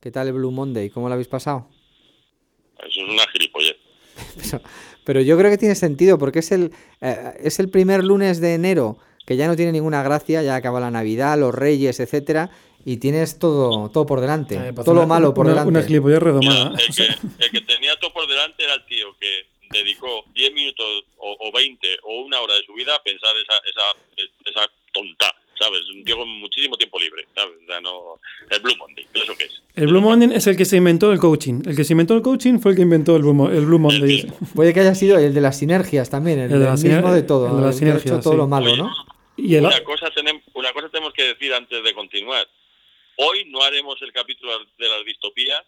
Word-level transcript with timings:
¿Qué 0.00 0.10
tal 0.10 0.28
el 0.28 0.32
Blue 0.32 0.50
Monday? 0.50 0.88
¿Cómo 0.88 1.08
lo 1.08 1.12
habéis 1.12 1.28
pasado? 1.28 1.68
Eso 2.78 3.02
es 3.02 3.08
una 3.08 3.26
gilipollez. 3.28 3.76
pero, 5.04 5.20
yo 5.20 5.36
creo 5.36 5.50
que 5.50 5.58
tiene 5.58 5.74
sentido 5.74 6.18
porque 6.18 6.38
es 6.38 6.52
el, 6.52 6.72
eh, 7.02 7.34
es 7.40 7.60
el 7.60 7.68
primer 7.68 8.02
lunes 8.02 8.40
de 8.40 8.54
enero 8.54 8.96
que 9.26 9.36
ya 9.36 9.46
no 9.46 9.56
tiene 9.56 9.72
ninguna 9.72 10.02
gracia, 10.02 10.42
ya 10.42 10.56
acaba 10.56 10.80
la 10.80 10.90
Navidad, 10.90 11.38
los 11.38 11.54
Reyes, 11.54 12.00
etcétera, 12.00 12.50
y 12.84 12.96
tienes 12.96 13.38
todo, 13.38 13.90
todo 13.90 14.06
por 14.06 14.22
delante, 14.22 14.54
eh, 14.56 14.72
pues 14.72 14.86
todo 14.86 14.94
lo 14.94 15.06
malo 15.06 15.34
por 15.34 15.46
delante. 15.46 15.68
Una 15.68 15.82
gilipollez 15.82 16.18
redomada. 16.18 16.72
el, 16.78 16.94
que, 16.94 17.04
el 17.44 17.50
que 17.50 17.60
tenía 17.60 17.94
todo 18.00 18.12
por 18.12 18.26
delante 18.26 18.64
era 18.64 18.74
el 18.74 18.86
tío 18.86 19.14
que 19.20 19.46
dedicó 19.70 20.24
10 20.34 20.52
minutos 20.54 21.04
o, 21.18 21.36
o, 21.38 21.52
20 21.52 21.98
o 22.04 22.22
una 22.22 22.40
hora 22.40 22.54
de 22.54 22.64
su 22.64 22.72
vida 22.72 22.96
a 22.96 23.02
pensar 23.02 23.36
esa, 23.36 23.54
esa, 23.68 24.30
esa 24.46 24.72
tonta. 24.92 25.32
¿Sabes? 25.60 25.86
Un 25.90 26.02
tío 26.04 26.16
con 26.16 26.28
muchísimo 26.40 26.76
tiempo 26.76 26.98
libre, 26.98 27.26
¿sabes? 27.34 27.54
O 27.62 27.66
sea, 27.66 27.80
no... 27.82 28.18
El 28.48 28.60
Blue 28.60 28.76
Monday, 28.78 29.06
¿eso 29.12 29.36
qué 29.36 29.44
es? 29.44 29.62
El 29.76 29.88
Blue 29.88 30.00
Monday 30.00 30.34
es 30.34 30.46
el 30.46 30.56
que 30.56 30.64
se 30.64 30.78
inventó 30.78 31.12
el 31.12 31.18
coaching. 31.18 31.62
El 31.66 31.76
que 31.76 31.84
se 31.84 31.92
inventó 31.92 32.14
el 32.14 32.22
coaching 32.22 32.58
fue 32.58 32.72
el 32.72 32.76
que 32.76 32.82
inventó 32.82 33.14
el 33.16 33.22
Blue, 33.22 33.48
el 33.48 33.66
Blue 33.66 33.78
Monday. 33.78 34.26
Puede 34.54 34.72
que 34.72 34.80
haya 34.80 34.94
sido 34.94 35.18
el 35.18 35.34
de 35.34 35.40
las 35.40 35.58
sinergias 35.58 36.08
también, 36.08 36.38
el, 36.38 36.52
el, 36.52 36.60
de 36.60 36.70
mismo 36.70 37.12
de 37.12 37.22
todo. 37.22 37.50
El 37.50 37.56
de 37.56 37.62
las 37.62 37.76
sinergias, 37.76 38.22
todo 38.22 38.36
lo 38.36 38.48
malo, 38.48 38.74
¿no? 38.74 38.90
Y 39.36 39.56
una, 39.56 39.82
cosa 39.84 40.10
tenemos, 40.10 40.42
una 40.54 40.72
cosa 40.72 40.88
tenemos 40.88 41.12
que 41.12 41.24
decir 41.24 41.52
antes 41.52 41.84
de 41.84 41.94
continuar. 41.94 42.46
Hoy 43.16 43.44
no 43.46 43.62
haremos 43.62 44.00
el 44.02 44.12
capítulo 44.12 44.52
de 44.78 44.88
las 44.88 45.04
distopías, 45.04 45.62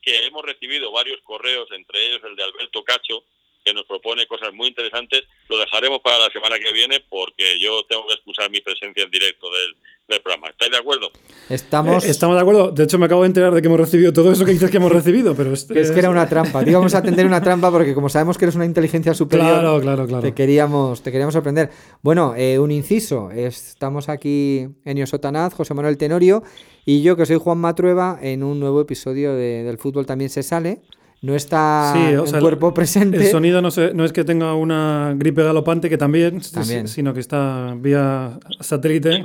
que 0.00 0.26
hemos 0.26 0.42
recibido 0.42 0.90
varios 0.90 1.20
correos, 1.22 1.68
entre 1.72 2.06
ellos 2.06 2.20
el 2.24 2.36
de 2.36 2.44
Alberto 2.44 2.82
Cacho, 2.82 3.24
que 3.64 3.74
nos 3.74 3.84
propone 3.84 4.26
cosas 4.26 4.52
muy 4.52 4.68
interesantes. 4.68 5.24
Lo 5.48 5.58
dejaremos 5.58 6.00
para 6.00 6.18
la 6.18 6.30
semana 6.30 6.58
que 6.58 6.72
viene 6.72 7.00
porque 7.08 7.58
yo 7.60 7.82
tengo 7.88 8.06
que 8.06 8.14
excusar 8.14 8.50
mi 8.50 8.60
presencia 8.60 9.02
en 9.02 9.10
directo 9.10 9.48
del, 9.50 9.74
programa. 10.22 10.48
¿Estáis 10.50 10.70
de 10.70 10.76
acuerdo? 10.76 11.10
Estamos... 11.48 12.04
Eh, 12.04 12.10
estamos 12.10 12.36
de 12.36 12.42
acuerdo. 12.42 12.70
De 12.70 12.84
hecho, 12.84 12.98
me 12.98 13.06
acabo 13.06 13.22
de 13.22 13.28
enterar 13.28 13.54
de 13.54 13.62
que 13.62 13.68
hemos 13.68 13.80
recibido 13.80 14.12
todo 14.12 14.32
eso 14.32 14.44
que 14.44 14.52
dices 14.52 14.70
que 14.70 14.76
hemos 14.76 14.92
recibido, 14.92 15.34
pero 15.34 15.54
es, 15.54 15.68
es 15.70 15.90
que 15.90 15.98
era 15.98 16.10
una 16.10 16.28
trampa. 16.28 16.62
Íbamos 16.62 16.94
a 16.94 16.98
atender 16.98 17.24
una 17.24 17.40
trampa 17.40 17.70
porque 17.70 17.94
como 17.94 18.10
sabemos 18.10 18.36
que 18.36 18.44
eres 18.44 18.54
una 18.54 18.66
inteligencia 18.66 19.14
superior, 19.14 19.60
claro, 19.60 19.80
claro, 19.80 20.06
claro. 20.06 20.22
Te, 20.22 20.34
queríamos, 20.34 21.02
te 21.02 21.10
queríamos 21.10 21.32
sorprender. 21.32 21.70
Bueno, 22.02 22.34
eh, 22.36 22.58
un 22.58 22.70
inciso. 22.70 23.30
Estamos 23.30 24.10
aquí 24.10 24.66
en 24.84 25.06
Sotanaz, 25.06 25.54
José 25.54 25.72
Manuel 25.72 25.96
Tenorio 25.96 26.42
y 26.84 27.02
yo, 27.02 27.16
que 27.16 27.24
soy 27.24 27.36
Juan 27.36 27.58
Matrueva, 27.58 28.18
en 28.20 28.42
un 28.42 28.60
nuevo 28.60 28.82
episodio 28.82 29.34
de, 29.34 29.62
del 29.62 29.78
Fútbol 29.78 30.04
también 30.04 30.28
se 30.28 30.42
sale 30.42 30.82
no 31.24 31.34
está 31.34 31.94
el 31.96 32.40
cuerpo 32.40 32.74
presente. 32.74 33.16
El 33.16 33.30
sonido 33.30 33.62
no, 33.62 33.70
no, 33.94 34.04
es 34.04 34.12
que 34.12 34.24
tenga 34.24 34.54
una 34.54 35.14
gripe 35.16 35.42
galopante, 35.42 35.88
que 35.88 35.96
también, 35.96 36.42
sino 36.42 37.14
que 37.14 37.20
está 37.20 37.72
vía 37.76 38.38
satélite. 38.60 39.22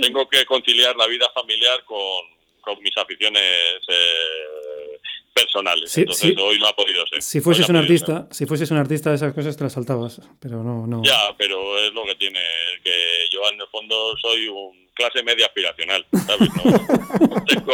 Tengo, 0.00 0.28
que 0.28 0.44
conciliar 0.44 0.94
la 0.96 1.06
vida 1.06 1.26
familiar 1.34 1.82
con, 1.84 2.78
mis 2.82 2.94
aficiones 2.98 3.42
eh, 3.88 5.00
personales. 5.32 5.96
Entonces 5.96 6.36
hoy 6.36 6.58
no 6.58 6.66
ha 6.66 6.76
podido 6.76 7.06
ser. 7.06 7.22
Si 7.22 7.40
fueses 7.40 7.66
un 7.70 7.76
artista, 7.76 8.28
si 8.30 8.44
fueses 8.44 8.70
un 8.70 8.76
artista 8.76 9.08
de 9.08 9.16
esas 9.16 9.32
cosas 9.32 9.56
te 9.56 9.64
las 9.64 9.72
saltabas, 9.72 10.20
pero 10.38 10.62
no, 10.62 10.86
no. 10.86 11.02
Ya, 11.02 11.34
pero 11.38 11.78
es 11.78 11.92
lo 11.94 12.04
que 12.04 12.16
tiene, 12.16 12.40
que 12.84 13.28
yo 13.30 13.40
en 13.50 13.58
el 13.58 13.66
fondo 13.68 14.14
soy 14.18 14.46
un 14.48 14.88
clase 14.92 15.22
media 15.22 15.46
aspiracional, 15.46 16.04
¿sabes? 16.26 16.50
No, 16.56 17.44
tengo, 17.46 17.72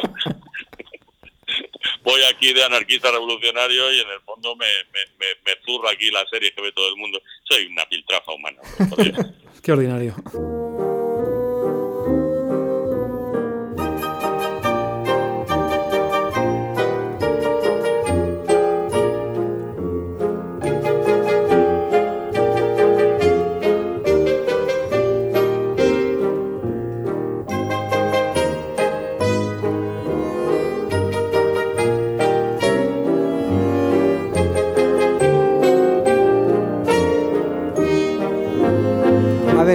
voy 2.02 2.20
aquí 2.24 2.52
de 2.52 2.64
anarquista 2.64 3.10
revolucionario 3.10 3.92
y 3.92 4.00
en 4.00 4.10
el 4.10 4.20
fondo 4.20 4.56
me, 4.56 4.66
me, 4.92 5.26
me, 5.44 5.52
zurro 5.64 5.88
aquí 5.88 6.10
la 6.10 6.24
serie 6.30 6.52
que 6.54 6.62
ve 6.62 6.72
todo 6.72 6.88
el 6.88 6.96
mundo. 6.96 7.20
Soy 7.44 7.66
una 7.66 7.84
piltrafa 7.86 8.32
humana. 8.32 8.60
Qué 9.62 9.72
ordinario. 9.72 10.14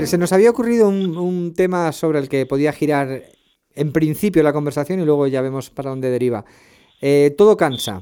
Se 0.09 0.17
nos 0.17 0.33
había 0.33 0.49
ocurrido 0.49 0.89
un, 0.89 1.53
tema 1.55 1.91
sobre 1.91 2.19
el 2.19 2.29
que 2.29 2.45
podía 2.47 2.73
girar 2.73 3.23
en 3.75 3.91
principio 3.91 4.41
la 4.41 4.51
conversación 4.51 4.99
y 4.99 5.05
luego 5.05 5.27
ya 5.27 5.41
vemos 5.41 5.69
para 5.69 5.91
dónde 5.91 6.09
deriva. 6.09 6.45
Eh, 6.99 7.33
todo 7.37 7.55
cansa. 7.55 8.01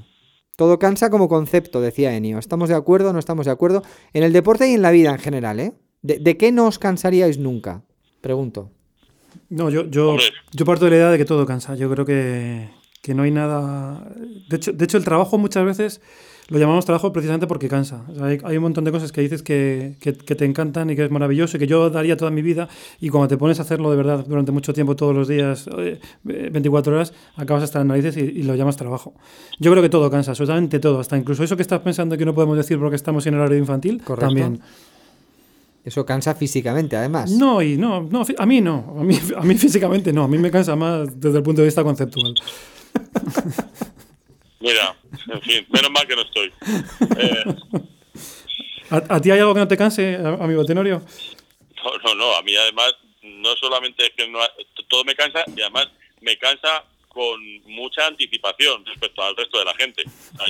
Todo 0.56 0.80
cansa 0.80 1.10
como 1.10 1.28
concepto, 1.28 1.82
decía 1.82 2.16
Enio. 2.16 2.40
¿Estamos 2.40 2.70
de 2.70 2.76
acuerdo 2.76 3.10
o 3.10 3.14
no 3.14 3.20
estamos 3.20 3.46
de 3.46 3.52
acuerdo? 3.52 3.84
En 4.14 4.24
el 4.24 4.32
deporte 4.32 4.70
y 4.70 4.74
en 4.74 4.82
la 4.82 4.92
vida 4.92 5.12
en 5.12 5.20
general, 5.20 5.60
¿eh? 5.60 5.74
¿De, 6.02 6.38
qué 6.38 6.52
no 6.54 6.68
os 6.68 6.80
cansaríais 6.80 7.38
nunca? 7.38 7.84
Pregunto. 8.22 8.72
No, 9.50 9.70
yo, 9.70 9.86
yo, 9.88 10.16
yo 10.54 10.66
parto 10.66 10.86
de 10.86 10.92
la 10.92 10.98
idea 10.98 11.12
de 11.12 11.18
que 11.18 11.26
todo 11.26 11.46
cansa. 11.46 11.76
Yo 11.76 11.90
creo 11.90 12.06
que, 12.06 12.70
que 13.02 13.14
no 13.14 13.24
hay 13.24 13.32
nada. 13.32 14.10
De 14.50 14.56
hecho, 14.56 14.72
de 14.72 14.86
hecho, 14.86 14.98
el 14.98 15.04
trabajo 15.04 15.38
muchas 15.38 15.66
veces 15.66 16.02
lo 16.50 16.60
llamamos 16.60 16.86
trabajo 16.86 17.12
precisamente 17.12 17.46
porque 17.46 17.68
cansa. 17.68 18.04
hay, 18.22 18.58
un 18.58 18.64
montón 18.64 18.84
de 18.86 18.92
cosas 18.92 19.12
que 19.12 19.22
dices 19.22 19.44
que, 19.44 19.96
te 20.00 20.46
encantan 20.46 20.90
y 20.90 20.96
que 20.96 21.04
es 21.04 21.12
maravilloso 21.12 21.58
y 21.58 21.60
que 21.60 21.68
yo 21.68 21.90
daría 21.90 22.16
toda 22.16 22.32
mi 22.32 22.42
vida 22.42 22.70
y 23.02 23.10
cuando 23.10 23.28
te 23.28 23.38
pones 23.38 23.60
a 23.60 23.64
hacerlo 23.64 23.92
de 23.92 23.98
verdad 23.98 24.26
durante 24.26 24.52
mucho 24.52 24.74
tiempo, 24.74 24.96
todos 24.96 25.14
los 25.14 25.28
días, 25.28 25.70
24 26.24 26.96
horas, 26.96 27.14
acabas 27.36 27.64
hasta 27.64 27.80
las 27.80 27.88
narices 27.88 28.16
y, 28.18 28.44
lo 28.44 28.56
llamas 28.56 28.78
trabajo. 28.78 29.14
Yo 29.60 29.72
creo 29.72 29.84
que 29.84 29.90
todo 29.90 30.10
cansa, 30.10 30.32
absolutamente 30.32 30.80
todo, 30.80 31.00
hasta 31.00 31.18
incluso 31.18 31.44
eso 31.44 31.58
que 31.58 31.64
estás 31.64 31.82
pensando 31.82 32.18
que 32.18 32.26
no 32.26 32.34
podemos 32.34 32.56
decir 32.56 32.80
porque 32.80 32.96
estamos 32.96 33.26
en 33.28 33.34
el 33.34 33.42
horario 33.42 33.58
infantil, 33.58 34.02
también. 34.18 34.62
Eso 35.84 36.06
cansa 36.06 36.36
físicamente, 36.36 36.98
además. 36.98 37.32
No, 37.32 37.62
y 37.62 37.78
no, 37.78 38.04
no, 38.04 38.24
a 38.38 38.46
mí 38.46 38.60
no, 38.62 38.96
a 39.00 39.04
mí, 39.04 39.18
a 39.38 39.42
mí 39.42 39.56
físicamente 39.56 40.12
no, 40.12 40.24
a 40.24 40.28
mí 40.28 40.38
me 40.38 40.52
cansa 40.52 40.76
más 40.76 41.20
desde 41.20 41.38
el 41.38 41.44
punto 41.44 41.62
de 41.62 41.68
vista 41.68 41.84
conceptual. 41.84 42.34
Mira, 44.60 44.96
en 45.32 45.42
fin, 45.42 45.68
menos 45.70 45.92
mal 45.92 46.08
que 46.08 46.16
no 46.16 46.22
estoy. 46.24 46.52
Eh, 47.20 47.44
¿A, 48.90 49.22
ti 49.22 49.32
hay 49.32 49.40
algo 49.40 49.54
que 49.54 49.60
no 49.60 49.68
te 49.68 49.78
canse, 49.78 50.16
amigo 50.16 50.66
Tenorio? 50.66 51.02
No, 51.84 51.98
no, 51.98 52.16
no. 52.16 52.36
A 52.36 52.42
mí 52.42 52.56
además, 52.56 52.96
no 53.22 53.56
solamente 53.56 54.06
es 54.06 54.12
que 54.16 54.28
no, 54.28 54.40
todo 54.88 55.04
me 55.04 55.16
cansa, 55.16 55.44
y 55.56 55.62
además 55.62 55.90
me 56.22 56.38
cansa 56.38 56.84
con 57.10 57.42
mucha 57.64 58.06
anticipación 58.06 58.86
respecto 58.86 59.24
al 59.24 59.36
resto 59.36 59.58
de 59.58 59.66
la 59.66 59.74
gente. 59.76 60.04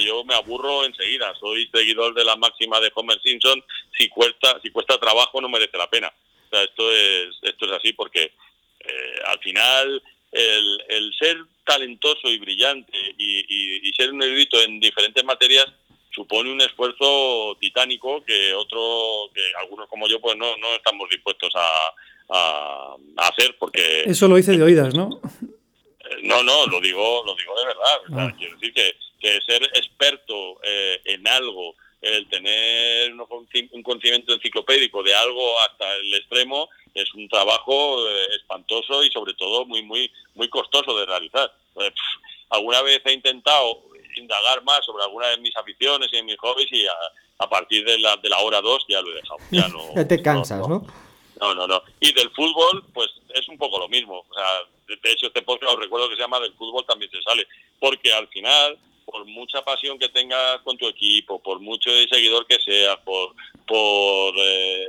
yo 0.06 0.24
me 0.26 0.36
aburro 0.36 0.86
enseguida. 0.86 1.34
Soy 1.40 1.70
seguidor 1.74 2.14
de 2.14 2.26
la 2.26 2.36
máxima 2.36 2.80
de 2.80 2.92
Homer 2.94 3.22
Simpson. 3.22 3.64
Si 3.98 4.10
cuesta, 4.10 4.60
si 4.62 4.70
cuesta 4.70 4.98
trabajo, 4.98 5.40
no 5.40 5.50
merece 5.50 5.78
la 5.78 5.90
pena. 5.90 6.12
O 6.46 6.50
sea, 6.50 6.64
esto 6.64 6.92
es, 6.92 7.36
esto 7.42 7.66
es 7.66 7.72
así 7.72 7.94
porque 7.94 8.34
eh, 8.80 9.20
al 9.28 9.40
final 9.40 10.04
el, 10.38 10.84
el 10.90 11.14
ser 11.18 11.38
talentoso 11.66 12.30
y 12.30 12.38
brillante 12.38 12.94
y, 13.18 13.92
ser 13.96 14.14
un 14.14 14.22
erudito 14.22 14.62
en 14.62 14.80
diferentes 14.80 15.24
materias 15.24 15.66
supone 16.14 16.52
un 16.52 16.62
esfuerzo 16.62 17.58
titánico 17.60 18.24
que 18.24 18.54
otro 18.54 19.32
que 19.34 19.42
algunos 19.60 19.90
como 19.90 20.08
yo 20.08 20.22
pues 20.22 20.38
no, 20.38 20.56
no 20.58 20.76
estamos 20.76 21.10
dispuestos 21.10 21.52
a, 21.56 21.94
a, 22.30 22.96
hacer 23.18 23.56
porque 23.58 24.04
eso 24.06 24.28
lo 24.28 24.38
hice 24.38 24.56
de 24.56 24.62
oídas 24.62 24.94
no 24.94 25.20
eh, 25.40 26.18
no 26.24 26.44
no 26.44 26.68
lo 26.68 26.80
digo 26.80 27.24
lo 27.26 27.36
digo 27.36 27.60
de 27.60 27.66
verdad 27.66 27.98
ah. 28.14 28.34
quiero 28.38 28.54
decir 28.56 28.74
que, 28.74 28.96
que 29.20 29.40
ser 29.48 29.64
experto 29.64 30.60
eh, 30.64 31.02
en 31.06 31.28
algo 31.28 31.76
el 32.02 32.30
tener 32.30 33.14
un 33.14 33.84
conocimiento 33.84 34.34
enciclopédico 34.34 35.02
de 35.02 35.16
algo 35.16 35.60
hasta 35.62 35.96
el 35.96 36.14
extremo 36.14 36.70
es 37.02 37.14
un 37.14 37.28
trabajo 37.30 38.08
eh, 38.08 38.28
espantoso 38.36 39.04
y 39.04 39.12
sobre 39.12 39.34
todo 39.34 39.66
muy 39.66 39.84
muy 39.84 40.12
muy 40.36 40.50
costoso 40.50 40.98
de 40.98 41.06
realizar. 41.06 41.52
Pues, 41.74 41.94
alguna 42.50 42.82
vez 42.82 43.02
he 43.06 43.14
intentado 43.14 43.84
indagar 44.16 44.64
más 44.64 44.84
sobre 44.86 45.04
alguna 45.04 45.28
de 45.28 45.38
mis 45.38 45.56
aficiones 45.56 46.10
y 46.12 46.24
mis 46.24 46.38
hobbies 46.38 46.72
y 46.72 46.86
a, 46.88 47.48
partir 47.50 47.86
de 47.86 48.00
la, 48.00 48.18
de 48.18 48.30
la 48.30 48.40
hora 48.40 48.62
dos 48.62 48.84
ya 48.90 49.02
lo 49.02 49.12
he 49.12 49.16
dejado. 49.16 49.40
Ya, 49.52 49.68
no, 49.68 49.80
ya 49.96 50.08
te 50.08 50.22
cansas, 50.22 50.60
¿no? 50.68 50.86
¿no? 51.40 51.54
No, 51.54 51.68
no, 51.68 51.84
Y 52.00 52.12
del 52.14 52.32
fútbol, 52.32 52.84
pues 52.94 53.10
es 53.34 53.48
un 53.48 53.58
poco 53.58 53.78
lo 53.78 53.88
mismo. 53.88 54.26
O 54.28 54.34
sea, 54.34 54.64
de 54.88 55.12
hecho, 55.12 55.28
este 55.28 55.44
podcast 55.44 55.74
os 55.74 55.80
recuerdo 55.80 56.10
que 56.10 56.16
se 56.16 56.22
llama 56.22 56.40
Del 56.40 56.54
fútbol 56.54 56.86
también 56.86 57.12
se 57.12 57.22
sale. 57.22 57.48
Porque 57.80 58.12
al 58.12 58.28
final, 58.30 58.78
por 59.06 59.24
mucha 59.26 59.62
pasión 59.64 60.00
que 60.00 60.10
tengas 60.10 60.62
con 60.62 60.78
tu 60.78 60.88
equipo, 60.88 61.40
por 61.40 61.60
mucho 61.60 61.92
seguidor 62.10 62.48
que 62.48 62.60
seas, 62.60 62.98
por, 63.06 63.36
por 63.68 64.34
eh, 64.36 64.88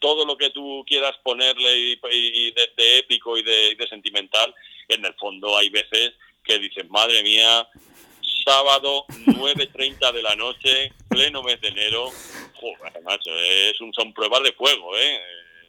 todo 0.00 0.24
lo 0.24 0.36
que 0.36 0.50
tú 0.50 0.84
quieras 0.86 1.16
ponerle 1.22 1.78
y, 1.78 2.50
de, 2.50 2.98
épico 2.98 3.36
y 3.36 3.42
de, 3.42 3.86
sentimental, 3.88 4.52
en 4.88 5.04
el 5.04 5.14
fondo 5.14 5.56
hay 5.56 5.68
veces 5.68 6.14
que 6.42 6.58
dices, 6.58 6.88
madre 6.90 7.22
mía, 7.22 7.68
sábado 8.44 9.04
9.30 9.26 10.12
de 10.12 10.22
la 10.22 10.34
noche, 10.34 10.92
pleno 11.08 11.42
mes 11.42 11.60
de 11.60 11.68
enero, 11.68 12.10
joder, 12.54 13.02
macho, 13.02 13.30
es 13.38 13.80
un, 13.80 13.92
son 13.92 14.12
pruebas 14.12 14.42
de 14.42 14.52
fuego, 14.52 14.96
¿eh? 14.96 15.20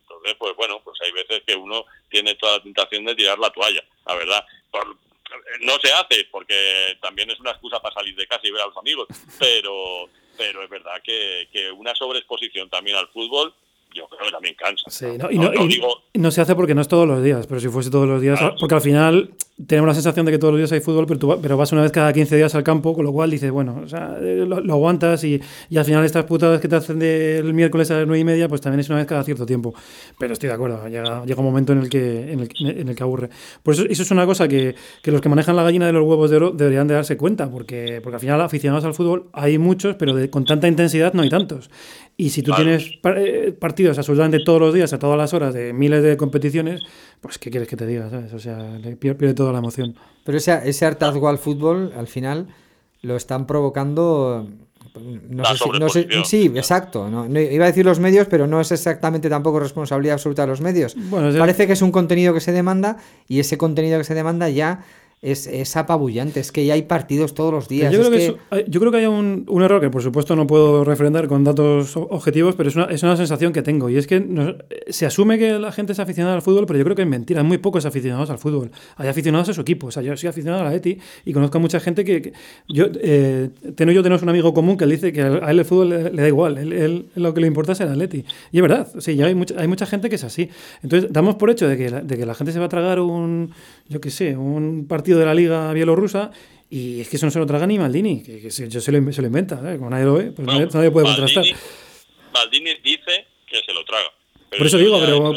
Entonces, 0.02 0.36
pues 0.40 0.56
bueno, 0.56 0.82
pues 0.84 1.00
hay 1.02 1.12
veces 1.12 1.44
que 1.46 1.56
uno 1.56 1.86
tiene 2.10 2.36
toda 2.36 2.58
la 2.58 2.64
tentación 2.64 3.06
de 3.06 3.16
tirar 3.16 3.38
la 3.38 3.50
toalla, 3.50 3.84
la 4.06 4.16
verdad. 4.16 4.46
no 5.62 5.78
se 5.80 5.92
hace, 5.92 6.26
porque 6.32 6.98
también 7.02 7.30
es 7.30 7.40
una 7.40 7.52
excusa 7.52 7.82
para 7.82 7.94
salir 7.94 8.16
de 8.16 8.28
casa 8.28 8.48
y 8.48 8.52
ver 8.52 8.62
a 8.62 8.68
los 8.68 8.78
amigos, 8.78 9.08
pero, 9.40 10.10
pero 10.38 10.64
es 10.64 10.70
verdad 10.70 11.02
que, 11.04 11.50
que 11.52 11.72
una 11.72 11.94
sobreexposición 11.96 12.70
también 12.70 12.98
al 12.98 13.10
fútbol 13.10 13.54
yo 13.94 14.08
creo 14.08 14.26
que 14.26 14.32
también 14.32 14.56
cansa. 14.56 14.90
Sí, 14.90 15.06
no, 15.18 15.30
y, 15.32 15.38
no, 15.38 15.52
no, 16.14 16.32
se 16.32 16.42
hace 16.42 16.56
porque 16.56 16.76
no 16.76 16.82
es 16.82 16.88
todos 16.88 17.08
los 17.08 17.24
días, 17.24 17.48
pero 17.48 17.60
si 17.60 17.68
fuese 17.68 17.90
todos 17.90 18.08
los 18.08 18.22
días, 18.22 18.40
porque 18.60 18.76
al 18.76 18.82
final 18.82 19.34
tenemos 19.68 19.88
la 19.88 19.94
sensación 19.94 20.26
de 20.26 20.32
que 20.32 20.38
todos 20.38 20.54
los 20.54 20.60
días 20.60 20.72
hay 20.72 20.80
fútbol, 20.80 21.06
pero, 21.06 21.20
tú, 21.20 21.40
pero 21.42 21.58
vas 21.58 21.72
una 21.72 21.82
vez 21.82 21.92
cada 21.92 22.12
15 22.14 22.36
días 22.36 22.56
al 22.56 22.64
campo, 22.64 22.94
con 22.94 23.06
lo 23.06 23.12
cual 23.12 23.30
dices, 23.30 23.52
bueno, 23.52 23.82
o 23.84 23.88
sea, 23.88 24.18
eh, 24.20 24.46
lo, 24.48 24.74
aguantas 24.74 25.24
y, 25.24 25.42
y, 25.70 25.78
al 25.78 25.86
final 25.86 26.06
estas 26.06 26.26
putadas 26.26 26.62
que 26.62 26.68
te 26.68 26.76
hacen 26.76 27.00
del 27.00 27.54
miércoles 27.54 27.92
a 27.92 27.98
las 27.98 28.08
9 28.08 28.20
y 28.20 28.24
media, 28.24 28.48
pues 28.48 28.62
también 28.62 28.80
es 28.80 28.90
una 28.90 29.00
vez 29.00 29.08
cada 29.08 29.24
cierto 29.24 29.46
tiempo. 29.46 29.74
Pero 30.20 30.34
estoy 30.34 30.48
de 30.48 30.56
acuerdo, 30.56 30.88
llega, 30.88 31.26
llega 31.26 31.40
un 31.40 31.46
momento 31.46 31.74
en 31.74 31.80
el, 31.80 31.90
que, 31.90 32.32
en 32.32 32.40
el, 32.42 32.50
en, 32.60 32.90
el, 32.90 32.96
que 32.96 33.04
aburre. 33.04 33.30
Por 33.64 33.74
eso, 33.74 33.84
eso 33.88 34.04
es 34.04 34.12
una 34.12 34.26
cosa 34.26 34.48
que, 34.48 34.76
que, 35.02 35.12
los 35.12 35.22
que 35.22 35.30
manejan 35.30 35.56
la 35.56 35.64
gallina 35.64 35.86
de 35.86 35.94
los 35.94 36.04
huevos 36.04 36.30
de 36.30 36.38
oro 36.38 36.52
deberían 36.52 36.88
de 36.88 36.96
darse 36.96 37.18
cuenta, 37.18 37.50
porque, 37.50 38.00
porque 38.02 38.16
al 38.16 38.22
final 38.22 38.42
aficionados 38.42 38.86
al 38.86 38.94
fútbol 38.94 39.30
hay 39.34 39.58
muchos, 39.58 39.96
pero 39.96 40.16
con 40.30 40.46
tanta 40.46 40.68
intensidad 40.68 41.14
no 41.14 41.22
hay 41.22 41.30
tantos. 41.30 41.70
Y 42.22 42.30
si 42.30 42.44
tú 42.44 42.54
tienes 42.54 43.00
eh, 43.04 43.52
partidos 43.60 43.98
absolutamente 43.98 44.42
todos 44.46 44.62
los 44.62 44.76
días, 44.76 44.94
a 44.94 45.00
todas 45.00 45.18
las 45.18 45.34
horas, 45.34 45.56
de 45.56 45.74
miles 45.74 46.04
de 46.04 46.18
competiciones, 46.18 46.80
pues 47.20 47.40
¿qué 47.40 47.50
quieres 47.50 47.68
que 47.68 47.76
te 47.76 47.88
diga? 47.88 48.12
¿sabes? 48.12 48.32
O 48.32 48.38
sea, 48.38 48.78
pierde 49.00 49.34
toda 49.34 49.52
la 49.52 49.58
emoción. 49.58 49.96
Pero 50.24 50.38
ese, 50.38 50.56
ese 50.66 50.86
hartazgo 50.86 51.28
al 51.28 51.40
fútbol, 51.40 51.92
al 51.98 52.06
final, 52.06 52.46
lo 53.02 53.16
están 53.16 53.48
provocando... 53.48 54.48
No 55.30 55.90
sé, 55.90 56.06
sí, 56.24 56.52
exacto. 56.54 57.10
No, 57.10 57.26
iba 57.40 57.66
a 57.66 57.68
decir 57.68 57.86
los 57.86 58.00
medios, 58.00 58.28
pero 58.28 58.46
no 58.46 58.62
es 58.62 58.72
exactamente 58.72 59.28
tampoco 59.28 59.60
responsabilidad 59.60 60.14
absoluta 60.14 60.44
de 60.44 60.50
los 60.50 60.62
medios. 60.62 60.96
Parece 61.40 61.66
que 61.66 61.74
es 61.74 61.82
un 61.82 61.92
contenido 61.92 62.36
que 62.36 62.40
se 62.40 62.52
demanda 62.52 62.98
y 63.28 63.40
ese 63.40 63.58
contenido 63.58 63.98
que 63.98 64.04
se 64.04 64.14
demanda 64.14 64.48
ya 64.48 64.84
es, 65.22 65.46
es, 65.46 65.78
apabullante, 65.78 66.40
es 66.40 66.52
que 66.52 66.66
ya 66.66 66.74
hay 66.74 66.82
partidos 66.82 67.36
todos 67.36 67.54
los 67.54 67.68
días. 67.68 67.94
Yo 67.94 68.00
creo 68.00 68.12
que, 68.12 68.66
yo 68.68 68.80
creo 68.80 68.92
que 68.92 68.98
hay 68.98 69.06
un, 69.06 69.46
un, 69.48 69.62
error 69.62 69.80
que 69.80 69.92
por 69.92 70.02
supuesto 70.02 70.36
no 70.36 70.48
puedo 70.48 70.84
refrendar 70.84 71.28
con 71.28 71.44
datos 71.44 71.96
objetivos, 71.96 72.56
pero 72.56 72.70
es 72.70 72.76
una, 72.76 72.86
es 72.86 73.04
una 73.04 73.16
sensación 73.16 73.54
que 73.54 73.62
tengo. 73.62 73.88
Y 73.92 73.98
es 73.98 74.08
que 74.08 74.58
se 74.90 75.06
asume 75.06 75.38
que 75.38 75.60
la 75.60 75.72
gente 75.72 75.94
es 75.94 76.00
aficionada 76.00 76.36
al 76.36 76.42
fútbol, 76.42 76.66
pero 76.66 76.80
yo 76.80 76.86
creo 76.86 76.96
que 76.96 77.04
es 77.04 77.08
mentira. 77.08 77.42
Hay 77.42 77.48
muy 77.48 77.60
pocos 77.60 77.86
aficionados 77.86 78.32
al 78.32 78.40
fútbol. 78.40 78.72
Hay 78.98 79.10
aficionados 79.10 79.50
a 79.50 79.54
su 79.54 79.62
equipo. 79.62 79.88
O 79.88 79.92
sea, 79.92 80.02
yo 80.02 80.18
soy 80.18 80.30
aficionado 80.30 80.64
a 80.64 80.70
la 80.70 80.74
ETI 80.74 80.98
y 81.26 81.34
conozco 81.34 81.60
a 81.60 81.62
mucha 81.62 81.80
gente 81.80 82.04
que... 82.04 82.34
yo 82.68 82.88
eh, 82.96 83.50
tengo 83.76 83.92
yo 83.92 84.02
tenemos 84.02 84.24
un 84.24 84.30
amigo 84.30 84.56
común 84.56 84.76
que 84.76 84.88
dice 84.88 85.14
que 85.14 85.22
a 85.22 85.52
él 85.52 85.60
el 85.60 85.66
fútbol 85.66 85.90
le, 85.90 86.22
da 86.22 86.28
igual. 86.28 86.58
Él, 86.58 87.10
lo 87.14 87.34
que 87.36 87.42
le 87.42 87.48
importa 87.48 87.74
es 87.74 87.80
el 87.82 87.90
Atleti. 87.90 88.26
Y 88.52 88.58
es 88.58 88.62
verdad. 88.64 88.88
Sí, 88.98 89.16
ya 89.16 89.28
hay, 89.28 89.36
mucha, 89.36 89.54
hay 89.60 89.68
mucha 89.68 89.86
gente 89.86 90.10
que 90.10 90.16
es 90.16 90.24
así. 90.24 90.50
Entonces, 90.82 91.14
damos 91.14 91.36
por 91.36 91.52
hecho 91.52 91.68
de 91.68 91.78
que, 91.78 91.92
la, 91.92 92.02
de 92.02 92.18
que 92.18 92.26
la 92.26 92.34
gente 92.34 92.52
se 92.52 92.60
va 92.60 92.66
a 92.66 92.70
tragar 92.70 93.00
un, 93.00 93.52
yo 93.88 94.02
qué 94.02 94.10
sé, 94.10 94.36
un 94.38 94.88
partido 94.88 95.20
de 95.20 95.26
la 95.26 95.34
liga 95.34 95.72
bielorrusa 95.74 96.32
y 96.70 97.02
es 97.02 97.10
que 97.10 97.18
eso 97.18 97.26
no 97.26 97.32
se 97.32 97.40
lo 97.40 97.46
traga 97.46 97.68
ni 97.68 97.78
Maldini, 97.78 98.24
que, 98.24 98.42
que 98.42 98.50
yo 98.50 98.82
se 98.82 98.92
lo, 98.92 99.12
se 99.12 99.22
lo 99.22 99.28
inventa, 99.28 99.56
¿eh? 99.72 99.78
como 99.78 99.90
nadie 99.90 100.06
lo 100.06 100.14
ve, 100.14 100.32
pues 100.32 100.48
nadie, 100.48 100.68
nadie, 100.74 100.92
puede 100.92 101.08
Maldini, 101.08 101.34
contrastar. 101.34 101.60
Maldini 102.34 102.76
dice 102.84 103.26
que 103.46 103.62
se 103.66 103.74
lo 103.74 103.84
traga. 103.84 104.10
Por 104.58 104.68
eso 104.68 104.78
digo, 104.78 105.00
pero, 105.00 105.34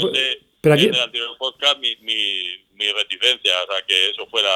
pero 0.60 0.74
aquí... 0.74 0.84
En 0.86 0.94
el 0.94 1.00
anterior 1.00 1.36
podcast 1.38 1.78
mi, 1.80 1.96
mi, 2.02 2.63
mi 2.84 2.92
reticencia, 2.92 3.52
o 3.62 3.72
sea, 3.72 3.86
que 3.86 4.10
eso 4.10 4.26
fuera, 4.30 4.50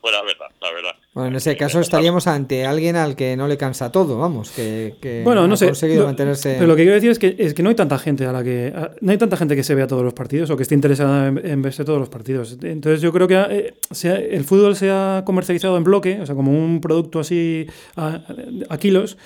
fuera 0.00 0.22
verdad, 0.22 0.46
la 0.60 0.72
verdad. 0.72 0.94
Bueno, 1.14 1.28
en 1.30 1.36
ese 1.36 1.56
caso 1.56 1.80
estaríamos 1.80 2.26
ante 2.26 2.64
alguien 2.64 2.96
al 2.96 3.16
que 3.16 3.36
no 3.36 3.48
le 3.48 3.56
cansa 3.56 3.90
todo, 3.90 4.18
vamos, 4.18 4.50
que, 4.50 4.94
que 5.00 5.22
bueno, 5.24 5.46
no 5.46 5.54
ha 5.54 5.56
sé, 5.56 5.66
conseguido 5.66 6.06
mantenerse... 6.06 6.54
Pero 6.54 6.66
lo 6.66 6.76
que 6.76 6.82
quiero 6.82 6.94
decir 6.94 7.10
es 7.10 7.18
que, 7.18 7.34
es 7.38 7.54
que 7.54 7.62
no 7.62 7.70
hay 7.70 7.74
tanta 7.74 7.98
gente 7.98 8.24
a 8.26 8.32
la 8.32 8.42
que... 8.44 8.72
No 9.00 9.10
hay 9.10 9.18
tanta 9.18 9.36
gente 9.36 9.56
que 9.56 9.64
se 9.64 9.74
vea 9.74 9.86
todos 9.86 10.04
los 10.04 10.14
partidos 10.14 10.50
o 10.50 10.56
que 10.56 10.62
esté 10.62 10.74
interesada 10.74 11.28
en, 11.28 11.44
en 11.44 11.62
verse 11.62 11.84
todos 11.84 11.98
los 11.98 12.08
partidos. 12.08 12.58
Entonces 12.62 13.00
yo 13.00 13.12
creo 13.12 13.28
que 13.28 13.34
eh, 13.50 13.74
sea, 13.90 14.16
el 14.16 14.44
fútbol 14.44 14.76
se 14.76 14.90
ha 14.90 15.22
comercializado 15.26 15.76
en 15.76 15.84
bloque, 15.84 16.20
o 16.20 16.26
sea, 16.26 16.34
como 16.34 16.52
un 16.52 16.80
producto 16.80 17.20
así 17.20 17.66
a, 17.96 18.20
a 18.68 18.78
kilos, 18.78 19.16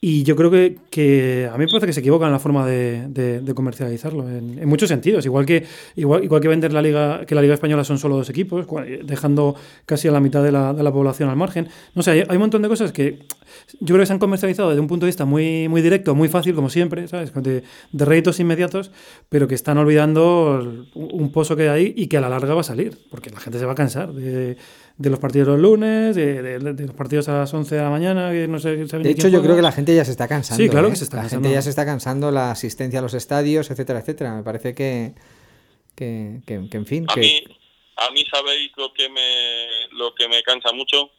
y 0.00 0.22
yo 0.22 0.36
creo 0.36 0.48
que, 0.48 0.78
que, 0.90 1.48
a 1.52 1.58
mí 1.58 1.64
me 1.64 1.66
parece 1.66 1.86
que 1.86 1.92
se 1.92 2.00
equivocan 2.00 2.28
en 2.28 2.32
la 2.32 2.38
forma 2.38 2.64
de, 2.64 3.42
comercializarlo, 3.54 4.28
en, 4.28 4.68
muchos 4.68 4.88
sentidos. 4.88 5.26
Igual 5.26 5.44
que, 5.44 5.66
igual, 5.96 6.22
igual 6.22 6.40
que 6.40 6.46
vender 6.46 6.72
la 6.72 6.80
liga, 6.80 7.26
que 7.26 7.34
la 7.34 7.42
Liga 7.42 7.54
Española 7.54 7.82
son 7.82 7.98
solo 7.98 8.16
dos 8.16 8.30
equipos, 8.30 8.66
dejando 9.02 9.56
casi 9.86 10.06
a 10.06 10.12
la 10.12 10.20
mitad 10.20 10.44
de 10.44 10.52
la, 10.52 10.72
de 10.72 10.84
la 10.84 10.92
población 10.92 11.30
al 11.30 11.36
margen. 11.36 11.68
No 11.96 12.04
sé, 12.04 12.12
hay, 12.12 12.24
hay, 12.28 12.36
un 12.36 12.42
montón 12.42 12.62
de 12.62 12.68
cosas 12.68 12.92
que 12.92 13.18
yo 13.80 13.86
creo 13.86 13.98
que 13.98 14.06
se 14.06 14.12
han 14.12 14.20
comercializado 14.20 14.68
desde 14.68 14.80
un 14.80 14.86
punto 14.86 15.04
de 15.04 15.08
vista 15.08 15.24
muy, 15.24 15.66
muy 15.68 15.82
directo, 15.82 16.14
muy 16.14 16.28
fácil, 16.28 16.54
como 16.54 16.70
siempre, 16.70 17.08
¿sabes? 17.08 17.32
De, 17.34 17.64
de 17.90 18.04
réditos 18.04 18.38
inmediatos, 18.38 18.92
pero 19.28 19.48
que 19.48 19.56
están 19.56 19.78
olvidando 19.78 20.86
un 20.94 21.32
pozo 21.32 21.56
que 21.56 21.70
hay 21.70 21.92
y 21.96 22.06
que 22.06 22.18
a 22.18 22.20
la 22.20 22.28
larga 22.28 22.54
va 22.54 22.60
a 22.60 22.64
salir, 22.64 22.96
porque 23.10 23.30
la 23.30 23.40
gente 23.40 23.58
se 23.58 23.66
va 23.66 23.72
a 23.72 23.74
cansar 23.74 24.12
de 24.12 24.56
de 24.98 25.10
los 25.10 25.20
partidos 25.20 25.46
los 25.46 25.60
lunes, 25.60 26.16
de, 26.16 26.42
de, 26.42 26.58
de, 26.58 26.86
los 26.86 26.94
partidos 26.96 27.28
a 27.28 27.38
las 27.38 27.54
11 27.54 27.76
de 27.76 27.80
la 27.80 27.88
mañana, 27.88 28.32
que 28.32 28.48
no 28.48 28.58
sé... 28.58 28.76
De 28.76 29.10
hecho, 29.10 29.28
yo 29.28 29.40
creo 29.40 29.54
que 29.54 29.62
la 29.62 29.70
gente 29.70 29.94
ya 29.94 30.04
se 30.04 30.10
está 30.10 30.26
cansando. 30.26 30.62
Sí, 30.62 30.68
claro 30.68 30.88
¿eh? 30.88 30.90
que 30.90 30.96
se 30.96 31.04
está 31.04 31.18
la 31.18 31.22
cansando. 31.22 31.44
gente 31.44 31.54
ya 31.54 31.62
se 31.62 31.70
está 31.70 31.86
cansando, 31.86 32.30
la 32.32 32.50
asistencia 32.50 32.98
a 32.98 33.02
los 33.02 33.14
estadios, 33.14 33.70
etcétera, 33.70 34.00
etcétera. 34.00 34.34
Me 34.34 34.42
parece 34.42 34.74
que, 34.74 35.14
que, 35.94 36.40
que, 36.44 36.68
que 36.68 36.76
en 36.76 36.86
fin... 36.86 37.06
A, 37.08 37.14
que... 37.14 37.20
mí, 37.20 37.44
a 37.96 38.10
mí, 38.10 38.24
¿sabéis 38.28 38.72
lo 38.76 38.92
que, 38.92 39.08
me, 39.08 39.66
lo 39.92 40.12
que 40.16 40.28
me 40.28 40.42
cansa 40.42 40.72
mucho? 40.72 41.10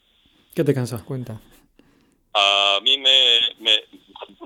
¿Qué 0.53 0.65
te 0.65 0.73
cansa? 0.73 1.01
Cuenta. 1.05 1.39
A 2.33 2.79
mí 2.83 2.97
me, 2.97 3.39
me, 3.61 3.77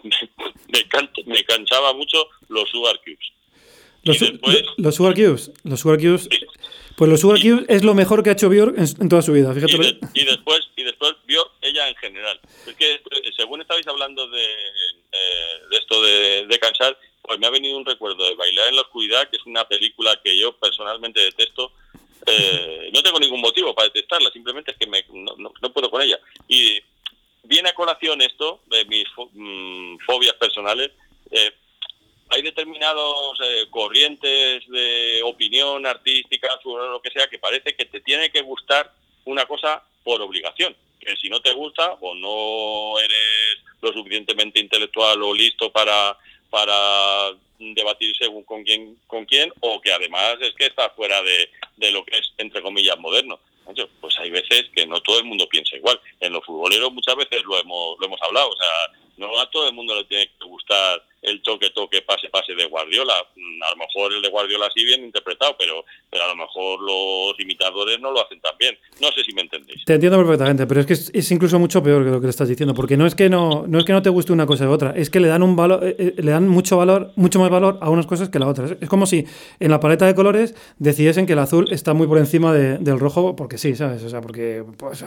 me, 0.04 0.12
me, 0.74 0.88
can, 0.90 1.10
me 1.26 1.44
cansaba 1.44 1.92
mucho 1.94 2.20
los 2.50 2.70
sugar 2.70 3.00
cubes. 3.04 3.34
Los, 4.04 4.20
después, 4.20 4.64
los 4.78 4.94
sugar 4.94 5.16
cubes, 5.16 5.52
los 5.64 5.80
sugar 5.80 5.98
cubes... 5.98 6.28
Sí. 6.30 6.46
Pues 6.96 7.10
los 7.10 7.22
Sugar 7.22 7.42
Cubes 7.42 7.66
es 7.70 7.84
lo 7.84 7.96
mejor 7.96 8.24
que 8.24 8.30
ha 8.30 8.34
hecho 8.34 8.50
Björk 8.50 8.78
en, 8.78 8.86
en 9.02 9.10
toda 9.10 9.22
su 9.22 9.34
vida, 9.34 9.54
fíjate. 9.54 9.74
Y, 9.74 9.78
de, 9.78 10.00
y, 10.14 10.26
después, 10.26 10.70
y 10.76 10.84
después 10.84 11.14
Björk, 11.26 11.52
ella 11.62 11.90
en 11.90 11.96
general. 11.96 12.40
Es 12.68 12.76
que 12.76 13.02
según 13.36 13.62
estabais 13.62 13.88
hablando 13.88 14.28
de, 14.30 14.44
eh, 14.44 15.62
de 15.70 15.78
esto 15.78 16.02
de, 16.04 16.46
de, 16.48 16.60
cansar, 16.60 16.98
pues 17.22 17.40
me 17.40 17.48
ha 17.48 17.50
venido 17.50 17.78
un 17.78 17.86
recuerdo 17.86 18.24
de 18.26 18.36
Bailar 18.36 18.70
en 18.70 18.76
la 18.76 18.82
Oscuridad, 18.82 19.30
que 19.30 19.38
es 19.38 19.46
una 19.46 19.68
película 19.68 20.20
que 20.24 20.38
yo 20.38 20.54
personalmente 20.58 21.20
detesto. 21.20 21.72
Eh, 22.26 22.90
no 22.94 23.02
tengo 23.02 23.20
ningún 23.20 23.42
motivo 23.42 23.74
para 23.74 23.88
detestarla, 23.88 24.30
simplemente 24.32 24.72
es 24.72 24.78
que 24.78 24.88
me, 24.88 25.04
no, 25.12 25.36
no, 25.38 25.52
no, 25.62 25.74
puedo 25.74 25.90
con 25.90 26.02
ella. 26.02 26.20
Y 26.48 26.80
viene 27.44 27.70
a 27.70 27.76
colación 27.76 28.22
esto 28.22 28.62
de 28.68 28.86
mis 28.86 29.08
fo 29.10 29.30
mmm, 29.34 29.98
fobias 30.06 30.36
personales. 30.36 30.92
Eh, 31.32 31.52
hay 32.30 32.42
determinados 32.42 33.38
eh, 33.44 33.68
corrientes 33.70 34.68
de 34.68 35.22
opinión 35.24 35.86
artística, 35.86 36.33
sobre 36.62 36.88
lo 36.90 37.02
que 37.02 37.12
sea, 37.12 37.28
que 37.28 37.40
parece 37.40 37.76
que 37.76 37.86
te 37.86 38.02
tiene 38.02 38.32
que 38.32 38.42
gustar 38.42 38.92
una 39.26 39.46
cosa 39.46 39.84
por 40.04 40.22
obligación. 40.22 40.76
Que 41.00 41.16
si 41.18 41.30
no 41.30 41.42
te 41.42 41.54
gusta 41.54 41.98
o 42.02 42.16
no 42.16 43.00
eres 43.00 43.60
lo 43.82 43.92
suficientemente 43.92 44.60
intelectual 44.60 45.22
o 45.22 45.34
listo 45.34 45.72
para, 45.72 46.18
para 46.50 47.32
debatir 47.60 48.16
según 48.18 48.44
con 48.44 48.64
quién, 48.64 48.98
con 49.08 49.26
quién, 49.26 49.52
o 49.60 49.82
que 49.82 49.92
además 49.92 50.38
es 50.42 50.54
que 50.56 50.66
está 50.66 50.90
fuera 50.92 51.22
de, 51.22 51.50
de 51.78 51.92
lo 51.92 52.04
que 52.06 52.18
es, 52.18 52.34
entre 52.38 52.62
comillas, 52.62 52.98
moderno. 53.00 53.40
Pues 54.02 54.18
hay 54.20 54.30
veces 54.30 54.66
que 54.76 54.86
no 54.86 55.02
todo 55.02 55.20
el 55.20 55.26
mundo 55.26 55.48
piensa 55.48 55.76
igual. 55.76 56.00
En 56.20 56.34
los 56.34 56.44
futboleros 56.46 56.92
muchas 56.92 57.16
veces 57.16 57.44
lo 57.44 57.58
hemos, 57.60 57.98
lo 58.00 58.06
hemos 58.06 58.22
hablado. 58.22 58.50
O 58.50 58.58
sea, 58.58 58.92
no 59.18 59.40
a 59.40 59.50
todo 59.50 59.68
el 59.68 59.74
mundo 59.74 59.96
le 59.96 60.04
tiene 60.06 60.28
que 60.28 60.46
gustar 60.46 61.04
el 61.22 61.42
toque, 61.42 61.70
toque, 61.70 62.02
pase, 62.02 62.30
pase 62.30 62.56
de 62.56 62.66
Guardiola. 62.66 63.26
A 63.66 63.72
lo 63.72 63.78
mejor 63.78 64.14
el 64.14 64.22
de 64.22 64.30
Guardiola 64.30 64.68
sí 64.76 64.84
bien 64.86 65.04
interpretado, 65.04 65.56
pero, 65.58 65.86
pero 66.10 66.24
a 66.24 66.28
lo 66.28 66.36
mejor 66.36 66.82
los 66.82 67.40
imitadores 67.40 68.00
no 68.00 68.12
lo 68.12 68.24
hacen 68.24 68.40
tan 68.42 68.58
bien. 68.58 68.78
No 69.02 69.08
sé 69.12 69.24
si 69.24 69.34
me 69.34 69.42
entendéis. 69.42 69.84
Te 69.86 69.94
entiendo 69.94 70.18
perfectamente, 70.18 70.68
pero 70.68 70.82
es 70.82 70.86
que 70.86 70.94
es, 70.94 71.32
incluso 71.32 71.60
mucho 71.60 71.82
peor 71.82 72.04
que 72.04 72.12
lo 72.12 72.20
que 72.20 72.28
le 72.28 72.32
estás 72.32 72.50
diciendo, 72.50 72.74
porque 72.74 72.98
no 72.98 73.06
es 73.06 73.16
que 73.16 73.30
no, 73.30 73.66
no 73.68 73.80
es 73.80 73.86
que 73.86 73.94
no 73.94 74.02
te 74.02 74.10
guste 74.10 74.34
una 74.34 74.46
cosa 74.46 74.68
u 74.68 74.72
otra, 74.72 74.94
es 74.96 75.10
que 75.10 75.20
le 75.20 75.28
dan 75.28 75.44
un 75.44 75.56
valor, 75.56 75.80
eh, 75.84 76.14
le 76.18 76.32
dan 76.32 76.48
mucho 76.48 76.78
valor, 76.78 77.12
mucho 77.16 77.40
más 77.40 77.50
valor 77.50 77.80
a 77.82 77.90
unas 77.90 78.06
cosas 78.06 78.30
que 78.30 78.38
a 78.38 78.42
la 78.42 78.48
otra. 78.48 78.68
Es 78.80 78.90
como 78.90 79.06
si 79.06 79.26
en 79.60 79.72
la 79.72 79.80
paleta 79.80 80.06
de 80.06 80.16
colores 80.16 80.56
decidiesen 80.78 81.26
que 81.26 81.34
el 81.34 81.40
azul 81.40 81.68
está 81.72 81.94
muy 81.94 82.08
por 82.08 82.18
encima 82.18 82.54
de, 82.54 82.78
del 82.78 83.00
rojo, 83.00 83.36
porque 83.36 83.58
sí, 83.58 83.76
¿sabes? 83.76 84.04
O 84.04 84.10
sea, 84.10 84.22
porque 84.22 84.64
pues, 84.78 85.04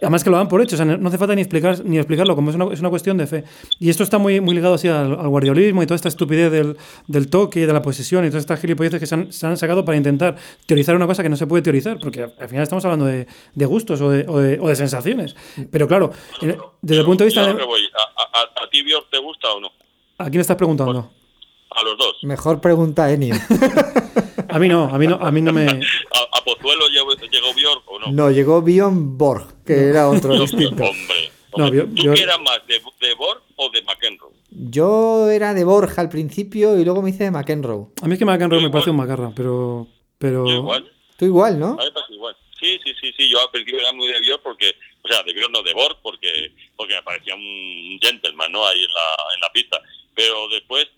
Además 0.00 0.24
que 0.24 0.30
lo 0.30 0.36
dan 0.36 0.48
por 0.48 0.62
hecho, 0.62 0.76
o 0.76 0.78
sea, 0.78 0.84
no 0.84 1.08
hace 1.08 1.18
falta 1.18 1.34
ni, 1.34 1.42
explicar, 1.42 1.84
ni 1.84 1.98
explicarlo, 1.98 2.34
como 2.34 2.50
es 2.50 2.56
una, 2.56 2.72
es 2.72 2.80
una 2.80 2.90
cuestión 2.90 3.18
de 3.18 3.26
fe. 3.26 3.44
Y 3.78 3.90
esto 3.90 4.02
está 4.02 4.18
muy, 4.18 4.40
muy 4.40 4.54
ligado 4.54 4.74
así 4.74 4.88
al, 4.88 5.18
al 5.18 5.28
guardiolismo 5.28 5.82
y 5.82 5.86
toda 5.86 5.96
esta 5.96 6.08
estupidez 6.08 6.50
del, 6.50 6.76
del 7.06 7.28
toque, 7.28 7.66
de 7.66 7.72
la 7.72 7.82
posesión 7.82 8.24
y 8.24 8.28
todas 8.28 8.42
estas 8.42 8.60
gilipolleces 8.60 9.00
que 9.00 9.06
se 9.06 9.14
han, 9.14 9.32
se 9.32 9.46
han, 9.46 9.56
sacado 9.56 9.84
para 9.84 9.96
intentar 9.96 10.36
teorizar 10.66 10.96
una 10.96 11.06
cosa 11.06 11.22
que 11.22 11.28
no 11.28 11.36
se 11.36 11.46
puede 11.46 11.62
teorizar, 11.62 11.98
porque 11.98 12.22
al 12.22 12.48
final 12.48 12.62
estamos 12.62 12.84
hablando 12.84 13.06
de, 13.06 13.26
de 13.54 13.66
gustos 13.66 14.00
o 14.00 14.10
de, 14.10 14.24
o, 14.28 14.38
de, 14.38 14.58
o 14.60 14.68
de, 14.68 14.76
sensaciones. 14.76 15.36
Pero 15.70 15.86
claro, 15.88 16.10
pero, 16.40 16.74
desde 16.80 17.00
el 17.00 17.06
punto 17.06 17.24
de 17.24 17.26
vista... 17.26 17.46
De... 17.46 17.52
Voy. 17.64 17.82
¿A, 17.94 18.38
a, 18.38 18.64
¿A, 18.64 18.70
ti 18.70 18.82
Björk 18.82 19.10
te 19.10 19.18
gusta 19.18 19.52
o 19.52 19.60
no? 19.60 19.70
¿A 20.18 20.30
quién 20.30 20.40
estás 20.40 20.56
preguntando? 20.56 21.10
A 21.70 21.82
los 21.82 21.98
dos. 21.98 22.18
Mejor 22.22 22.60
pregunta, 22.60 23.10
Enio. 23.10 23.34
a 24.52 24.58
mí 24.58 24.68
no, 24.68 24.84
a 24.84 24.98
mí 24.98 25.06
no, 25.06 25.14
a 25.14 25.30
mí 25.30 25.40
no 25.40 25.52
me... 25.52 25.64
¿A, 25.66 26.38
a 26.38 26.44
Pozuelo 26.44 26.86
llegó, 26.88 27.54
Björk 27.54 27.82
o 27.86 27.98
no? 27.98 28.12
No, 28.12 28.30
llegó 28.30 28.60
Björn 28.60 29.16
Borg, 29.16 29.64
que 29.64 29.76
no. 29.76 29.82
era 29.82 30.08
otro 30.08 30.34
distinto. 30.40 30.84
Hombre, 30.84 31.30
hombre. 31.52 31.78
No, 31.78 31.94
¿tú 31.94 32.02
yo... 32.02 32.12
eras 32.12 32.38
más 32.40 32.60
de, 32.66 32.74
de 32.74 33.14
Borg 33.14 33.42
o 33.56 33.70
de 33.70 33.82
McEnroe? 33.82 34.32
Yo 34.50 35.30
era 35.30 35.54
de 35.54 35.64
Borja 35.64 36.02
al 36.02 36.10
principio 36.10 36.78
y 36.78 36.84
luego 36.84 37.00
me 37.00 37.10
hice 37.10 37.24
de 37.24 37.30
McEnroe. 37.30 37.86
A 38.02 38.06
mí 38.06 38.12
es 38.12 38.18
que 38.18 38.26
McEnroe 38.26 38.60
me 38.60 38.70
parece 38.70 38.90
un 38.90 38.96
macarra, 38.96 39.32
pero... 39.34 39.86
pero... 40.18 40.46
Yo 40.46 40.56
igual. 40.56 40.92
Tú 41.16 41.24
igual, 41.24 41.58
¿no? 41.58 41.68
A 41.68 41.76
mí 41.76 41.84
me 41.84 41.92
parece 41.92 42.12
igual. 42.12 42.36
Sí, 42.60 42.78
sí, 42.84 42.92
sí, 43.00 43.12
sí. 43.16 43.30
Yo 43.30 43.40
al 43.40 43.50
principio 43.50 43.80
era 43.80 43.92
muy 43.92 44.08
de 44.08 44.20
Björk 44.20 44.42
porque, 44.42 44.74
o 45.02 45.08
sea, 45.08 45.22
de 45.22 45.32
Björk 45.32 45.50
no 45.50 45.62
de 45.62 45.72
Borg 45.72 45.96
porque, 46.02 46.52
porque 46.76 46.94
me 46.94 47.02
parecía 47.02 47.34
un 47.34 47.98
gentleman, 48.00 48.52
¿no? 48.52 48.66
Ahí 48.66 48.84
en 48.84 48.92
la, 48.92 49.34
en 49.34 49.40
la 49.40 49.52
pista. 49.52 49.80
Pero 50.14 50.48
después 50.48 50.88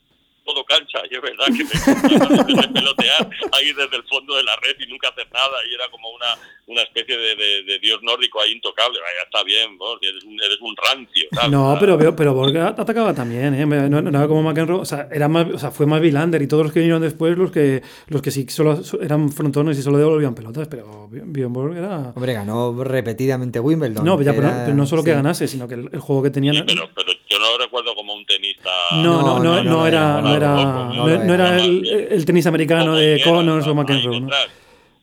todo 0.44 0.64
cancha, 0.64 1.00
y 1.10 1.14
es 1.14 1.22
verdad 1.22 1.46
que 1.46 1.64
me 1.64 2.68
pelotear 2.68 3.30
ahí 3.52 3.72
desde 3.72 3.96
el 3.96 4.04
fondo 4.04 4.36
de 4.36 4.44
la 4.44 4.56
red 4.56 4.76
y 4.78 4.86
nunca 4.86 5.08
hacer 5.08 5.26
nada, 5.32 5.56
y 5.70 5.74
era 5.74 5.88
como 5.90 6.10
una, 6.10 6.26
una 6.66 6.82
especie 6.82 7.16
de, 7.16 7.34
de, 7.62 7.78
dios 7.78 8.02
nórdico 8.02 8.40
ahí 8.40 8.52
intocable, 8.52 8.98
vaya, 9.00 9.24
está 9.24 9.42
bien, 9.42 9.76
vos, 9.78 9.98
eres, 10.02 10.24
un, 10.24 10.40
eres 10.40 10.58
un 10.60 10.74
rancio. 10.76 11.28
No, 11.50 11.76
pero, 11.80 11.98
pero 12.14 12.34
Borg 12.34 12.56
atacaba 12.56 13.14
también, 13.14 13.54
¿eh? 13.54 13.66
no, 13.66 14.02
no, 14.02 14.18
era 14.18 14.28
como 14.28 14.42
McEnroe, 14.42 14.80
o 14.80 14.84
sea, 14.84 15.08
era 15.10 15.28
más, 15.28 15.46
o 15.48 15.58
sea, 15.58 15.70
fue 15.70 15.86
más 15.86 16.00
Vilander 16.00 16.42
y 16.42 16.48
todos 16.48 16.64
los 16.64 16.72
que 16.72 16.80
vinieron 16.80 17.02
después, 17.02 17.36
los 17.36 17.50
que, 17.50 17.82
los 18.08 18.22
que 18.22 18.30
sí 18.30 18.46
solo 18.48 18.80
eran 19.00 19.30
frontones 19.30 19.78
y 19.78 19.82
solo 19.82 19.98
devolvían 19.98 20.34
pelotas, 20.34 20.68
pero 20.68 21.08
Bjorn 21.10 21.52
Borg 21.52 21.76
era... 21.76 22.12
Hombre, 22.14 22.34
ganó 22.34 22.84
repetidamente 22.84 23.60
Wimbledon. 23.60 24.04
No, 24.04 24.18
pero, 24.18 24.74
no 24.74 24.86
solo 24.86 25.02
que 25.02 25.12
ganase, 25.12 25.48
sino 25.48 25.68
que 25.68 25.74
el, 25.74 25.98
juego 25.98 26.22
que 26.22 26.30
tenían... 26.30 26.56
Sí, 26.56 26.62
pero, 26.66 26.88
pero 26.94 27.12
yo 27.28 27.38
no 27.38 27.50
lo 27.52 27.58
recuerdo 27.58 27.93
un 28.24 28.26
tenista... 28.26 28.70
no, 28.92 29.22
no, 29.22 29.38
no, 29.38 29.62
no 29.62 29.86
era 29.86 30.20
era, 30.34 30.54
no, 30.56 31.34
era 31.34 31.56
el, 31.62 31.86
el, 32.10 32.24
tenis 32.24 32.46
americano 32.46 32.96
de 32.96 33.20
Connors 33.22 33.66
o 33.66 33.74
McEnroe. 33.74 34.20
¿no? 34.20 34.28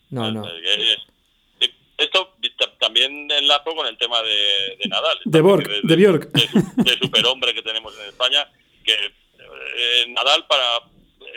No, 0.10 0.32
no. 0.32 0.48
Esto 1.98 2.36
también 2.80 3.30
enlazo 3.30 3.76
con 3.76 3.86
el 3.86 3.98
tema 3.98 4.24
de, 4.24 4.78
de 4.82 4.90
Nadal. 4.90 5.20
De, 5.24 5.42
Borg, 5.42 5.68
de, 5.84 5.96
Björk. 5.96 6.32
De, 6.32 6.98
superhombre 6.98 7.54
que 7.54 7.62
tenemos 7.62 7.96
en 8.00 8.10
España, 8.10 8.50
que 8.84 8.94
eh, 8.94 10.06
Nadal 10.10 10.48
para 10.48 10.80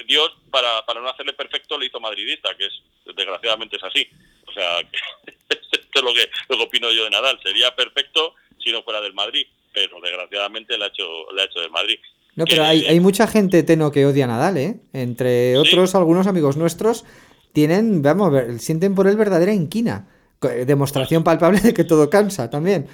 Dios, 0.06 0.32
para, 0.50 0.84
para 0.86 1.00
no 1.00 1.10
hacerle 1.10 1.34
perfecto, 1.34 1.78
le 1.78 1.86
hizo 1.86 2.00
madridista, 2.00 2.56
que 2.56 2.66
es 2.66 2.82
desgraciadamente 3.14 3.76
es 3.76 3.84
así. 3.84 4.08
O 4.46 4.52
sea, 4.52 4.80
esto 5.48 5.98
es 5.98 6.02
lo 6.02 6.14
que, 6.14 6.30
lo 6.48 6.56
que 6.56 6.62
opino 6.64 6.90
yo 6.90 7.04
de 7.04 7.10
Nadal. 7.10 7.38
Sería 7.42 7.74
perfecto 7.76 8.34
si 8.58 8.72
no 8.72 8.82
fuera 8.82 9.02
del 9.02 9.12
Madrid, 9.12 9.46
pero 9.74 10.00
desgraciadamente 10.00 10.78
le 10.78 10.84
ha 10.84 10.88
hecho, 10.88 11.04
le 11.34 11.42
ha 11.42 11.44
hecho 11.44 11.60
del 11.60 11.70
Madrid. 11.70 11.98
No, 12.36 12.44
pero 12.46 12.64
hay, 12.64 12.86
hay, 12.86 12.98
mucha 13.00 13.26
gente 13.26 13.62
teno 13.62 13.92
que 13.92 14.06
odia 14.06 14.24
a 14.24 14.28
Nadal, 14.28 14.56
¿eh? 14.56 14.80
Entre 14.92 15.56
otros, 15.56 15.94
algunos 15.94 16.26
amigos 16.26 16.56
nuestros 16.56 17.04
tienen, 17.52 18.02
vamos, 18.02 18.32
sienten 18.58 18.94
por 18.94 19.06
él 19.06 19.16
verdadera 19.16 19.52
inquina. 19.52 20.08
Demostración 20.66 21.24
palpable 21.24 21.58
de 21.60 21.72
que 21.72 21.84
todo 21.84 22.10
cansa 22.10 22.50
también. 22.50 22.86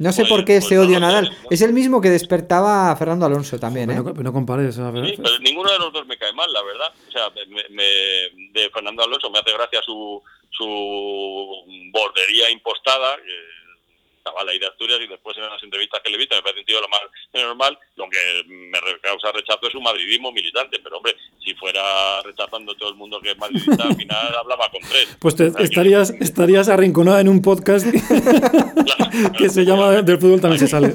No 0.00 0.10
sé 0.10 0.24
por 0.24 0.44
qué 0.44 0.60
se 0.60 0.76
odia 0.76 0.96
a 0.96 1.00
Nadal. 1.00 1.30
Es 1.50 1.60
el 1.62 1.72
mismo 1.72 2.00
que 2.00 2.10
despertaba 2.10 2.90
a 2.90 2.96
Fernando 2.96 3.26
Alonso 3.26 3.60
también, 3.60 3.90
¿eh? 3.90 3.94
No, 3.94 4.12
no 4.12 4.32
compares, 4.32 4.74
Sí, 4.74 4.80
pero 4.80 5.38
ninguno 5.40 5.70
de 5.70 5.78
los 5.78 5.92
dos 5.92 6.04
me 6.06 6.18
cae 6.18 6.32
mal, 6.32 6.52
la 6.52 6.62
verdad. 6.64 6.92
O 7.06 7.12
sea, 7.12 7.30
me, 7.70 7.84
de 8.52 8.70
Fernando 8.70 9.04
Alonso 9.04 9.30
me 9.30 9.38
hace 9.38 9.52
gracia 9.52 9.80
su, 9.82 10.20
su 10.50 10.64
bordería 11.92 12.50
impostada. 12.50 13.16
Estaba 14.26 14.50
ahí 14.50 14.58
de 14.58 14.66
Asturias 14.66 14.98
y 15.04 15.06
después 15.06 15.36
en 15.36 15.44
las 15.44 15.62
entrevistas 15.62 16.00
que 16.02 16.10
le 16.10 16.16
he 16.16 16.18
visto 16.18 16.34
me 16.34 16.42
parece 16.42 16.58
un 16.58 16.66
tío 16.66 16.80
lo 16.80 16.88
más 16.88 17.00
normal. 17.32 17.78
Lo 17.94 18.08
que 18.10 18.18
me 18.48 18.78
causa 19.00 19.30
rechazo 19.30 19.66
es 19.66 19.72
su 19.72 19.80
madridismo 19.80 20.32
militante, 20.32 20.80
pero 20.82 20.96
hombre, 20.96 21.14
si 21.44 21.54
fuera 21.54 22.20
rechazando 22.22 22.74
todo 22.74 22.88
el 22.88 22.96
mundo 22.96 23.20
que 23.20 23.30
es 23.30 23.38
madridista, 23.38 23.84
al 23.84 23.94
final 23.94 24.34
hablaba 24.40 24.68
con 24.70 24.80
tres. 24.82 25.16
Pues 25.20 25.38
estarías, 25.38 26.10
estarías 26.10 26.68
arrinconada 26.68 27.20
en 27.20 27.28
un 27.28 27.40
podcast 27.40 27.86
que 29.38 29.48
se 29.48 29.64
llama 29.64 30.02
Del 30.02 30.18
fútbol 30.18 30.40
también 30.40 30.58
se 30.58 30.66
sale. 30.66 30.88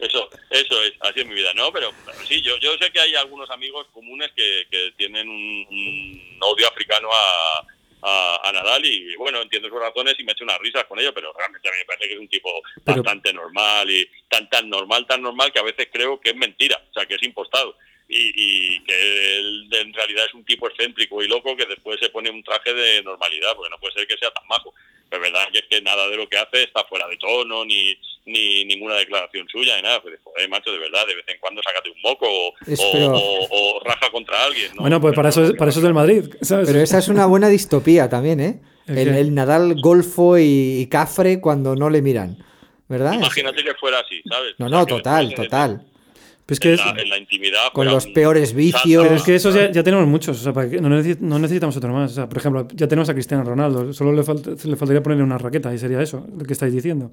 Eso, 0.00 0.30
eso 0.48 0.82
es, 0.82 0.92
así 1.00 1.20
es 1.20 1.26
mi 1.26 1.34
vida, 1.34 1.52
¿no? 1.54 1.70
Pero, 1.72 1.90
sí, 2.26 2.40
yo, 2.40 2.56
yo 2.56 2.72
sé 2.80 2.90
que 2.90 3.00
hay 3.00 3.14
algunos 3.16 3.50
amigos 3.50 3.86
comunes 3.92 4.30
que, 4.34 4.64
que 4.70 4.92
tienen 4.96 5.28
un 5.28 6.38
odio 6.40 6.68
africano 6.68 7.10
a 7.12 7.66
a, 8.02 8.50
Nadal 8.52 8.84
y 8.84 9.14
bueno, 9.16 9.40
entiendo 9.40 9.68
sus 9.68 9.80
razones 9.80 10.14
y 10.18 10.24
me 10.24 10.32
echo 10.32 10.44
unas 10.44 10.58
risas 10.58 10.84
con 10.84 10.98
ello, 10.98 11.14
pero 11.14 11.32
realmente 11.32 11.68
a 11.68 11.72
mí 11.72 11.78
me 11.78 11.84
parece 11.84 12.08
que 12.08 12.14
es 12.14 12.20
un 12.20 12.28
tipo 12.28 12.50
bastante 12.84 13.32
normal 13.32 13.90
y 13.90 14.08
tan 14.28 14.48
tan 14.50 14.68
normal, 14.68 15.06
tan 15.06 15.22
normal 15.22 15.52
que 15.52 15.60
a 15.60 15.64
veces 15.64 15.88
creo 15.92 16.20
que 16.20 16.30
es 16.30 16.36
mentira, 16.36 16.80
o 16.90 16.92
sea, 16.92 17.06
que 17.06 17.14
es 17.14 17.22
impostado. 17.22 17.76
Y, 18.14 18.78
que 18.84 19.38
él 19.38 19.68
en 19.72 19.92
realidad 19.94 20.26
es 20.26 20.34
un 20.34 20.44
tipo 20.44 20.68
excéntrico 20.68 21.22
y 21.22 21.28
loco 21.28 21.56
que 21.56 21.64
después 21.64 21.98
se 21.98 22.10
pone 22.10 22.28
un 22.28 22.42
traje 22.42 22.74
de 22.74 23.02
normalidad, 23.02 23.54
porque 23.56 23.70
no 23.70 23.78
puede 23.78 23.94
ser 23.94 24.06
que 24.06 24.18
sea 24.18 24.30
tan 24.30 24.46
majo. 24.48 24.74
Pero 25.08 25.22
verdad 25.22 25.48
que 25.50 25.60
es 25.60 25.66
que 25.66 25.80
nada 25.80 26.08
de 26.08 26.16
lo 26.16 26.28
que 26.28 26.36
hace 26.36 26.64
está 26.64 26.84
fuera 26.84 27.08
de 27.08 27.16
tono, 27.16 27.64
ni, 27.64 27.96
ni 28.24 28.64
ninguna 28.64 28.94
declaración 28.96 29.46
suya, 29.48 29.76
ni 29.76 29.82
nada. 29.82 30.00
Pues, 30.02 30.18
joder, 30.22 30.48
macho, 30.48 30.72
de 30.72 30.78
verdad, 30.78 31.06
de 31.06 31.16
vez 31.16 31.24
en 31.28 31.38
cuando 31.40 31.60
sácate 31.62 31.90
un 31.90 32.00
moco 32.02 32.26
o, 32.28 33.80
raja 33.84 34.10
contra 34.10 34.44
alguien. 34.44 34.72
Bueno, 34.76 35.00
pues 35.00 35.14
para 35.14 35.30
eso, 35.30 35.54
para 35.56 35.70
eso 35.70 35.80
es 35.80 35.84
del 35.84 35.94
Madrid, 35.94 36.24
¿sabes? 36.40 36.66
Pero 36.66 36.80
esa 36.80 36.98
es 36.98 37.08
una 37.08 37.26
buena 37.26 37.48
distopía 37.48 38.08
también, 38.08 38.40
¿eh? 38.40 38.60
El, 38.86 39.34
Nadal 39.34 39.80
golfo 39.80 40.38
y, 40.38 40.86
cafre 40.90 41.40
cuando 41.40 41.76
no 41.76 41.88
le 41.88 42.02
miran, 42.02 42.36
¿verdad? 42.88 43.14
Imagínate 43.14 43.62
que 43.62 43.74
fuera 43.74 44.00
así, 44.00 44.20
¿sabes? 44.28 44.54
No, 44.58 44.68
no, 44.68 44.84
total, 44.86 45.34
total. 45.34 45.86
Pues 46.44 46.58
que 46.58 46.72
en, 46.72 47.08
la, 47.08 47.18
intimidad. 47.18 47.72
Con 47.72 47.86
los 47.86 48.06
peores 48.08 48.52
vicios. 48.52 49.04
Pero 49.04 49.14
es 49.14 49.22
que 49.22 49.36
esos 49.36 49.54
ya, 49.54 49.82
tenemos 49.82 50.06
muchos. 50.06 50.40
O 50.40 50.42
sea, 50.42 50.52
para 50.52 50.68
que, 50.68 50.80
no, 50.80 50.90
necesitamos 51.38 51.76
otro 51.76 51.92
más. 51.92 52.10
O 52.10 52.14
sea, 52.14 52.28
por 52.28 52.38
ejemplo, 52.38 52.66
ya 52.74 52.88
tenemos 52.88 53.08
a 53.08 53.14
Cristiano 53.14 53.44
Ronaldo. 53.44 53.92
Solo 53.92 54.10
le, 54.10 54.18
le 54.18 54.76
faltaría 54.76 55.02
ponerle 55.02 55.22
una 55.22 55.38
raqueta 55.38 55.72
y 55.72 55.78
sería 55.78 56.02
eso, 56.02 56.26
lo 56.36 56.44
que 56.44 56.52
estáis 56.52 56.74
diciendo. 56.74 57.12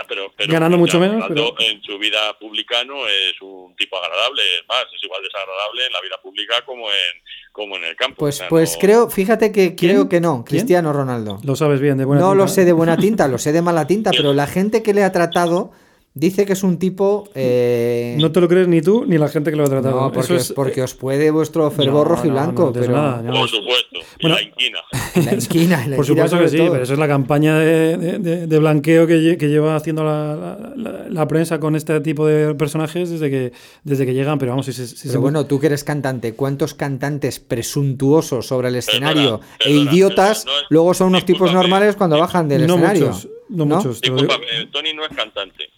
Ya, 0.00 0.06
pero, 0.08 0.32
Ganando 0.48 0.78
mucho 0.78 0.98
menos. 0.98 1.24
Pero... 1.28 1.54
En 1.58 1.82
su 1.82 1.98
vida 1.98 2.38
pública 2.38 2.84
no 2.84 3.06
es 3.06 3.40
un 3.40 3.74
tipo 3.76 3.96
agradable. 3.96 4.42
Es 4.60 4.68
más, 4.68 4.84
es 4.94 5.04
igual 5.04 5.22
desagradable 5.22 5.86
en 5.86 5.92
la 5.92 6.00
vida 6.00 6.16
pública 6.22 6.54
como 6.64 6.88
en, 6.90 7.22
como 7.52 7.76
en 7.76 7.84
el 7.84 7.96
campo. 7.96 8.16
Pues, 8.16 8.42
pues 8.48 8.76
creo, 8.80 9.10
fíjate 9.10 9.52
que 9.52 9.76
creo 9.76 10.08
que 10.08 10.20
no. 10.20 10.44
Cristiano 10.44 10.92
Ronaldo. 10.92 11.38
Lo 11.44 11.56
sabes 11.56 11.80
bien, 11.80 11.98
de 11.98 12.04
buena 12.04 12.20
no 12.20 12.28
tinta. 12.28 12.36
No 12.36 12.44
lo 12.44 12.48
sé 12.48 12.64
de 12.64 12.72
buena 12.72 12.96
tinta, 12.96 13.28
lo 13.28 13.38
sé 13.38 13.52
de 13.52 13.62
mala 13.62 13.86
tinta, 13.86 14.10
pero 14.16 14.32
la 14.32 14.46
gente 14.46 14.82
que 14.82 14.94
le 14.94 15.04
ha 15.04 15.12
tratado 15.12 15.72
Dice 16.12 16.44
que 16.44 16.54
es 16.54 16.64
un 16.64 16.76
tipo. 16.80 17.28
Eh... 17.36 18.16
No 18.18 18.32
te 18.32 18.40
lo 18.40 18.48
crees 18.48 18.66
ni 18.66 18.82
tú 18.82 19.04
ni 19.06 19.16
la 19.16 19.28
gente 19.28 19.52
que 19.52 19.56
lo 19.56 19.62
ha 19.62 19.68
tratado. 19.68 20.00
No, 20.00 20.12
porque, 20.12 20.36
es... 20.36 20.52
porque 20.52 20.82
os 20.82 20.94
puede 20.94 21.30
vuestro 21.30 21.70
fervor 21.70 22.08
rojo 22.08 22.26
y 22.26 22.30
blanco. 22.30 22.72
pero... 22.72 22.92
Nada, 22.92 23.22
Por 23.32 23.48
supuesto. 23.48 24.00
Bueno, 24.20 24.34
la 24.34 24.42
inquina. 24.42 24.78
la 25.24 25.34
inquina. 25.34 25.86
La 25.86 25.96
Por 25.96 26.04
supuesto 26.04 26.36
que 26.40 26.48
sí, 26.48 26.56
pero 26.58 26.82
eso 26.82 26.94
es 26.94 26.98
la 26.98 27.06
campaña 27.06 27.56
de, 27.60 28.18
de, 28.18 28.46
de 28.48 28.58
blanqueo 28.58 29.06
que, 29.06 29.36
que, 29.38 29.48
lleva 29.48 29.76
haciendo 29.76 30.02
la, 30.02 30.72
la, 30.74 31.06
la, 31.08 31.28
prensa 31.28 31.60
con 31.60 31.76
este 31.76 32.00
tipo 32.00 32.26
de 32.26 32.56
personajes 32.56 33.08
desde 33.08 33.30
que, 33.30 33.52
desde 33.84 34.04
que 34.04 34.12
llegan. 34.12 34.40
Pero 34.40 34.50
vamos, 34.50 34.66
si, 34.66 34.72
si 34.72 35.08
pero 35.08 35.20
bueno, 35.20 35.46
tú 35.46 35.60
que 35.60 35.66
eres 35.66 35.84
cantante, 35.84 36.34
¿cuántos 36.34 36.74
cantantes 36.74 37.38
presuntuosos 37.38 38.48
sobre 38.48 38.68
el 38.68 38.74
escenario 38.74 39.40
e 39.64 39.70
idiotas 39.70 40.44
luego 40.70 40.92
son 40.92 41.08
unos 41.08 41.24
tipos 41.24 41.52
normales 41.52 41.94
cuando 41.94 42.18
bajan 42.18 42.48
del 42.48 42.66
no 42.66 42.74
escenario? 42.74 43.06
Muchos, 43.06 43.28
no, 43.48 43.64
¿no? 43.64 43.76
muchos. 43.76 44.00
Disculpame, 44.00 44.46
Tony 44.72 44.92
no 44.92 45.04
es 45.04 45.16
cantante 45.16 45.70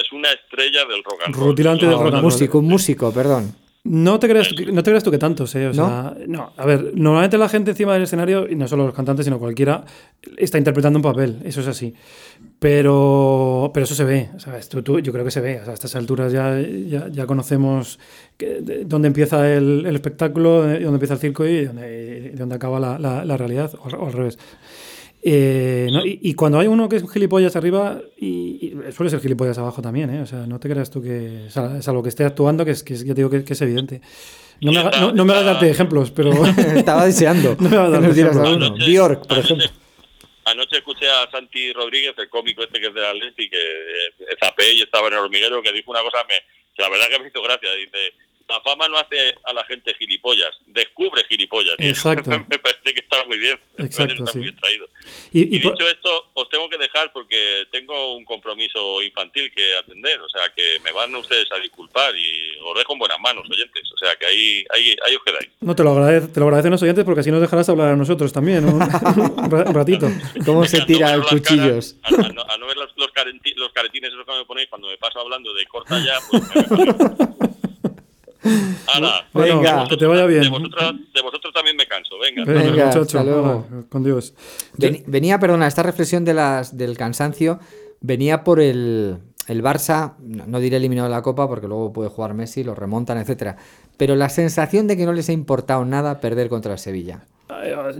es 0.00 0.12
una 0.12 0.30
estrella 0.30 0.84
del 0.86 1.02
rock 1.04 1.22
and 1.26 1.34
roll. 1.34 1.48
Rutilante 1.48 1.86
del 1.86 1.94
rock 1.94 2.04
and 2.04 2.12
roll. 2.14 2.22
Músico, 2.22 2.58
un 2.58 2.66
músico, 2.66 3.12
perdón. 3.12 3.62
No 3.84 4.20
te 4.20 4.28
creas, 4.28 4.48
no 4.72 4.80
te 4.84 4.90
creas 4.92 5.02
tú 5.02 5.10
que 5.10 5.18
tantos, 5.18 5.52
¿eh? 5.56 5.66
O 5.66 5.74
sea, 5.74 6.14
¿No? 6.28 6.52
a 6.56 6.66
ver, 6.66 6.92
normalmente 6.94 7.36
la 7.36 7.48
gente 7.48 7.72
encima 7.72 7.94
del 7.94 8.04
escenario, 8.04 8.48
y 8.48 8.54
no 8.54 8.68
solo 8.68 8.86
los 8.86 8.94
cantantes, 8.94 9.24
sino 9.24 9.40
cualquiera, 9.40 9.84
está 10.36 10.56
interpretando 10.56 11.00
un 11.00 11.02
papel, 11.02 11.40
eso 11.44 11.62
es 11.62 11.66
así. 11.66 11.92
Pero, 12.60 13.72
pero 13.74 13.82
eso 13.82 13.96
se 13.96 14.04
ve, 14.04 14.30
¿sabes? 14.38 14.68
Tú, 14.68 14.84
tú, 14.84 15.00
yo 15.00 15.12
creo 15.12 15.24
que 15.24 15.32
se 15.32 15.40
ve, 15.40 15.60
o 15.60 15.64
sea, 15.64 15.72
a 15.72 15.74
estas 15.74 15.96
alturas 15.96 16.30
ya, 16.30 16.60
ya, 16.60 17.08
ya 17.08 17.26
conocemos 17.26 17.98
que, 18.36 18.60
dónde 18.86 19.08
empieza 19.08 19.52
el, 19.52 19.84
el, 19.84 19.96
espectáculo, 19.96 20.62
dónde 20.62 20.86
empieza 20.86 21.14
el 21.14 21.20
circo 21.20 21.44
y 21.44 21.64
dónde, 21.64 22.34
dónde 22.36 22.54
acaba 22.54 22.78
la, 22.78 23.00
la, 23.00 23.24
la 23.24 23.36
realidad, 23.36 23.72
o, 23.74 23.88
o 23.88 24.06
al 24.06 24.12
revés. 24.12 24.38
Eh, 25.24 25.88
no, 25.92 26.04
y, 26.04 26.18
y, 26.20 26.34
cuando 26.34 26.58
hay 26.58 26.66
uno 26.66 26.88
que 26.88 26.96
es 26.96 27.08
gilipollas 27.08 27.54
arriba, 27.54 28.00
y, 28.16 28.74
y, 28.88 28.92
suele 28.92 29.08
ser 29.08 29.20
gilipollas 29.20 29.56
abajo 29.56 29.80
también, 29.80 30.10
¿eh? 30.10 30.20
O 30.20 30.26
sea, 30.26 30.46
no 30.46 30.58
te 30.58 30.68
creas 30.68 30.90
tú 30.90 31.00
que. 31.00 31.44
O 31.46 31.50
sea, 31.50 31.78
es 31.78 31.86
algo 31.86 32.02
que 32.02 32.08
esté 32.08 32.24
actuando, 32.24 32.64
que, 32.64 32.72
es, 32.72 32.82
que 32.82 32.94
es, 32.94 33.04
ya 33.04 33.14
te 33.14 33.20
digo 33.20 33.30
que, 33.30 33.44
que 33.44 33.52
es 33.52 33.60
evidente. 33.62 34.00
No 34.60 34.72
me, 34.72 34.78
haga, 34.78 35.00
no, 35.00 35.12
no 35.12 35.24
me 35.24 35.32
hagas 35.32 35.46
darte 35.46 35.70
ejemplos, 35.70 36.10
pero. 36.10 36.32
Estaba 36.76 37.06
deseando. 37.06 37.56
no 37.60 37.68
me 37.68 37.76
hagas 37.76 37.92
darte 37.92 38.20
ejemplos. 38.20 38.86
Bjork, 38.86 39.28
por 39.28 39.38
ejemplo. 39.38 39.66
Anoche 40.44 40.78
escuché 40.78 41.08
a 41.08 41.30
Santi 41.30 41.72
Rodríguez, 41.72 42.14
el 42.18 42.28
cómico 42.28 42.64
este 42.64 42.80
que 42.80 42.88
es 42.88 42.94
de 42.94 43.06
Atleti, 43.06 43.48
que 43.48 43.58
eh, 43.58 44.36
zapé 44.42 44.72
y 44.72 44.82
estaba 44.82 45.06
en 45.06 45.14
el 45.14 45.20
hormiguero, 45.20 45.62
que 45.62 45.72
dijo 45.72 45.92
una 45.92 46.02
cosa 46.02 46.18
me, 46.28 46.34
que 46.74 46.82
la 46.82 46.88
verdad 46.88 47.06
que 47.08 47.18
me 47.20 47.28
hizo 47.28 47.40
gracia. 47.42 47.72
Dice, 47.74 48.12
la 48.48 48.60
fama 48.60 48.88
no 48.88 48.98
hace 48.98 49.34
a 49.44 49.52
la 49.52 49.64
gente 49.64 49.94
gilipollas, 49.94 50.50
descubre 50.66 51.22
gilipollas. 51.28 51.76
Exacto. 51.78 52.30
me 52.50 52.58
parece 52.58 52.92
que 52.92 53.00
está 53.00 53.24
muy 53.26 53.38
bien. 53.38 53.58
Exacto, 53.78 54.24
está 54.24 54.32
sí. 54.32 54.38
muy 54.38 54.52
Y, 55.32 55.54
Y, 55.54 55.56
y 55.56 55.60
por- 55.60 55.72
dicho 55.72 55.88
esto, 55.88 56.30
os 56.34 56.48
tengo 56.48 56.68
que 56.68 56.78
dejar 56.78 57.12
porque 57.12 57.66
tengo 57.70 58.14
un 58.16 58.24
compromiso 58.24 59.00
infantil 59.02 59.50
que 59.54 59.76
atender. 59.76 60.20
O 60.20 60.28
sea, 60.28 60.42
que 60.54 60.78
me 60.84 60.92
van 60.92 61.14
ustedes 61.14 61.50
a 61.52 61.58
disculpar 61.58 62.14
y 62.16 62.56
os 62.64 62.76
dejo 62.78 62.92
en 62.92 62.98
buenas 62.98 63.18
manos, 63.20 63.44
oyentes. 63.50 63.82
O 63.92 63.96
sea, 63.98 64.14
que 64.16 64.26
ahí, 64.26 64.64
ahí, 64.74 64.96
ahí 65.06 65.14
os 65.16 65.22
quedáis. 65.24 65.48
no 65.60 65.74
te 65.74 65.82
lo, 65.84 65.90
agradece, 65.92 66.28
te 66.28 66.40
lo 66.40 66.46
agradecen 66.46 66.70
los 66.72 66.82
oyentes 66.82 67.04
porque 67.04 67.20
así 67.20 67.30
nos 67.30 67.40
dejarás 67.40 67.68
hablar 67.68 67.88
a 67.88 67.96
nosotros 67.96 68.32
también, 68.32 68.64
un, 68.64 68.74
un 68.82 69.50
ra- 69.50 69.64
un 69.68 69.74
ratito. 69.74 70.08
¿Cómo 70.46 70.64
se 70.66 70.82
tira 70.82 71.14
el 71.14 71.22
cuchillos? 71.24 71.96
caras, 72.02 72.20
a, 72.20 72.26
a 72.26 72.32
no, 72.32 72.42
a 72.42 72.56
no 72.58 72.66
ver 72.66 72.76
los, 72.76 72.90
los, 72.96 73.08
carenti- 73.12 73.54
los 73.56 73.72
caretines 73.72 74.10
esos 74.12 74.24
que 74.26 74.32
me 74.32 74.44
ponéis 74.44 74.68
cuando 74.68 74.88
me 74.88 74.96
paso 74.98 75.20
hablando 75.20 75.52
de 75.54 75.64
corta 75.66 75.98
ya, 76.04 76.18
pues 76.30 76.42
me- 76.42 77.61
Ahora, 78.94 79.28
venga, 79.32 79.86
que 79.88 79.96
te 79.96 80.06
vaya 80.06 80.26
bien. 80.26 80.42
De 80.42 80.48
vosotros, 81.22 81.52
también 81.54 81.76
me 81.76 81.86
canso, 81.86 82.18
venga. 82.18 82.44
Venga, 82.44 82.86
muchacho, 82.86 83.66
con 83.88 84.04
Dios. 84.04 84.34
Venía, 85.06 85.38
perdona, 85.38 85.66
esta 85.66 85.82
reflexión 85.82 86.24
de 86.24 86.34
las, 86.34 86.76
del 86.76 86.96
cansancio 86.96 87.58
venía 88.00 88.44
por 88.44 88.60
el, 88.60 89.18
el 89.48 89.62
Barça, 89.62 90.14
no 90.18 90.60
diré 90.60 90.76
eliminado 90.76 91.08
de 91.08 91.14
la 91.14 91.22
Copa 91.22 91.48
porque 91.48 91.68
luego 91.68 91.92
puede 91.92 92.10
jugar 92.10 92.34
Messi, 92.34 92.64
lo 92.64 92.74
remontan, 92.74 93.18
etcétera. 93.18 93.56
Pero 93.96 94.16
la 94.16 94.28
sensación 94.28 94.86
de 94.86 94.96
que 94.96 95.06
no 95.06 95.12
les 95.12 95.28
ha 95.28 95.32
importado 95.32 95.84
nada 95.84 96.20
perder 96.20 96.48
contra 96.48 96.72
el 96.72 96.78
Sevilla. 96.78 97.26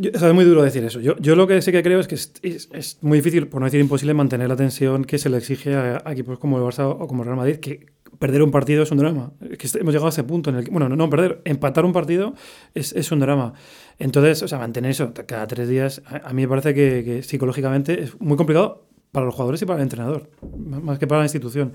Es 0.03 0.23
muy 0.35 0.45
duro 0.45 0.63
decir 0.63 0.83
eso. 0.85 1.01
Yo, 1.01 1.17
yo 1.19 1.37
lo 1.37 1.47
que 1.47 1.61
sí 1.63 1.73
que 1.73 1.83
creo 1.83 2.01
es 2.01 2.09
que 2.09 2.15
es, 2.15 2.33
es, 2.43 2.99
muy 3.03 3.19
difícil, 3.19 3.49
por 3.49 3.61
no 3.61 3.67
decir 3.67 3.81
imposible, 3.81 4.15
mantener 4.15 4.49
la 4.49 4.57
tensión 4.57 5.05
que 5.05 5.19
se 5.19 5.29
le 5.29 5.37
exige 5.37 5.75
a, 5.75 6.03
equipos 6.11 6.39
como 6.39 6.59
el 6.59 6.65
Barça 6.65 6.85
o 6.85 7.07
como 7.07 7.23
el 7.23 7.27
Real 7.27 7.37
Madrid, 7.37 7.57
que 7.57 7.87
perder 8.23 8.45
un 8.45 8.53
partido 8.53 8.85
es 8.85 8.91
un 8.93 8.99
drama. 8.99 9.33
Que 9.59 9.67
hemos 9.81 9.93
llegado 9.93 10.07
a 10.07 10.11
ese 10.11 10.23
punto 10.23 10.51
en 10.51 10.57
el 10.57 10.65
que, 10.65 10.71
bueno, 10.71 10.89
no, 10.89 11.11
perder, 11.11 11.43
empatar 11.45 11.85
un 11.85 11.93
partido 11.93 12.35
es, 12.73 12.93
es, 12.93 13.11
un 13.11 13.19
drama. 13.19 13.53
Entonces, 13.99 14.45
o 14.45 14.49
sea, 14.49 14.59
mantener 14.59 14.93
eso 14.93 15.13
cada 15.27 15.49
tres 15.49 15.69
días, 15.69 16.03
a, 16.07 16.33
mí 16.33 16.43
me 16.43 16.49
parece 16.49 16.73
que, 16.73 17.03
que 17.05 17.25
psicológicamente 17.25 18.01
es 18.01 18.21
muy 18.21 18.37
complicado 18.37 18.87
para 19.11 19.27
los 19.27 19.35
jugadores 19.35 19.61
y 19.63 19.67
para 19.67 19.81
el 19.81 19.83
entrenador, 19.83 20.31
más 20.57 21.01
que 21.01 21.09
para 21.09 21.23
la 21.23 21.25
institución. 21.25 21.73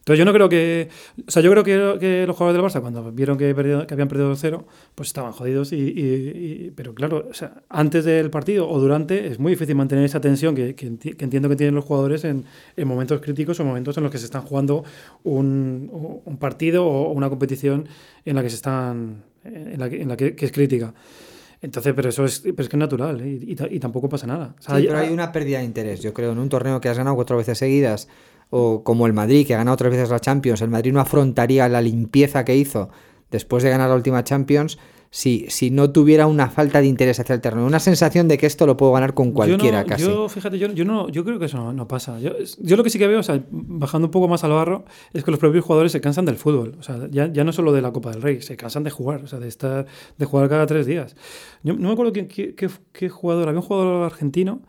Entonces 0.00 0.18
yo 0.18 0.24
no 0.24 0.32
creo 0.32 0.48
que... 0.48 0.88
O 1.26 1.30
sea, 1.30 1.42
yo 1.42 1.50
creo 1.50 1.62
que, 1.62 2.26
los 2.26 2.36
jugadores 2.36 2.60
del 2.60 2.64
Barça, 2.64 2.80
cuando 2.80 3.12
vieron 3.12 3.36
que, 3.38 3.54
que 3.54 3.94
habían 3.94 4.08
perdido 4.08 4.34
0 4.34 4.66
pues 4.94 5.08
estaban 5.08 5.32
jodidos. 5.32 5.72
Y, 5.72 6.72
pero 6.74 6.94
claro, 6.94 7.28
o 7.30 7.34
sea, 7.34 7.62
antes 7.68 8.04
del 8.04 8.30
partido 8.30 8.68
o 8.68 8.80
durante 8.80 9.26
es 9.26 9.38
muy 9.38 9.52
difícil 9.52 9.74
mantener 9.74 10.04
esa 10.04 10.20
tensión 10.20 10.54
que, 10.54 10.74
que, 10.74 10.86
entiendo 10.86 11.48
que 11.48 11.56
tienen 11.56 11.74
los 11.74 11.84
jugadores 11.84 12.24
en, 12.24 12.44
en, 12.76 12.88
momentos 12.88 13.20
críticos 13.20 13.60
o 13.60 13.64
momentos 13.64 13.96
en 13.98 14.02
los 14.02 14.12
que 14.12 14.18
se 14.18 14.24
están 14.24 14.42
jugando 14.42 14.84
un, 15.22 16.20
un 16.24 16.36
partido 16.38 16.86
o 16.86 17.12
una 17.12 17.28
competición 17.28 17.86
en 18.24 18.36
la 18.36 18.42
que 18.42 18.50
se 18.50 18.56
están... 18.56 19.22
en 19.44 19.78
la 19.78 19.90
que, 19.90 20.00
en 20.00 20.08
la 20.08 20.16
que 20.16 20.34
es 20.38 20.52
crítica. 20.52 20.94
Entonces, 21.62 21.92
pero 21.94 22.08
eso 22.08 22.24
es, 22.24 22.40
pero 22.40 22.62
es 22.62 22.68
que 22.68 22.76
es 22.76 22.80
natural 22.80 23.20
¿eh? 23.20 23.28
y, 23.28 23.52
y, 23.52 23.80
tampoco 23.80 24.08
pasa 24.08 24.26
nada. 24.26 24.54
sí, 24.60 24.66
pero 24.86 24.98
hay 24.98 25.10
una 25.10 25.30
pérdida 25.30 25.58
de 25.58 25.64
interés, 25.64 26.00
yo 26.00 26.14
creo, 26.14 26.32
en 26.32 26.38
un 26.38 26.48
torneo 26.48 26.80
que 26.80 26.88
has 26.88 26.96
ganado 26.96 27.16
cuatro 27.16 27.36
veces 27.36 27.58
seguidas, 27.58 28.08
o 28.50 28.82
como 28.84 29.06
el 29.06 29.12
Madrid, 29.12 29.46
que 29.46 29.54
ha 29.54 29.58
ganado 29.58 29.76
tres 29.76 29.92
veces 29.92 30.10
la 30.10 30.20
Champions, 30.20 30.60
el 30.60 30.70
Madrid 30.70 30.92
no 30.92 31.00
afrontaría 31.00 31.68
la 31.68 31.80
limpieza 31.80 32.44
que 32.44 32.56
hizo 32.56 32.90
después 33.30 33.62
de 33.62 33.70
ganar 33.70 33.88
la 33.88 33.94
última 33.94 34.24
Champions 34.24 34.78
si, 35.12 35.46
si 35.48 35.70
no 35.70 35.90
tuviera 35.90 36.28
una 36.28 36.48
falta 36.48 36.80
de 36.80 36.86
interés 36.86 37.18
hacia 37.18 37.34
el 37.34 37.40
terreno. 37.40 37.66
Una 37.66 37.80
sensación 37.80 38.28
de 38.28 38.38
que 38.38 38.46
esto 38.46 38.64
lo 38.64 38.76
puedo 38.76 38.92
ganar 38.92 39.12
con 39.12 39.32
cualquiera 39.32 39.84
casi. 39.84 40.04
Yo, 40.04 40.28
fíjate, 40.28 40.58
yo, 40.58 40.72
yo, 40.72 40.84
no, 40.84 41.08
yo 41.08 41.24
creo 41.24 41.38
que 41.38 41.46
eso 41.46 41.72
no, 41.72 41.88
pasa. 41.88 42.20
Yo, 42.20 42.30
yo, 42.58 42.76
lo 42.76 42.84
que 42.84 42.90
sí 42.90 42.98
que 42.98 43.08
veo, 43.08 43.18
o 43.18 43.22
sea, 43.22 43.42
bajando 43.50 44.06
un 44.06 44.12
poco 44.12 44.28
más 44.28 44.44
al 44.44 44.52
barro, 44.52 44.84
es 45.12 45.24
que 45.24 45.30
los 45.32 45.40
propios 45.40 45.64
jugadores 45.64 45.90
se 45.90 46.00
cansan 46.00 46.24
del 46.26 46.36
fútbol. 46.36 46.76
O 46.78 46.82
sea, 46.82 47.08
ya, 47.10 47.26
ya 47.26 47.42
no 47.42 47.52
solo 47.52 47.72
de 47.72 47.82
la 47.82 47.92
Copa 47.92 48.12
del 48.12 48.22
Rey, 48.22 48.40
se 48.40 48.56
cansan 48.56 48.84
de 48.84 48.90
jugar, 48.90 49.24
o 49.24 49.26
sea, 49.26 49.40
de 49.40 49.48
estar 49.48 49.86
de 50.16 50.24
jugar 50.24 50.48
cada 50.48 50.66
tres 50.66 50.86
días. 50.86 51.16
Yo 51.64 51.74
no 51.74 51.88
me 51.88 51.92
acuerdo 51.92 52.12
qué, 52.12 52.28
qué, 52.28 52.54
qué 52.92 53.08
jugador, 53.08 53.48
había 53.48 53.60
un 53.60 53.66
jugador 53.66 54.04
argentino 54.04 54.62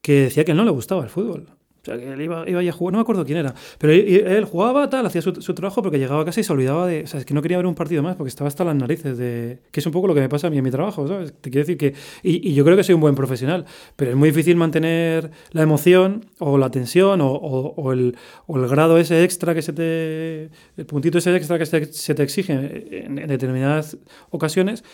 que 0.00 0.22
decía 0.22 0.44
que 0.44 0.54
no 0.54 0.64
le 0.64 0.70
gustaba 0.70 1.02
el 1.02 1.10
fútbol. 1.10 1.53
O 1.84 1.86
sea, 1.86 1.98
que 1.98 2.14
él 2.14 2.20
iba, 2.22 2.48
iba 2.48 2.60
a 2.60 2.72
jugar, 2.72 2.92
no 2.92 2.98
me 2.98 3.02
acuerdo 3.02 3.26
quién 3.26 3.36
era, 3.36 3.54
pero 3.76 3.92
él, 3.92 4.44
jugaba, 4.46 4.88
tal, 4.88 5.04
hacía 5.04 5.20
su, 5.20 5.32
trabajo 5.32 5.82
porque 5.82 5.98
llegaba 5.98 6.22
a 6.22 6.24
casa 6.24 6.40
y 6.40 6.44
se 6.44 6.50
olvidaba 6.50 6.86
de. 6.86 7.02
O 7.02 7.06
sea, 7.06 7.20
es 7.20 7.26
que 7.26 7.34
no 7.34 7.42
quería 7.42 7.58
ver 7.58 7.66
un 7.66 7.74
partido 7.74 8.02
más 8.02 8.16
porque 8.16 8.30
estaba 8.30 8.48
hasta 8.48 8.64
las 8.64 8.74
narices 8.74 9.18
de. 9.18 9.58
Que 9.70 9.80
es 9.80 9.86
un 9.86 9.92
poco 9.92 10.06
lo 10.06 10.14
que 10.14 10.20
me 10.20 10.30
pasa 10.30 10.46
a 10.46 10.50
mí 10.50 10.56
en 10.56 10.64
mi 10.64 10.70
trabajo, 10.70 11.06
¿sabes? 11.06 11.34
Te 11.38 11.50
quiero 11.50 11.66
decir 11.66 11.76
que. 11.76 11.94
Y, 12.22 12.54
yo 12.54 12.64
creo 12.64 12.74
que 12.74 12.84
soy 12.84 12.94
un 12.94 13.02
buen 13.02 13.14
profesional, 13.14 13.66
pero 13.96 14.12
es 14.12 14.16
muy 14.16 14.30
difícil 14.30 14.56
mantener 14.56 15.30
la 15.50 15.60
emoción 15.60 16.24
o 16.38 16.56
la 16.56 16.70
tensión 16.70 17.20
o, 17.20 17.32
o, 17.32 17.92
el, 17.92 18.16
o 18.46 18.56
el, 18.56 18.66
grado 18.66 18.96
ese 18.96 19.22
extra 19.22 19.54
que 19.54 19.60
se 19.60 19.74
te. 19.74 20.44
El 20.78 20.86
puntito 20.86 21.18
ese 21.18 21.36
extra 21.36 21.58
que 21.58 21.66
se, 21.66 22.14
te 22.14 22.22
exige 22.22 22.54
en, 22.54 23.18
en 23.18 23.28
determinadas 23.28 23.98
ocasiones 24.30 24.84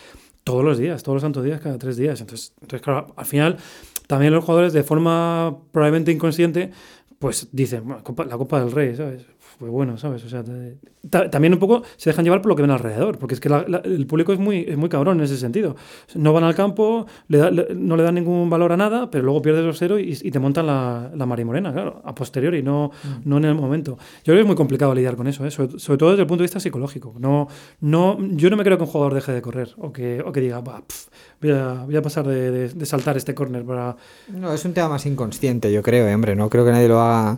todos 0.43 0.65
los 0.65 0.77
días, 0.77 1.03
todos 1.03 1.15
los 1.15 1.21
santos 1.21 1.45
días, 1.45 1.61
cada 1.61 1.77
tres 1.77 1.95
días. 1.95 2.19
Entonces, 2.19 2.53
entonces 2.61 2.81
claro, 2.81 3.13
al 3.15 3.25
final 3.25 3.57
también 4.11 4.33
los 4.33 4.43
jugadores 4.43 4.73
de 4.73 4.83
forma 4.83 5.57
probablemente 5.71 6.11
inconsciente, 6.11 6.71
pues 7.17 7.47
dicen, 7.53 7.87
la 7.87 8.03
Copa 8.03 8.59
del 8.59 8.73
Rey, 8.73 8.93
¿sabes? 8.93 9.25
Pues 9.61 9.71
bueno, 9.71 9.95
¿sabes? 9.95 10.23
O 10.23 10.27
sea, 10.27 10.43
también 11.29 11.53
un 11.53 11.59
poco 11.59 11.83
se 11.95 12.09
dejan 12.09 12.25
llevar 12.25 12.41
por 12.41 12.49
lo 12.49 12.55
que 12.55 12.63
ven 12.63 12.71
alrededor, 12.71 13.19
porque 13.19 13.35
es 13.35 13.39
que 13.39 13.47
el 13.47 14.07
público 14.07 14.33
es 14.33 14.39
muy, 14.39 14.65
es 14.67 14.75
muy 14.75 14.89
cabrón 14.89 15.19
en 15.19 15.25
ese 15.25 15.37
sentido. 15.37 15.75
No 16.15 16.33
van 16.33 16.43
al 16.43 16.55
campo, 16.55 17.05
no 17.27 17.95
le 17.95 18.01
dan 18.01 18.15
ningún 18.15 18.49
valor 18.49 18.71
a 18.71 18.77
nada, 18.77 19.11
pero 19.11 19.23
luego 19.23 19.43
pierdes 19.43 19.63
los 19.63 19.77
cero 19.77 19.99
y, 19.99 20.15
te 20.15 20.39
montan 20.39 20.65
la, 20.65 21.11
la 21.13 21.27
marimorena, 21.27 21.71
claro, 21.71 22.01
a 22.03 22.15
posteriori, 22.15 22.63
no, 22.63 22.89
mm. 23.03 23.29
no 23.29 23.37
en 23.37 23.45
el 23.45 23.53
momento. 23.53 23.99
Yo 24.23 24.33
creo 24.33 24.37
que 24.37 24.41
es 24.41 24.47
muy 24.47 24.55
complicado 24.55 24.95
lidiar 24.95 25.15
con 25.15 25.27
eso, 25.27 25.45
¿eh? 25.45 25.51
sobre, 25.51 25.77
todo 25.77 26.09
desde 26.09 26.23
el 26.23 26.27
punto 26.27 26.41
de 26.41 26.45
vista 26.45 26.59
psicológico. 26.59 27.13
No, 27.19 27.47
no, 27.81 28.17
yo 28.31 28.49
no 28.49 28.57
me 28.57 28.63
creo 28.63 28.77
que 28.77 28.83
un 28.85 28.89
jugador 28.89 29.13
deje 29.13 29.31
de 29.31 29.43
correr 29.43 29.75
o 29.77 29.93
que, 29.93 30.23
o 30.25 30.31
que 30.31 30.41
diga, 30.41 30.57
voy, 31.39 31.51
a, 31.51 31.83
voy 31.85 31.95
a 31.95 32.01
pasar 32.01 32.25
de, 32.25 32.69
de, 32.69 32.85
saltar 32.87 33.15
este 33.15 33.35
córner 33.35 33.63
para... 33.63 33.95
No, 34.27 34.51
es 34.51 34.65
un 34.65 34.73
tema 34.73 34.89
más 34.89 35.05
inconsciente, 35.05 35.71
yo 35.71 35.83
creo, 35.83 36.07
¿eh, 36.07 36.15
hombre, 36.15 36.35
no 36.35 36.49
creo 36.49 36.65
que 36.65 36.71
nadie 36.71 36.87
lo 36.87 36.99
haga 36.99 37.37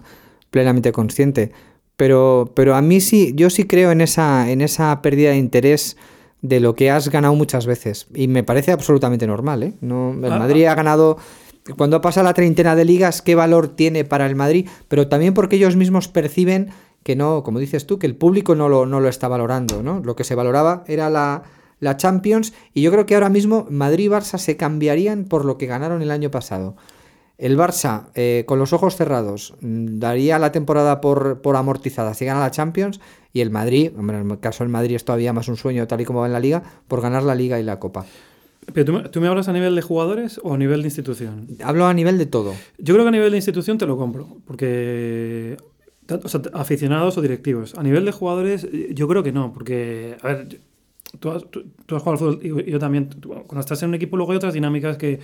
plenamente 0.54 0.92
consciente. 0.92 1.52
Pero, 1.96 2.52
pero 2.56 2.76
a 2.76 2.82
mí 2.82 3.02
sí, 3.02 3.34
yo 3.36 3.50
sí 3.50 3.66
creo 3.66 3.92
en 3.92 4.02
esa, 4.02 4.50
en 4.50 4.62
esa 4.62 5.02
pérdida 5.02 5.32
de 5.32 5.38
interés 5.38 5.96
de 6.42 6.60
lo 6.60 6.76
que 6.76 6.92
has 6.92 7.10
ganado 7.10 7.36
muchas 7.36 7.66
veces. 7.66 8.08
Y 8.14 8.28
me 8.28 8.44
parece 8.44 8.72
absolutamente 8.72 9.28
normal, 9.28 9.64
¿eh? 9.64 9.74
No, 9.82 10.12
el 10.12 10.32
ah, 10.32 10.40
Madrid 10.40 10.66
ah. 10.66 10.72
ha 10.72 10.76
ganado. 10.76 11.18
Cuando 11.78 12.02
pasa 12.02 12.24
la 12.24 12.34
treintena 12.34 12.76
de 12.76 12.84
ligas, 12.84 13.22
¿qué 13.22 13.36
valor 13.36 13.70
tiene 13.70 14.04
para 14.04 14.26
el 14.26 14.36
Madrid? 14.36 14.68
Pero 14.90 15.08
también 15.08 15.34
porque 15.34 15.56
ellos 15.56 15.76
mismos 15.78 16.10
perciben 16.10 16.72
que 17.04 17.16
no, 17.16 17.44
como 17.44 17.60
dices 17.60 17.86
tú, 17.86 18.00
que 18.00 18.08
el 18.08 18.16
público 18.16 18.56
no 18.56 18.70
lo, 18.70 18.86
no 18.86 19.00
lo 19.00 19.08
está 19.08 19.28
valorando, 19.28 19.84
¿no? 19.84 20.02
Lo 20.04 20.16
que 20.16 20.24
se 20.24 20.36
valoraba 20.36 20.84
era 20.88 21.10
la, 21.10 21.44
la 21.80 21.98
Champions, 21.98 22.54
y 22.74 22.82
yo 22.82 22.92
creo 22.92 23.06
que 23.06 23.14
ahora 23.14 23.30
mismo 23.30 23.68
Madrid 23.70 24.06
y 24.06 24.08
Barça 24.08 24.38
se 24.38 24.58
cambiarían 24.58 25.26
por 25.26 25.46
lo 25.46 25.58
que 25.58 25.68
ganaron 25.68 26.02
el 26.02 26.12
año 26.12 26.32
pasado. 26.32 26.76
El 27.38 27.58
Barça, 27.58 28.10
eh, 28.16 28.44
con 28.46 28.60
los 28.60 28.74
ojos 28.74 28.96
cerrados, 28.96 29.56
mm, 29.62 30.00
daría 30.00 30.40
la 30.40 30.52
temporada 30.52 31.02
por, 31.02 31.42
por, 31.42 31.56
amortizada 31.56 32.14
si 32.14 32.26
gana 32.26 32.40
la 32.40 32.52
Champions. 32.52 33.00
Y 33.34 33.42
el 33.42 33.50
Madrid, 33.50 33.92
hombre, 33.98 34.20
en 34.20 34.30
el 34.30 34.40
caso 34.40 34.64
del 34.64 34.72
Madrid 34.72 34.96
es 34.96 35.06
todavía 35.06 35.34
más 35.34 35.48
un 35.48 35.58
sueño, 35.58 35.88
tal 35.88 36.02
y 36.02 36.06
como 36.06 36.20
va 36.20 36.28
en 36.28 36.34
la 36.34 36.40
Liga, 36.40 36.64
por 36.88 37.02
ganar 37.02 37.24
la 37.24 37.34
Liga 37.34 37.60
y 37.60 37.64
la 37.64 37.80
Copa. 37.80 38.06
Pero 38.72 39.10
¿tú, 39.10 39.20
me 39.20 39.28
hablas 39.28 39.48
a 39.48 39.54
nivel 39.54 39.76
de 39.76 39.82
jugadores 39.82 40.40
o 40.44 40.54
a 40.54 40.58
nivel 40.58 40.82
de 40.82 40.88
institución? 40.88 41.48
Hablo 41.64 41.86
a 41.86 41.94
nivel 41.94 42.18
de 42.18 42.26
todo. 42.26 42.54
Yo 42.78 42.94
creo 42.94 43.04
que 43.04 43.10
a 43.10 43.12
nivel 43.12 43.32
de 43.32 43.38
institución 43.38 43.78
te 43.78 43.86
lo 43.86 43.98
compro, 43.98 44.38
porque 44.46 45.58
o 46.10 46.30
sea, 46.30 46.42
aficionados 46.54 47.18
o 47.18 47.22
directivos. 47.22 47.76
A 47.76 47.84
nivel 47.84 48.06
de 48.06 48.12
jugadores, 48.12 48.68
yo 48.92 49.08
creo 49.08 49.24
que 49.24 49.32
no, 49.32 49.54
porque, 49.54 50.18
a 50.22 50.28
ver, 50.28 50.60
tú 51.20 51.32
has, 51.32 51.44
tú, 51.50 51.96
has 51.96 52.02
jugado 52.02 52.12
al 52.12 52.18
fútbol 52.18 52.66
y 52.66 52.72
yo 52.72 52.80
también. 52.80 53.10
cuando 53.22 53.60
estás 53.60 53.82
en 53.84 53.90
un 53.90 53.96
equipo, 53.96 54.18
luego 54.18 54.32
hay 54.32 54.38
otras 54.38 54.54
dinámicas 54.54 54.98
que, 54.98 55.20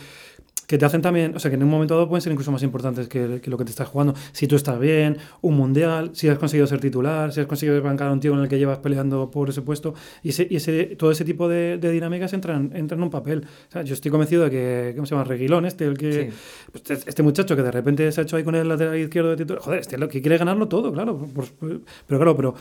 que 0.67 0.77
te 0.77 0.85
hacen 0.85 1.01
también, 1.01 1.35
o 1.35 1.39
sea, 1.39 1.49
que 1.49 1.55
en 1.55 1.63
un 1.63 1.69
momento 1.69 1.95
dado 1.95 2.07
pueden 2.07 2.21
ser 2.21 2.31
incluso 2.31 2.51
más 2.51 2.61
importantes 2.61 3.07
que, 3.07 3.41
que, 3.41 3.49
lo 3.49 3.57
que 3.57 3.65
te 3.65 3.71
estás 3.71 3.87
jugando. 3.87 4.13
Si 4.31 4.47
tú 4.47 4.55
estás 4.55 4.79
bien, 4.79 5.17
un 5.41 5.55
mundial, 5.55 6.11
si 6.13 6.29
has 6.29 6.37
conseguido 6.37 6.67
ser 6.67 6.79
titular, 6.79 7.33
si 7.33 7.41
has 7.41 7.47
conseguido 7.47 7.81
bancar 7.81 8.09
a 8.09 8.11
un 8.11 8.19
tío 8.19 8.33
en 8.33 8.41
el 8.41 8.47
que 8.47 8.59
llevas 8.59 8.77
peleando 8.77 9.31
por 9.31 9.49
ese 9.49 9.63
puesto, 9.63 9.95
y, 10.21 10.29
ese, 10.29 10.47
y 10.49 10.57
ese, 10.57 10.95
todo 10.95 11.11
ese 11.11 11.25
tipo 11.25 11.47
de, 11.47 11.77
de 11.77 11.91
dinámicas 11.91 12.33
entran, 12.33 12.71
entran 12.75 12.99
en 12.99 13.03
un 13.03 13.09
papel. 13.09 13.45
O 13.69 13.71
sea, 13.71 13.81
yo 13.81 13.93
estoy 13.93 14.11
convencido 14.11 14.43
de 14.43 14.51
que, 14.51 14.93
¿cómo 14.95 15.05
se 15.05 15.15
llama? 15.15 15.23
Reguilón, 15.23 15.65
este, 15.65 15.85
el 15.85 15.97
que, 15.97 16.31
pues, 16.71 16.83
este, 16.89 17.09
este 17.09 17.23
muchacho 17.23 17.55
que 17.55 17.63
de 17.63 17.71
repente 17.71 18.11
se 18.11 18.21
ha 18.21 18.23
hecho 18.23 18.37
ahí 18.37 18.43
con 18.43 18.55
el 18.55 18.67
lateral 18.67 18.97
izquierdo 18.97 19.31
de 19.31 19.37
titular, 19.37 19.61
joder, 19.61 19.79
este 19.79 19.97
lo 19.97 20.07
que 20.07 20.21
quiere 20.21 20.37
ganarlo 20.37 20.67
todo, 20.67 20.91
claro. 20.91 21.27
pero 22.07 22.19
claro, 22.19 22.35
pero 22.35 22.55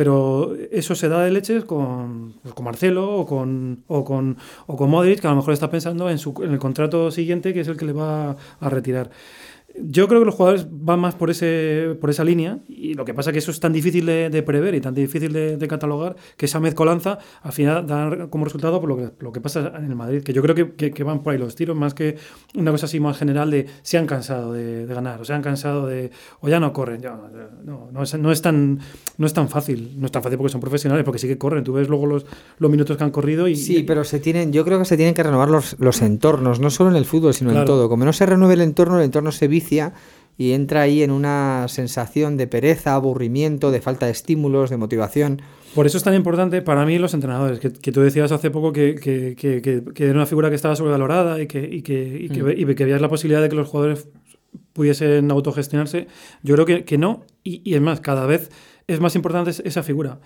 pero 0.00 0.56
eso 0.70 0.94
se 0.94 1.08
da 1.08 1.24
de 1.24 1.30
leches 1.30 1.64
con, 1.64 2.34
pues, 2.42 2.54
con 2.54 2.64
Marcelo 2.64 3.16
o 3.16 3.26
con, 3.26 3.84
o, 3.86 4.04
con, 4.04 4.38
o 4.66 4.76
con 4.76 4.88
Modric, 4.88 5.20
que 5.20 5.26
a 5.26 5.30
lo 5.30 5.36
mejor 5.36 5.52
está 5.52 5.68
pensando 5.70 6.08
en, 6.08 6.18
su, 6.18 6.34
en 6.42 6.52
el 6.52 6.58
contrato 6.58 7.10
siguiente, 7.10 7.39
que 7.40 7.60
es 7.60 7.68
el 7.68 7.76
que 7.76 7.86
le 7.86 7.92
va 7.92 8.36
a 8.60 8.68
retirar. 8.68 9.10
Yo 9.78 10.08
creo 10.08 10.20
que 10.20 10.26
los 10.26 10.34
jugadores 10.34 10.66
van 10.70 10.98
más 11.00 11.14
por, 11.14 11.30
ese, 11.30 11.96
por 12.00 12.10
esa 12.10 12.24
línea 12.24 12.58
y 12.68 12.94
lo 12.94 13.04
que 13.04 13.14
pasa 13.14 13.30
es 13.30 13.32
que 13.32 13.38
eso 13.38 13.50
es 13.50 13.60
tan 13.60 13.72
difícil 13.72 14.04
de, 14.04 14.42
prever 14.42 14.74
y 14.74 14.80
tan 14.80 14.94
difícil 14.94 15.32
de, 15.32 15.68
catalogar 15.68 16.16
que 16.36 16.46
esa 16.46 16.58
mezcolanza 16.58 17.18
al 17.42 17.52
final 17.52 17.86
da 17.86 18.28
como 18.28 18.44
resultado 18.44 18.80
por 18.80 18.88
lo 18.88 18.96
que, 18.96 19.10
lo 19.20 19.32
que 19.32 19.40
pasa 19.40 19.72
en 19.76 19.84
el 19.84 19.94
Madrid, 19.94 20.22
que 20.22 20.32
yo 20.32 20.42
creo 20.42 20.54
que, 20.54 20.90
que, 20.92 21.04
van 21.04 21.22
por 21.22 21.32
ahí 21.32 21.38
los 21.38 21.54
tiros 21.54 21.76
más 21.76 21.94
que 21.94 22.16
una 22.54 22.72
cosa 22.72 22.86
así 22.86 22.98
más 22.98 23.16
general 23.16 23.50
de 23.50 23.66
se 23.82 23.96
han 23.96 24.06
cansado 24.06 24.52
de, 24.52 24.86
ganar 24.86 25.20
o 25.20 25.24
se 25.24 25.34
han 25.34 25.42
cansado 25.42 25.86
de 25.86 26.10
o 26.40 26.48
ya 26.48 26.58
no 26.58 26.72
corren, 26.72 27.00
ya, 27.00 27.16
no, 27.64 27.90
no, 27.92 28.02
es, 28.02 28.18
no, 28.18 28.32
es, 28.32 28.42
tan, 28.42 28.80
no 29.18 29.26
es 29.26 29.32
tan 29.32 29.48
fácil, 29.48 29.94
no 29.96 30.06
es 30.06 30.12
tan 30.12 30.22
fácil 30.22 30.36
porque 30.36 30.52
son 30.52 30.60
profesionales, 30.60 31.04
porque 31.04 31.18
sí 31.18 31.28
que 31.28 31.38
corren, 31.38 31.62
tú 31.62 31.74
ves 31.74 31.88
luego 31.88 32.06
los, 32.06 32.26
los 32.58 32.70
minutos 32.70 32.96
que 32.96 33.04
han 33.04 33.10
corrido 33.10 33.46
y... 33.46 33.54
Sí, 33.54 33.84
pero 33.84 34.02
se 34.04 34.18
tienen, 34.18 34.52
yo 34.52 34.64
creo 34.64 34.78
que 34.80 34.84
se 34.84 34.96
tienen 34.96 35.14
que 35.14 35.22
renovar 35.22 35.48
los, 35.48 35.76
los 35.78 36.02
entornos, 36.02 36.58
no 36.58 36.70
solo 36.70 36.90
en 36.90 36.96
el 36.96 37.04
fútbol, 37.04 37.34
sino 37.34 37.52
en 37.52 37.64
todo. 37.64 37.88
Como 37.88 38.04
no 38.04 38.12
se 38.12 38.26
renueve 38.26 38.54
el 38.54 38.62
entorno, 38.62 38.98
el 38.98 39.04
entorno 39.04 39.32
se 39.32 39.48
vicia 39.60 39.92
y 40.40 40.52
entra 40.52 40.80
ahí 40.80 41.02
en 41.02 41.10
una 41.10 41.66
sensación 41.68 42.38
de 42.38 42.46
pereza, 42.46 42.94
aburrimiento, 42.94 43.70
de 43.70 43.82
falta 43.82 44.06
de 44.06 44.12
estímulos, 44.12 44.70
de 44.70 44.78
motivación. 44.78 45.42
Por 45.74 45.84
eso 45.84 45.98
es 45.98 46.02
tan 46.02 46.14
importante 46.14 46.62
para 46.62 46.86
mí 46.86 46.98
los 46.98 47.12
entrenadores, 47.12 47.60
que, 47.60 47.92
tú 47.92 48.00
decías 48.00 48.32
hace 48.32 48.50
poco 48.50 48.72
que, 48.72 48.94
que, 48.94 49.36
que, 49.36 50.04
era 50.04 50.14
una 50.14 50.24
figura 50.24 50.48
que 50.48 50.56
estaba 50.56 50.76
sobrevalorada 50.76 51.42
y 51.42 51.46
que, 51.46 51.60
y 51.60 51.82
que, 51.82 52.18
y 52.22 52.30
que, 52.30 52.42
mm. 52.42 52.82
había 52.82 52.98
la 52.98 53.10
posibilidad 53.10 53.42
de 53.42 53.50
que 53.50 53.54
los 53.54 53.68
jugadores 53.68 54.08
pudiesen 54.72 55.30
autogestionarse. 55.30 56.06
Yo 56.42 56.56
creo 56.56 56.84
que, 56.86 56.96
no, 56.98 57.26
y, 57.44 57.60
y 57.62 57.74
es 57.74 57.82
más, 57.82 58.00
cada 58.00 58.24
vez 58.24 58.50
es 58.86 58.98
más 58.98 59.14
importante 59.16 59.50
esa 59.50 59.82
figura. 59.82 60.20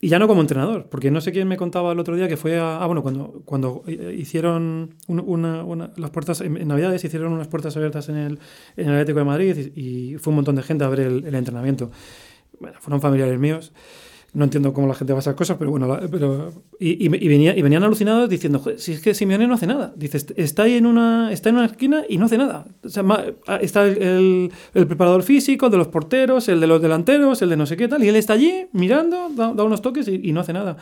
Y 0.00 0.08
ya 0.08 0.20
no 0.20 0.28
como 0.28 0.40
entrenador, 0.40 0.88
porque 0.88 1.10
no 1.10 1.20
sé 1.20 1.32
quién 1.32 1.48
me 1.48 1.56
contaba 1.56 1.90
el 1.90 1.98
otro 1.98 2.14
día 2.14 2.28
que 2.28 2.36
fue 2.36 2.58
a. 2.58 2.80
Ah, 2.80 2.86
bueno, 2.86 3.02
cuando, 3.02 3.42
cuando 3.44 3.82
eh, 3.88 4.14
hicieron 4.16 4.94
una, 5.08 5.64
una, 5.64 5.90
las 5.96 6.10
puertas. 6.10 6.40
En, 6.40 6.68
Navidades 6.68 7.02
hicieron 7.04 7.32
unas 7.32 7.48
puertas 7.48 7.76
abiertas 7.76 8.08
en 8.08 8.16
el, 8.16 8.38
en 8.76 8.88
el 8.88 8.94
Atlético 8.94 9.18
de 9.18 9.24
Madrid 9.24 9.72
y, 9.74 10.16
fue 10.18 10.30
un 10.30 10.36
montón 10.36 10.54
de 10.54 10.62
gente 10.62 10.84
a 10.84 10.88
ver 10.88 11.00
el, 11.00 11.26
el 11.26 11.34
entrenamiento. 11.34 11.90
Bueno, 12.60 12.78
fueron 12.80 13.00
familiares 13.00 13.40
míos. 13.40 13.72
No 14.38 14.44
entiendo 14.44 14.72
cómo 14.72 14.86
la 14.86 14.94
gente 14.94 15.12
va 15.12 15.18
a 15.18 15.20
esas 15.20 15.34
cosas, 15.34 15.56
pero 15.58 15.72
bueno, 15.72 15.98
pero, 16.12 16.52
y, 16.78 17.04
y, 17.04 17.08
venía, 17.08 17.56
y 17.56 17.60
venían 17.60 17.82
alucinados 17.82 18.30
diciendo, 18.30 18.62
si 18.76 18.92
es 18.92 19.00
que 19.00 19.12
Simeone 19.12 19.48
no 19.48 19.54
hace 19.54 19.66
nada. 19.66 19.92
Dice, 19.96 20.24
está 20.36 20.62
ahí 20.62 20.74
en 20.74 20.86
una, 20.86 21.32
está 21.32 21.48
en 21.48 21.56
una 21.56 21.64
esquina 21.64 22.04
y 22.08 22.18
no 22.18 22.26
hace 22.26 22.38
nada. 22.38 22.64
Ah, 23.48 23.58
está 23.60 23.84
el, 23.84 24.52
el, 24.74 24.86
preparador 24.86 25.24
físico, 25.24 25.70
de 25.70 25.76
los 25.76 25.88
porteros, 25.88 26.48
el 26.48 26.60
de 26.60 26.68
los 26.68 26.80
delanteros, 26.80 27.42
el 27.42 27.50
de 27.50 27.56
no 27.56 27.66
sé 27.66 27.76
qué 27.76 27.88
tal, 27.88 28.04
y 28.04 28.08
él 28.10 28.14
está 28.14 28.34
allí 28.34 28.68
mirando, 28.70 29.28
da, 29.34 29.50
unos 29.50 29.82
toques 29.82 30.06
y, 30.06 30.30
no 30.30 30.42
hace 30.42 30.52
nada. 30.52 30.76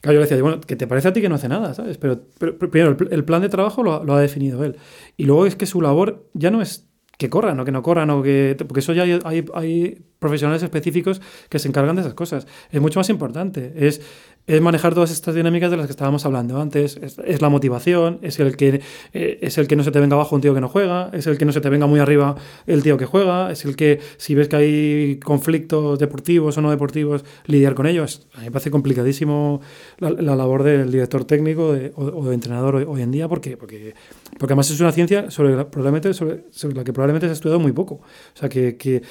Claro, 0.00 0.14
yo 0.14 0.20
le 0.20 0.28
decía, 0.28 0.40
bueno, 0.40 0.60
que 0.60 0.76
te 0.76 0.86
parece 0.86 1.08
a 1.08 1.12
ti 1.12 1.20
que 1.20 1.28
no 1.28 1.34
hace 1.34 1.48
nada, 1.48 1.74
¿sabes? 1.74 1.98
Pero, 1.98 2.20
primero, 2.38 2.96
el, 3.10 3.24
plan 3.24 3.42
de 3.42 3.48
trabajo 3.48 3.82
lo, 3.82 4.04
lo 4.04 4.14
ha 4.14 4.20
definido 4.20 4.62
él. 4.62 4.76
Y 5.16 5.24
luego 5.24 5.46
es 5.46 5.56
que 5.56 5.66
su 5.66 5.80
labor 5.80 6.28
ya 6.32 6.52
no 6.52 6.62
es 6.62 6.86
que 7.18 7.30
corran 7.30 7.58
o 7.60 7.64
que 7.64 7.72
no 7.72 7.82
corran 7.82 8.10
o 8.10 8.22
que 8.22 8.56
porque 8.66 8.80
eso 8.80 8.92
ya 8.92 9.02
hay, 9.02 9.44
hay, 9.54 10.02
profesionales 10.18 10.62
específicos 10.62 11.20
que 11.50 11.58
se 11.58 11.68
encargan 11.68 11.96
de 11.96 12.00
esas 12.00 12.14
cosas. 12.14 12.46
Es 12.70 12.80
mucho 12.80 12.98
más 12.98 13.10
importante. 13.10 13.74
Es 13.76 14.00
es 14.46 14.60
manejar 14.60 14.92
todas 14.92 15.10
estas 15.10 15.34
dinámicas 15.34 15.70
de 15.70 15.78
las 15.78 15.86
que 15.86 15.92
estábamos 15.92 16.26
hablando 16.26 16.60
antes. 16.60 16.96
Es, 16.96 17.40
la 17.40 17.48
motivación, 17.48 18.18
es 18.22 18.38
el, 18.40 18.56
que, 18.56 18.82
eh, 19.14 19.38
es 19.40 19.56
el 19.56 19.66
que 19.66 19.76
no 19.76 19.82
se 19.84 19.90
te 19.90 20.00
venga 20.00 20.16
abajo 20.16 20.36
un 20.36 20.42
tío 20.42 20.54
que 20.54 20.60
no 20.60 20.68
juega, 20.68 21.10
es 21.12 21.26
el 21.26 21.38
que 21.38 21.46
no 21.46 21.52
se 21.52 21.60
te 21.60 21.70
venga 21.70 21.86
muy 21.86 22.00
arriba 22.00 22.36
el 22.66 22.82
tío 22.82 22.98
que 22.98 23.06
juega, 23.06 23.50
es 23.50 23.64
el 23.64 23.74
que 23.74 24.00
si 24.18 24.34
ves 24.34 24.48
que 24.48 24.56
hay 24.56 25.20
conflictos 25.20 25.98
deportivos 25.98 26.58
o 26.58 26.60
no 26.60 26.70
deportivos, 26.70 27.24
lidiar 27.46 27.74
con 27.74 27.86
ellos. 27.86 28.26
A 28.34 28.40
mí 28.40 28.44
me 28.46 28.50
parece 28.50 28.70
complicadísimo 28.70 29.60
la, 29.98 30.10
labor 30.10 30.62
del 30.62 30.90
director 30.90 31.24
técnico 31.24 31.74
o, 31.94 32.28
de 32.28 32.34
entrenador 32.34 32.76
hoy, 32.76 33.02
en 33.02 33.10
día 33.10 33.28
porque, 33.28 33.56
porque, 33.56 33.94
porque 34.38 34.52
además 34.52 34.70
es 34.70 34.80
una 34.80 34.92
ciencia 34.92 35.30
sobre 35.30 35.56
la, 35.56 35.70
probablemente 35.70 36.12
sobre, 36.12 36.42
la 36.74 36.84
que 36.84 36.92
probablemente 36.92 37.26
se 37.28 37.30
ha 37.30 37.34
estudiado 37.34 37.60
muy 37.60 37.72
poco. 37.72 37.94
O 37.94 38.38
sea, 38.38 38.48
que, 38.48 38.76
que 38.76 39.02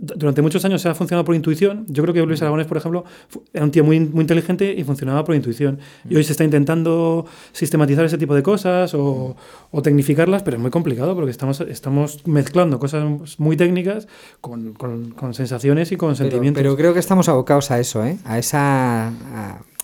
durante 0.00 0.40
muchos 0.40 0.64
años 0.64 0.82
se 0.82 0.88
ha 0.88 0.94
funcionado 0.94 1.24
por 1.24 1.34
intuición. 1.34 1.84
Yo 1.88 2.02
creo 2.04 2.14
que 2.14 2.22
Luis 2.24 2.40
Aragonés, 2.42 2.66
por 2.66 2.76
ejemplo, 2.76 3.04
era 3.52 3.64
un 3.64 3.70
tío 3.72 3.82
muy, 3.82 3.98
muy 4.00 4.20
inteligente 4.20 4.67
y 4.76 4.84
funcionaba 4.84 5.24
por 5.24 5.34
intuición. 5.34 5.78
Y 6.08 6.16
hoy 6.16 6.24
se 6.24 6.32
está 6.32 6.44
intentando 6.44 7.26
sistematizar 7.52 8.04
ese 8.04 8.18
tipo 8.18 8.34
de 8.34 8.42
cosas 8.42 8.94
o, 8.94 9.36
o 9.70 9.82
tecnificarlas, 9.82 10.42
pero 10.42 10.56
es 10.56 10.62
muy 10.62 10.70
complicado 10.70 11.14
porque 11.14 11.30
estamos, 11.30 11.60
estamos 11.60 12.26
mezclando 12.26 12.78
cosas 12.78 13.38
muy 13.38 13.56
técnicas 13.56 14.08
con, 14.40 14.72
con, 14.72 15.34
sensaciones 15.34 15.92
y 15.92 15.96
con 15.96 16.16
sentimientos. 16.16 16.62
Pero 16.62 16.76
creo 16.76 16.94
que 16.94 17.00
estamos 17.00 17.28
abocados 17.28 17.70
a 17.70 17.78
eso, 17.78 18.04
¿eh? 18.04 18.18
a 18.24 18.38
esa... 18.38 19.08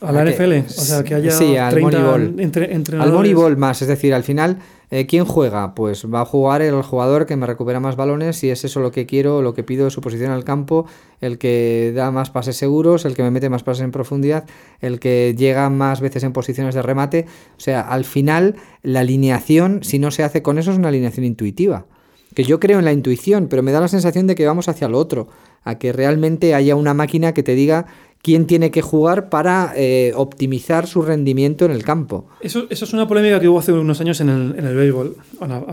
A, 0.00 0.12
la 0.12 0.24
NFL, 0.24 0.52
o 0.66 0.68
sea, 0.68 1.02
que 1.02 1.14
haya 1.14 1.30
sí, 1.30 1.56
al 1.56 1.72
30 1.72 2.42
entre, 2.42 2.98
Al 2.98 3.10
Moneyball 3.10 3.56
más, 3.56 3.80
es 3.80 3.88
decir, 3.88 4.12
al 4.12 4.22
final 4.22 4.58
eh, 4.94 5.06
¿Quién 5.06 5.24
juega? 5.24 5.74
Pues 5.74 6.06
va 6.06 6.20
a 6.20 6.24
jugar 6.24 6.62
el 6.62 6.80
jugador 6.82 7.26
que 7.26 7.34
me 7.34 7.46
recupera 7.46 7.80
más 7.80 7.96
balones, 7.96 8.36
si 8.36 8.50
es 8.50 8.64
eso 8.64 8.78
lo 8.78 8.92
que 8.92 9.06
quiero, 9.06 9.42
lo 9.42 9.52
que 9.52 9.64
pido 9.64 9.86
de 9.86 9.90
su 9.90 10.00
posición 10.00 10.30
al 10.30 10.44
campo, 10.44 10.86
el 11.20 11.36
que 11.36 11.92
da 11.96 12.12
más 12.12 12.30
pases 12.30 12.56
seguros, 12.56 13.04
el 13.04 13.16
que 13.16 13.24
me 13.24 13.32
mete 13.32 13.50
más 13.50 13.64
pases 13.64 13.82
en 13.82 13.90
profundidad, 13.90 14.44
el 14.80 15.00
que 15.00 15.34
llega 15.36 15.68
más 15.68 16.00
veces 16.00 16.22
en 16.22 16.32
posiciones 16.32 16.76
de 16.76 16.82
remate. 16.82 17.26
O 17.56 17.60
sea, 17.60 17.80
al 17.80 18.04
final 18.04 18.54
la 18.82 19.00
alineación, 19.00 19.82
si 19.82 19.98
no 19.98 20.12
se 20.12 20.22
hace 20.22 20.42
con 20.42 20.58
eso, 20.58 20.70
es 20.70 20.78
una 20.78 20.90
alineación 20.90 21.26
intuitiva. 21.26 21.86
Que 22.32 22.44
yo 22.44 22.60
creo 22.60 22.78
en 22.78 22.84
la 22.84 22.92
intuición, 22.92 23.48
pero 23.48 23.64
me 23.64 23.72
da 23.72 23.80
la 23.80 23.88
sensación 23.88 24.28
de 24.28 24.36
que 24.36 24.46
vamos 24.46 24.68
hacia 24.68 24.88
lo 24.88 24.98
otro, 24.98 25.26
a 25.64 25.76
que 25.76 25.92
realmente 25.92 26.54
haya 26.54 26.76
una 26.76 26.94
máquina 26.94 27.34
que 27.34 27.42
te 27.42 27.56
diga 27.56 27.86
quién 28.24 28.46
tiene 28.46 28.70
que 28.70 28.80
jugar 28.80 29.28
para 29.28 29.74
eh, 29.76 30.14
optimizar 30.16 30.86
su 30.86 31.02
rendimiento 31.02 31.66
en 31.66 31.72
el 31.72 31.84
campo. 31.84 32.26
Eso, 32.40 32.64
eso, 32.70 32.86
es 32.86 32.92
una 32.94 33.06
polémica 33.06 33.38
que 33.38 33.48
hubo 33.48 33.58
hace 33.58 33.70
unos 33.70 34.00
años 34.00 34.18
en 34.22 34.30
el, 34.30 34.58
en 34.58 34.64
el 34.64 34.74
béisbol. 34.74 35.14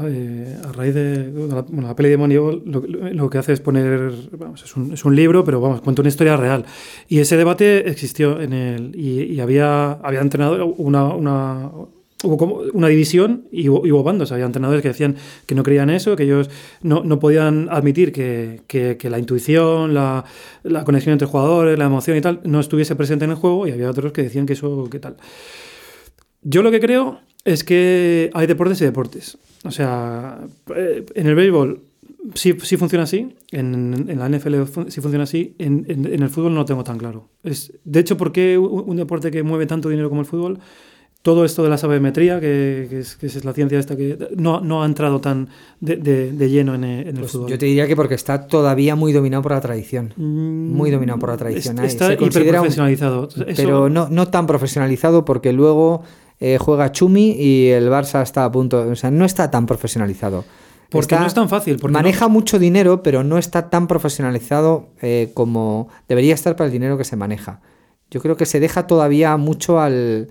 Eh, 0.09 0.57
a, 0.61 0.71
raíz 0.73 0.93
de, 0.93 1.31
la, 1.47 1.61
bueno, 1.61 1.87
la, 1.87 1.95
peli 1.95 2.09
de 2.09 2.17
Moneyball, 2.17 2.61
lo, 2.65 3.29
que 3.29 3.37
hace 3.37 3.53
es 3.53 3.61
poner, 3.61 4.11
vamos, 4.37 4.61
es, 4.65 4.75
un, 4.75 4.91
es, 4.91 5.05
un, 5.05 5.15
libro, 5.15 5.45
pero 5.45 5.61
vamos, 5.61 5.79
cuenta 5.79 6.01
una 6.01 6.09
historia 6.09 6.35
real. 6.35 6.65
Y 7.07 7.19
ese 7.19 7.37
debate 7.37 7.89
existió 7.89 8.41
en 8.41 8.51
el, 8.51 8.95
y, 8.97 9.33
y 9.33 9.39
había, 9.39 9.93
había 9.93 10.19
entrenado 10.19 10.65
una, 10.65 11.05
una 11.05 11.71
hubo 12.23 12.37
como 12.37 12.55
una 12.73 12.87
división 12.87 13.47
y 13.51 13.69
hubo, 13.69 14.03
bandos. 14.03 14.31
Había 14.31 14.45
entrenadores 14.45 14.81
que 14.81 14.89
decían 14.89 15.15
que 15.45 15.55
no 15.55 15.63
creían 15.63 15.89
eso, 15.89 16.15
que 16.15 16.23
ellos 16.23 16.49
no, 16.81 17.03
no 17.03 17.19
podían 17.19 17.67
admitir 17.69 18.11
que, 18.11 18.61
que, 18.67 19.09
la 19.09 19.19
intuición, 19.19 19.93
la, 19.93 20.25
la, 20.63 20.83
conexión 20.83 21.13
entre 21.13 21.27
jugadores, 21.27 21.77
la 21.77 21.85
emoción 21.85 22.17
y 22.17 22.21
tal, 22.21 22.41
no 22.43 22.59
estuviese 22.59 22.95
presente 22.95 23.25
en 23.25 23.31
el 23.31 23.37
juego, 23.37 23.67
y 23.67 23.71
había 23.71 23.89
otros 23.89 24.11
que 24.11 24.23
decían 24.23 24.45
que 24.45 24.53
eso, 24.53 24.89
que 24.89 24.99
tal. 24.99 25.17
Yo 26.43 26.63
lo 26.63 26.71
que 26.71 26.79
creo 26.79 27.19
es 27.45 27.63
que 27.63 28.29
hay 28.33 28.47
deportes 28.47 28.81
y 28.81 28.85
deportes. 28.85 29.37
O 29.63 29.71
sea, 29.71 30.39
eh, 30.75 31.05
en 31.13 31.27
el 31.27 31.35
béisbol 31.35 31.81
sí, 32.33 32.55
sí 32.63 32.77
funciona 32.77 33.03
así, 33.03 33.35
en, 33.51 34.07
en, 34.07 34.19
la 34.19 34.29
NFL 34.29 34.63
sí 34.87 35.01
funciona 35.01 35.23
así, 35.23 35.55
en, 35.59 35.85
en, 35.87 36.05
el 36.05 36.29
fútbol 36.29 36.53
no 36.53 36.61
lo 36.61 36.65
tengo 36.65 36.83
tan 36.83 36.97
claro. 36.97 37.29
Es, 37.43 37.73
de 37.83 37.99
hecho, 37.99 38.17
¿por 38.17 38.31
qué 38.31 38.57
un 38.57 38.95
deporte 38.95 39.31
que 39.31 39.43
mueve 39.43 39.65
tanto 39.65 39.89
dinero 39.89 40.09
como 40.09 40.21
el 40.21 40.27
fútbol 40.27 40.59
todo 41.21 41.45
esto 41.45 41.61
de 41.63 41.69
la 41.69 41.77
sabermetría, 41.77 42.39
que, 42.39 42.87
que, 42.89 42.99
es, 42.99 43.15
que, 43.15 43.27
es, 43.27 43.45
la 43.45 43.53
ciencia 43.53 43.77
esta 43.77 43.95
que 43.95 44.17
no, 44.35 44.59
no 44.61 44.81
ha 44.81 44.85
entrado 44.85 45.21
tan 45.21 45.49
de, 45.79 45.95
de, 45.97 46.49
lleno 46.49 46.73
en, 46.73 46.83
el 46.83 47.13
pues 47.13 47.31
fútbol. 47.31 47.49
Yo 47.49 47.59
te 47.59 47.67
diría 47.67 47.85
que 47.85 47.95
porque 47.95 48.15
está 48.15 48.47
todavía 48.47 48.95
muy 48.95 49.13
dominado 49.13 49.43
por 49.43 49.51
la 49.51 49.61
tradición. 49.61 50.13
Mm, 50.15 50.73
muy 50.73 50.89
dominado 50.89 51.19
por 51.19 51.29
la 51.29 51.37
tradición. 51.37 51.77
Está 51.79 52.13
hiperprofesionalizado. 52.13 53.29
Pero 53.55 53.89
no, 53.89 54.09
no 54.09 54.27
tan 54.29 54.47
profesionalizado 54.47 55.23
porque 55.23 55.53
luego 55.53 56.01
eh, 56.39 56.57
juega 56.59 56.91
Chumi 56.91 57.35
y 57.37 57.67
el 57.67 57.89
Barça 57.89 58.23
está 58.23 58.45
a 58.45 58.51
punto. 58.51 58.87
O 58.89 58.95
sea, 58.95 59.11
no 59.11 59.25
está 59.25 59.51
tan 59.51 59.67
profesionalizado. 59.67 60.43
Porque 60.89 61.15
no 61.15 61.25
es 61.25 61.33
tan 61.33 61.47
fácil. 61.47 61.79
maneja 61.89 62.27
mucho 62.27 62.59
dinero, 62.59 63.01
pero 63.03 63.23
no 63.23 63.37
está 63.37 63.69
tan 63.69 63.87
profesionalizado 63.87 64.89
eh, 65.01 65.31
como 65.33 65.87
debería 66.09 66.33
estar 66.33 66.55
para 66.55 66.65
el 66.65 66.71
dinero 66.73 66.97
que 66.97 67.05
se 67.05 67.15
maneja. 67.15 67.61
Yo 68.09 68.21
creo 68.21 68.35
que 68.35 68.45
se 68.45 68.59
deja 68.59 68.87
todavía 68.87 69.37
mucho 69.37 69.79
al 69.79 70.27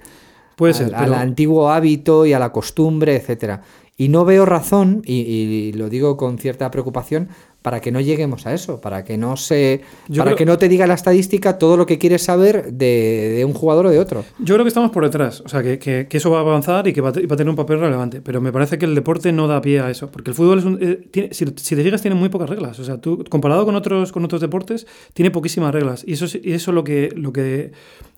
Puede 0.61 0.75
ser, 0.75 0.95
al, 0.95 1.15
antiguo 1.15 1.71
hábito 1.71 2.27
y 2.27 2.35
a 2.35 2.39
la 2.39 2.53
costumbre, 2.53 3.17
etcétera. 3.17 3.63
Y 3.97 4.09
no 4.09 4.27
veo 4.27 4.45
razón, 4.45 5.01
y, 5.07 5.73
lo 5.73 5.89
digo 5.89 6.19
con 6.19 6.37
cierta 6.37 6.71
preocupación, 6.71 7.31
para 7.63 7.81
que 7.81 7.93
no 7.93 8.01
lleguemos 8.01 8.47
a 8.47 8.55
eso, 8.55 8.81
para 8.81 9.05
que 9.05 9.19
no 9.19 9.37
se, 9.37 9.83
para 10.17 10.35
que 10.35 10.47
no 10.47 10.57
te 10.57 10.69
diga 10.69 10.87
la 10.87 10.95
estadística 10.95 11.59
todo 11.59 11.77
lo 11.77 11.85
que 11.85 11.99
quieres 11.99 12.23
saber 12.23 12.73
de, 12.73 13.43
un 13.47 13.53
jugador 13.53 13.87
o 13.87 13.91
de 13.91 13.99
otro. 13.99 14.25
Yo 14.39 14.55
creo 14.55 14.65
que 14.65 14.69
estamos 14.69 14.91
por 14.91 15.05
detrás, 15.05 15.43
o 15.43 15.49
sea, 15.49 15.63
que, 15.63 16.09
eso 16.11 16.31
va 16.31 16.39
a 16.39 16.41
avanzar 16.41 16.89
y 16.89 16.93
que 16.93 17.01
va 17.01 17.11
a, 17.11 17.13
tener 17.13 17.49
un 17.49 17.57
papel 17.57 17.81
relevante, 17.81 18.23
pero 18.23 18.41
me 18.41 18.53
parece 18.53 18.79
que 18.79 18.87
el 18.87 18.95
deporte 18.95 19.33
no 19.33 19.47
da 19.47 19.61
pie 19.61 19.81
a 19.81 19.91
eso, 19.91 20.11
porque 20.11 20.31
el 20.31 20.37
fútbol 20.37 20.59
es 20.59 20.65
un, 20.65 20.79
eh, 20.81 21.31
si, 21.33 21.45
te 21.45 21.83
fijas 21.83 22.01
tiene 22.01 22.15
muy 22.15 22.31
pocas 22.31 22.49
reglas, 22.49 22.79
o 22.79 22.85
sea, 22.85 22.99
tú 22.99 23.25
comparado 23.29 23.67
con 23.67 23.75
otros 23.75 24.13
con 24.13 24.25
otros 24.25 24.41
deportes 24.41 24.87
tiene 25.13 25.31
poquísimas 25.31 25.73
reglas 25.75 26.03
y 26.07 26.15
eso 26.15 26.27
y 26.43 26.53
eso 26.53 26.73
lo 26.73 26.85
que 26.85 27.11
lo 27.15 27.33
que 27.33 27.73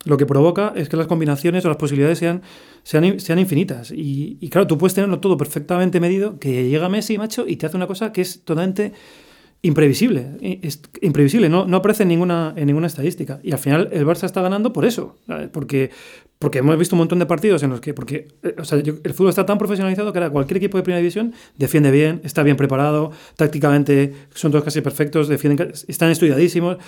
lo 0.05 0.17
que 0.17 0.27
provoca 0.27 0.73
es 0.77 0.89
que 0.89 0.97
las 0.97 1.07
combinaciones 1.07 1.65
o 1.65 1.69
las 1.69 1.77
posibilidades 1.77 2.19
sean 2.19 2.43
sean, 2.83 3.21
sean 3.21 3.39
infinitas 3.39 3.91
y, 3.91 4.39
y 4.41 4.49
claro, 4.49 4.67
tú 4.67 4.79
puedes 4.79 4.95
tenerlo 4.95 5.21
todo 5.21 5.37
perfectamente 5.37 6.01
medido, 6.01 6.39
que 6.39 6.69
llega 6.69 6.89
Messi, 6.89 7.19
macho, 7.19 7.47
y 7.47 7.57
te 7.57 7.67
hace 7.67 7.77
una 7.77 7.87
cosa 7.87 8.13
que 8.13 8.21
es 8.21 8.43
totalmente 8.45 8.93
imprevisible. 9.63 10.27
Imprevisible, 11.01 11.49
no, 11.49 11.67
no 11.67 11.77
aparece 11.77 12.03
en 12.03 12.11
ninguna, 12.11 12.53
en 12.57 12.67
ninguna 12.67 12.89
estadística. 12.89 13.41
Y 13.43 13.53
al 13.53 13.59
final 13.59 13.89
el 13.93 14.05
Barça 14.05 14.25
está 14.25 14.43
ganando 14.43 14.73
por 14.73 14.85
eso. 14.85 15.19
Porque, 15.53 15.91
porque 16.39 16.59
hemos 16.59 16.77
visto 16.77 16.97
un 16.97 16.99
montón 16.99 17.21
de 17.21 17.27
partidos 17.27 17.63
en 17.63 17.71
los 17.71 17.81
que. 17.81 17.95
Porque 17.95 18.29
eh, 18.43 18.57
el 19.05 19.15
fútbol 19.15 19.31
está 19.31 19.47
tan 19.47 19.59
profesionalizado 19.59 20.13
que 20.13 20.19
ahora 20.19 20.31
cualquier 20.31 20.59
equipo 20.59 20.77
de 20.77 20.83
primera 20.83 20.99
división 20.99 21.33
defiende 21.57 21.93
bien, 21.93 22.21
está 22.25 22.43
bien 22.43 22.57
preparado, 22.57 23.13
tácticamente 23.37 24.13
son 24.35 24.51
todos 24.51 24.65
casi 24.65 24.81
perfectos, 24.81 25.29
defienden, 25.29 25.73
están 25.89 26.11
estudiadísimos. 26.11 26.79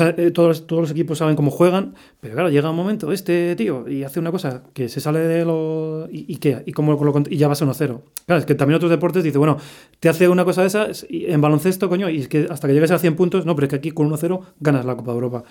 Eh, 0.00 0.30
todos, 0.30 0.66
todos 0.66 0.82
los 0.82 0.90
equipos 0.90 1.18
saben 1.18 1.36
cómo 1.36 1.50
juegan, 1.50 1.94
pero 2.20 2.32
claro, 2.32 2.48
llega 2.48 2.70
un 2.70 2.76
momento, 2.76 3.12
este 3.12 3.54
tío, 3.56 3.86
y 3.86 4.04
hace 4.04 4.20
una 4.20 4.30
cosa 4.30 4.62
que 4.72 4.88
se 4.88 5.00
sale 5.00 5.20
de 5.20 5.44
lo. 5.44 6.08
¿Y, 6.10 6.36
qué? 6.36 6.62
¿Y, 6.64 6.72
cómo 6.72 6.92
lo, 6.92 7.22
y 7.28 7.36
ya 7.36 7.46
vas 7.46 7.60
a 7.60 7.66
1-0. 7.66 8.00
Claro, 8.26 8.40
es 8.40 8.46
que 8.46 8.54
también 8.54 8.76
otros 8.76 8.90
deportes 8.90 9.22
dicen, 9.22 9.38
bueno, 9.38 9.58
te 10.00 10.08
hace 10.08 10.28
una 10.28 10.46
cosa 10.46 10.62
de 10.62 10.68
esas 10.68 11.06
en 11.10 11.40
baloncesto, 11.42 11.90
coño, 11.90 12.08
y 12.08 12.20
es 12.20 12.28
que 12.28 12.46
hasta 12.48 12.68
que 12.68 12.74
llegues 12.74 12.90
a 12.90 12.98
100 12.98 13.16
puntos, 13.16 13.44
no, 13.44 13.54
pero 13.54 13.66
es 13.66 13.70
que 13.70 13.76
aquí 13.76 13.90
con 13.90 14.10
1-0 14.10 14.40
ganas 14.60 14.86
la 14.86 14.96
Copa 14.96 15.10
de 15.10 15.16
Europa. 15.16 15.44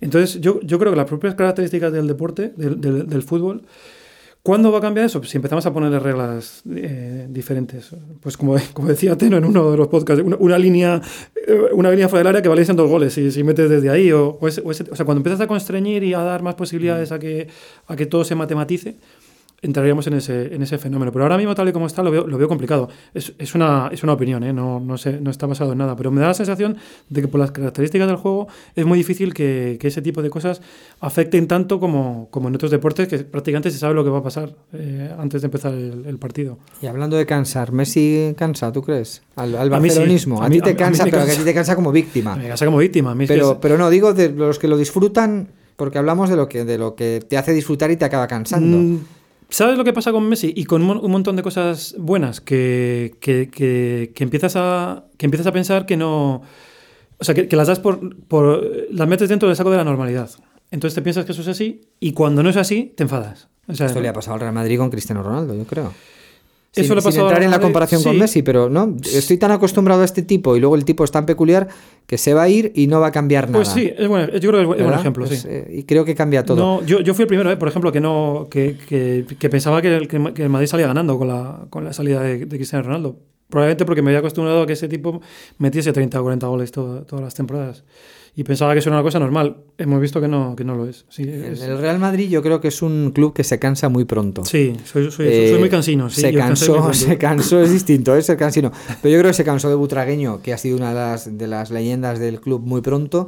Entonces, 0.00 0.40
yo, 0.40 0.60
yo 0.62 0.78
creo 0.78 0.92
que 0.92 0.96
las 0.96 1.06
propias 1.06 1.34
características 1.34 1.92
del 1.92 2.06
deporte, 2.06 2.54
del, 2.56 2.80
del, 2.80 3.06
del 3.06 3.22
fútbol, 3.22 3.64
¿Cuándo 4.42 4.72
va 4.72 4.78
a 4.78 4.80
cambiar 4.80 5.06
eso? 5.06 5.18
Pues 5.18 5.30
si 5.30 5.36
empezamos 5.36 5.66
a 5.66 5.72
ponerle 5.72 5.98
reglas 5.98 6.62
eh, 6.74 7.26
diferentes. 7.28 7.90
Pues 8.20 8.36
como, 8.36 8.56
como, 8.72 8.88
decía 8.88 9.16
Teno 9.16 9.36
en 9.36 9.44
uno 9.44 9.70
de 9.70 9.76
los 9.76 9.88
podcasts, 9.88 10.24
una, 10.38 10.58
línea 10.58 11.02
eh, 11.46 11.60
una 11.72 11.90
línea 11.90 12.08
fuera 12.08 12.20
del 12.20 12.28
área 12.28 12.42
que 12.42 12.48
valiesen 12.48 12.76
dos 12.76 12.88
goles 12.88 13.12
si, 13.12 13.30
si 13.30 13.42
metes 13.44 13.68
desde 13.68 13.90
ahí. 13.90 14.10
O, 14.12 14.38
o, 14.40 14.50
sea, 14.50 15.04
cuando 15.04 15.16
empiezas 15.18 15.40
a 15.40 15.46
constreñir 15.46 16.02
y 16.04 16.14
a 16.14 16.20
dar 16.20 16.42
más 16.42 16.54
posibilidades 16.54 17.12
a 17.12 17.18
que, 17.18 17.48
a 17.86 17.96
que 17.96 18.06
todo 18.06 18.24
se 18.24 18.34
matematice, 18.34 18.96
entraríamos 19.60 20.06
en 20.06 20.14
ese, 20.14 20.54
en 20.54 20.62
ese 20.62 20.78
fenómeno. 20.78 21.10
Pero 21.12 21.24
ahora 21.24 21.36
mismo, 21.36 21.54
tal 21.54 21.68
y 21.68 21.72
como 21.72 21.86
está, 21.86 22.02
lo 22.02 22.10
veo, 22.10 22.26
lo 22.26 22.38
veo 22.38 22.48
complicado. 22.48 22.88
Es, 23.12 23.32
es, 23.38 23.54
una, 23.54 23.90
es 23.92 24.02
una 24.02 24.12
opinión, 24.12 24.42
¿eh? 24.44 24.52
no, 24.52 24.78
no, 24.80 24.96
sé, 24.96 25.20
no 25.20 25.30
está 25.30 25.46
basado 25.46 25.72
en 25.72 25.78
nada. 25.78 25.96
Pero 25.96 26.10
me 26.10 26.20
da 26.20 26.28
la 26.28 26.34
sensación 26.34 26.76
de 27.08 27.20
que 27.22 27.28
por 27.28 27.40
las 27.40 27.50
características 27.50 28.06
del 28.06 28.16
juego 28.16 28.48
es 28.76 28.86
muy 28.86 28.98
difícil 28.98 29.34
que, 29.34 29.76
que 29.80 29.88
ese 29.88 30.00
tipo 30.00 30.22
de 30.22 30.30
cosas 30.30 30.60
afecten 31.00 31.48
tanto 31.48 31.80
como, 31.80 32.28
como, 32.30 32.48
en 32.48 32.54
otros 32.54 32.70
deportes, 32.70 33.08
que 33.08 33.18
prácticamente 33.18 33.70
se 33.70 33.78
sabe 33.78 33.94
lo 33.94 34.04
que 34.04 34.10
va 34.10 34.18
a 34.18 34.22
pasar 34.22 34.54
eh, 34.72 35.12
antes 35.18 35.42
de 35.42 35.46
empezar 35.46 35.74
el, 35.74 36.04
el, 36.06 36.18
partido. 36.18 36.58
Y 36.80 36.86
hablando 36.86 37.16
de 37.16 37.26
cansar, 37.26 37.72
¿Messi 37.72 38.34
cansa, 38.36 38.72
tú 38.72 38.82
crees? 38.82 39.22
Al, 39.36 39.56
al 39.56 39.70
barcelonismo. 39.70 40.42
A, 40.42 40.46
a, 40.46 40.50
ti 40.50 40.60
te 40.60 40.76
cansa, 40.76 41.04
pero 41.04 41.18
cansa. 41.18 41.32
a 41.32 41.36
ti 41.36 41.44
te 41.44 41.54
cansa 41.54 41.74
como 41.74 41.90
víctima. 41.90 42.36
Me 42.36 42.48
cansa 42.48 42.64
como 42.64 42.78
víctima. 42.78 43.16
Pero, 43.26 43.52
es... 43.52 43.58
pero 43.60 43.76
no, 43.76 43.90
digo 43.90 44.14
de 44.14 44.30
los 44.30 44.58
que 44.58 44.68
lo 44.68 44.76
disfrutan, 44.76 45.48
porque 45.76 45.98
hablamos 45.98 46.30
de 46.30 46.36
lo 46.36 46.48
que, 46.48 46.64
de 46.64 46.78
lo 46.78 46.94
que 46.94 47.24
te 47.26 47.36
hace 47.36 47.52
disfrutar 47.52 47.90
y 47.90 47.96
te 47.96 48.04
acaba 48.04 48.26
cansando. 48.26 49.00
¿Sabes 49.50 49.78
lo 49.78 49.84
que 49.84 49.92
pasa 49.92 50.12
con 50.12 50.28
Messi? 50.28 50.52
Y 50.54 50.64
con 50.64 50.82
un 50.82 51.10
montón 51.10 51.36
de 51.36 51.42
cosas 51.42 51.94
buenas 51.98 52.40
que, 52.40 53.16
que, 53.20 53.48
que, 53.50 54.22
empiezas, 54.22 54.56
a, 54.56 55.06
que 55.16 55.26
empiezas 55.26 55.46
a 55.46 55.52
pensar 55.52 55.86
que 55.86 55.96
no... 55.96 56.42
O 57.20 57.24
sea, 57.24 57.34
que, 57.34 57.48
las 57.56 57.66
das 57.66 57.80
por, 57.80 58.16
por... 58.26 58.62
Las 58.90 59.08
metes 59.08 59.28
dentro 59.28 59.48
del 59.48 59.56
saco 59.56 59.70
de 59.70 59.78
la 59.78 59.84
normalidad. 59.84 60.30
Entonces 60.70 60.94
te 60.94 61.02
piensas 61.02 61.24
que 61.24 61.32
eso 61.32 61.40
es 61.40 61.48
así 61.48 61.80
y 61.98 62.12
cuando 62.12 62.42
no 62.42 62.50
es 62.50 62.56
así, 62.56 62.92
te 62.94 63.04
enfadas. 63.04 63.48
O 63.66 63.72
Esto 63.72 64.00
le 64.00 64.08
ha 64.08 64.12
pasado 64.12 64.34
al 64.34 64.40
Real 64.40 64.52
Madrid 64.52 64.78
con 64.78 64.90
Cristiano 64.90 65.22
Ronaldo, 65.22 65.54
yo 65.54 65.64
creo. 65.64 65.92
Sin, 66.70 66.84
Eso 66.84 66.94
le 66.94 67.00
sin 67.00 67.20
entrar 67.20 67.42
en 67.42 67.50
la 67.50 67.60
comparación 67.60 68.02
sí. 68.02 68.08
con 68.08 68.18
Messi, 68.18 68.42
pero 68.42 68.68
no, 68.68 68.94
estoy 69.02 69.38
tan 69.38 69.50
acostumbrado 69.50 70.02
a 70.02 70.04
este 70.04 70.22
tipo 70.22 70.54
y 70.54 70.60
luego 70.60 70.76
el 70.76 70.84
tipo 70.84 71.02
es 71.02 71.10
tan 71.10 71.24
peculiar 71.24 71.68
que 72.06 72.18
se 72.18 72.34
va 72.34 72.42
a 72.42 72.48
ir 72.50 72.72
y 72.74 72.88
no 72.88 73.00
va 73.00 73.06
a 73.06 73.10
cambiar 73.10 73.46
nada. 73.46 73.64
Pues 73.64 73.68
sí, 73.68 73.90
es 73.96 74.06
bueno, 74.06 74.30
yo 74.38 74.50
creo 74.50 74.52
que 74.74 74.80
es 74.80 74.86
buen 74.86 74.98
ejemplo, 74.98 75.26
pues, 75.26 75.40
sí. 75.40 75.48
Eh, 75.50 75.78
y 75.78 75.82
creo 75.84 76.04
que 76.04 76.14
cambia 76.14 76.44
todo. 76.44 76.56
No, 76.56 76.86
yo, 76.86 77.00
yo 77.00 77.14
fui 77.14 77.22
el 77.22 77.28
primero, 77.28 77.50
eh, 77.50 77.56
por 77.56 77.68
ejemplo, 77.68 77.90
que 77.90 78.00
no 78.00 78.48
que, 78.50 78.76
que, 78.86 79.24
que 79.38 79.48
pensaba 79.48 79.80
que 79.80 79.96
el, 79.96 80.08
que 80.08 80.16
el, 80.16 80.48
Madrid 80.50 80.66
salía 80.66 80.86
ganando 80.86 81.18
con 81.18 81.28
la, 81.28 81.66
con 81.70 81.84
la 81.84 81.94
salida 81.94 82.22
de, 82.22 82.44
de, 82.44 82.56
Cristiano 82.56 82.84
Ronaldo. 82.84 83.16
Probablemente 83.48 83.86
porque 83.86 84.02
me 84.02 84.10
había 84.10 84.18
acostumbrado 84.18 84.62
a 84.62 84.66
que 84.66 84.74
ese 84.74 84.88
tipo 84.88 85.22
metiese 85.56 85.92
30 85.94 86.20
o 86.20 86.22
40 86.22 86.46
goles 86.48 86.70
todo, 86.70 87.02
todas 87.06 87.24
las 87.24 87.34
temporadas 87.34 87.82
y 88.38 88.44
pensaba 88.44 88.72
que 88.72 88.78
eso 88.78 88.88
era 88.88 88.98
una 88.98 89.02
cosa 89.02 89.18
normal. 89.18 89.56
Hemos 89.78 90.00
visto 90.00 90.20
que 90.20 90.28
no, 90.28 90.54
que 90.54 90.62
no 90.62 90.76
lo 90.76 90.86
es. 90.86 91.06
Sí, 91.08 91.24
es. 91.28 91.60
El 91.60 91.76
Real 91.76 91.98
Madrid 91.98 92.30
yo 92.30 92.40
creo 92.40 92.60
que 92.60 92.68
es 92.68 92.82
un 92.82 93.10
club 93.10 93.34
que 93.34 93.42
se 93.42 93.58
cansa 93.58 93.88
muy 93.88 94.04
pronto. 94.04 94.44
Sí, 94.44 94.76
soy, 94.84 95.10
soy, 95.10 95.26
eh, 95.26 95.48
soy 95.50 95.58
muy 95.58 95.68
cansino. 95.68 96.08
Sí, 96.08 96.20
se, 96.20 96.32
cansó, 96.32 96.92
se 96.92 97.18
cansó, 97.18 97.60
es 97.60 97.72
distinto, 97.72 98.14
es 98.14 98.26
ser 98.26 98.36
cansino. 98.36 98.70
Pero 99.02 99.12
yo 99.12 99.18
creo 99.18 99.30
que 99.30 99.34
se 99.34 99.42
cansó 99.42 99.68
de 99.68 99.74
Butragueño, 99.74 100.40
que 100.40 100.52
ha 100.52 100.56
sido 100.56 100.76
una 100.76 100.90
de 100.90 100.94
las, 100.94 101.36
de 101.36 101.48
las 101.48 101.72
leyendas 101.72 102.20
del 102.20 102.40
club 102.40 102.62
muy 102.64 102.80
pronto. 102.80 103.26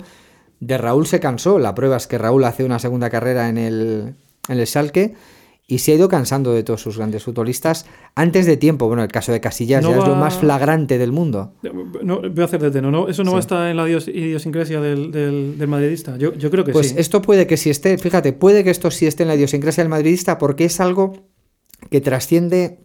De 0.61 0.79
Raúl 0.79 1.09
se 1.09 1.19
cansó. 1.19 1.59
La 1.59 1.75
prueba 1.75 1.97
es 1.97 2.07
que 2.07 2.17
Raúl 2.17 2.45
hace 2.45 2.63
una 2.63 2.79
segunda 2.79 3.11
carrera 3.11 3.49
en 3.49 3.59
el, 3.59 4.15
en 4.49 4.59
el 4.61 4.67
Salque 4.69 5.15
y 5.71 5.79
se 5.79 5.93
ha 5.93 5.95
ido 5.95 6.09
cansando 6.09 6.53
de 6.53 6.65
todos 6.65 6.83
sus 6.83 6.99
grandes 6.99 7.23
futbolistas 7.23 7.87
antes 8.17 8.45
de 8.45 8.57
tiempo. 8.57 8.89
Bueno, 8.89 9.05
el 9.05 9.13
caso 9.13 9.31
de 9.31 9.41
Casillas 9.41 9.83
no 9.83 9.91
ya 9.91 9.99
va... 9.99 10.03
es 10.03 10.09
lo 10.09 10.17
más 10.17 10.39
flagrante 10.39 10.99
del 10.99 11.13
mundo. 11.13 11.55
No, 12.03 12.21
voy 12.21 12.43
a 12.43 12.45
hacer 12.45 12.73
de 12.73 12.83
no, 12.83 13.09
eso 13.09 13.23
no 13.23 13.31
sí. 13.31 13.35
va 13.35 13.37
a 13.37 13.41
estar 13.41 13.71
en 13.71 13.77
la 13.77 13.89
idiosincrasia 13.89 14.81
del, 14.81 15.13
del, 15.13 15.57
del 15.57 15.69
madridista. 15.69 16.17
Yo, 16.17 16.35
yo, 16.35 16.51
creo 16.51 16.65
que 16.65 16.73
pues 16.73 16.89
sí. 16.89 16.95
Pues 16.95 17.01
esto 17.01 17.23
puede 17.23 17.47
que 17.47 17.57
sí 17.57 17.71
esté, 17.71 17.97
fíjate, 17.99 18.33
puede 18.33 18.65
que 18.65 18.71
esto 18.71 18.91
sí 18.91 19.07
esté 19.07 19.23
en 19.23 19.29
la 19.29 19.37
idiosincrasia 19.37 19.85
del 19.85 19.91
madridista 19.91 20.39
porque 20.39 20.65
es 20.65 20.81
algo 20.81 21.13
que 21.89 22.01
trasciende 22.01 22.81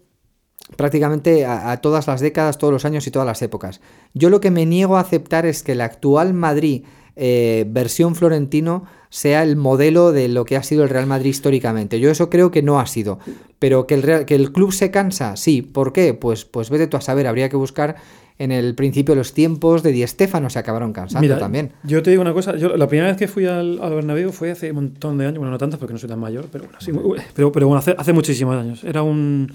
prácticamente 0.77 1.43
a, 1.45 1.71
a 1.71 1.81
todas 1.81 2.05
las 2.05 2.21
décadas, 2.21 2.59
todos 2.59 2.71
los 2.71 2.85
años 2.85 3.07
y 3.07 3.11
todas 3.11 3.25
las 3.25 3.41
épocas. 3.41 3.81
Yo 4.13 4.29
lo 4.29 4.39
que 4.41 4.51
me 4.51 4.67
niego 4.67 4.97
a 4.97 4.99
aceptar 4.99 5.47
es 5.47 5.63
que 5.63 5.71
el 5.71 5.81
actual 5.81 6.35
Madrid 6.35 6.83
eh, 7.17 7.65
versión 7.69 8.13
Florentino 8.13 8.83
sea 9.09 9.43
el 9.43 9.55
modelo 9.55 10.11
de 10.11 10.27
lo 10.27 10.45
que 10.45 10.57
ha 10.57 10.63
sido 10.63 10.83
el 10.83 10.89
Real 10.89 11.07
Madrid 11.07 11.29
históricamente. 11.29 11.99
Yo 11.99 12.09
eso 12.09 12.29
creo 12.29 12.51
que 12.51 12.61
no 12.61 12.79
ha 12.79 12.87
sido. 12.87 13.19
Pero 13.59 13.87
que 13.87 13.95
el, 13.95 14.03
Real, 14.03 14.25
que 14.25 14.35
el 14.35 14.51
club 14.51 14.73
se 14.73 14.91
cansa, 14.91 15.35
sí. 15.35 15.61
¿Por 15.61 15.93
qué? 15.93 16.13
Pues, 16.13 16.45
pues 16.45 16.69
vete 16.69 16.87
tú 16.87 16.97
a 16.97 17.01
saber, 17.01 17.27
habría 17.27 17.49
que 17.49 17.55
buscar 17.55 17.95
en 18.37 18.51
el 18.51 18.75
principio 18.75 19.15
los 19.15 19.33
tiempos 19.33 19.81
de 19.81 19.91
Di 19.91 20.05
Stéfano 20.05 20.49
se 20.49 20.59
acabaron 20.59 20.91
cansando 20.91 21.21
Mira, 21.21 21.37
también. 21.37 21.71
Yo 21.83 22.03
te 22.03 22.09
digo 22.09 22.21
una 22.21 22.33
cosa, 22.33 22.57
yo 22.57 22.75
la 22.75 22.87
primera 22.87 23.07
vez 23.07 23.17
que 23.17 23.27
fui 23.27 23.45
al, 23.45 23.79
al 23.81 23.93
Bernabéu 23.93 24.31
fue 24.31 24.51
hace 24.51 24.71
un 24.71 24.75
montón 24.75 25.17
de 25.17 25.25
años, 25.25 25.37
bueno, 25.37 25.51
no 25.51 25.57
tantos 25.57 25.79
porque 25.79 25.93
no 25.93 25.99
soy 25.99 26.09
tan 26.09 26.19
mayor, 26.19 26.47
pero 26.51 26.65
bueno, 26.65 26.79
sí, 26.81 26.91
pero, 27.33 27.51
pero 27.51 27.67
bueno, 27.67 27.79
hace, 27.79 27.95
hace 27.97 28.11
muchísimos 28.11 28.55
años. 28.57 28.83
Era 28.83 29.03
un 29.03 29.51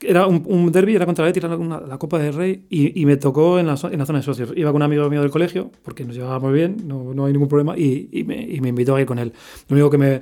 era 0.00 0.26
un, 0.26 0.42
un 0.46 0.70
derby, 0.72 0.94
era 0.94 1.06
contra 1.06 1.24
el 1.24 1.30
Betis, 1.30 1.44
era 1.44 1.56
una, 1.56 1.80
la 1.80 1.98
Copa 1.98 2.18
del 2.18 2.34
Rey, 2.34 2.64
y, 2.68 3.00
y 3.00 3.06
me 3.06 3.16
tocó 3.16 3.58
en 3.58 3.66
la, 3.66 3.78
en 3.90 3.98
la, 3.98 4.06
zona 4.06 4.18
de 4.18 4.24
socios. 4.24 4.52
Iba 4.56 4.70
con 4.70 4.76
un 4.76 4.82
amigo 4.82 5.08
mío 5.08 5.22
del 5.22 5.30
colegio, 5.30 5.70
porque 5.82 6.04
nos 6.04 6.14
llevábamos 6.14 6.52
bien, 6.52 6.76
no, 6.84 7.14
no 7.14 7.26
hay 7.26 7.32
ningún 7.32 7.48
problema, 7.48 7.76
y, 7.76 8.08
y, 8.12 8.24
me, 8.24 8.40
y, 8.40 8.60
me, 8.60 8.68
invitó 8.68 8.94
a 8.94 9.00
ir 9.00 9.06
con 9.06 9.18
él. 9.18 9.32
Lo 9.68 9.74
único 9.74 9.90
que 9.90 9.98
me, 9.98 10.20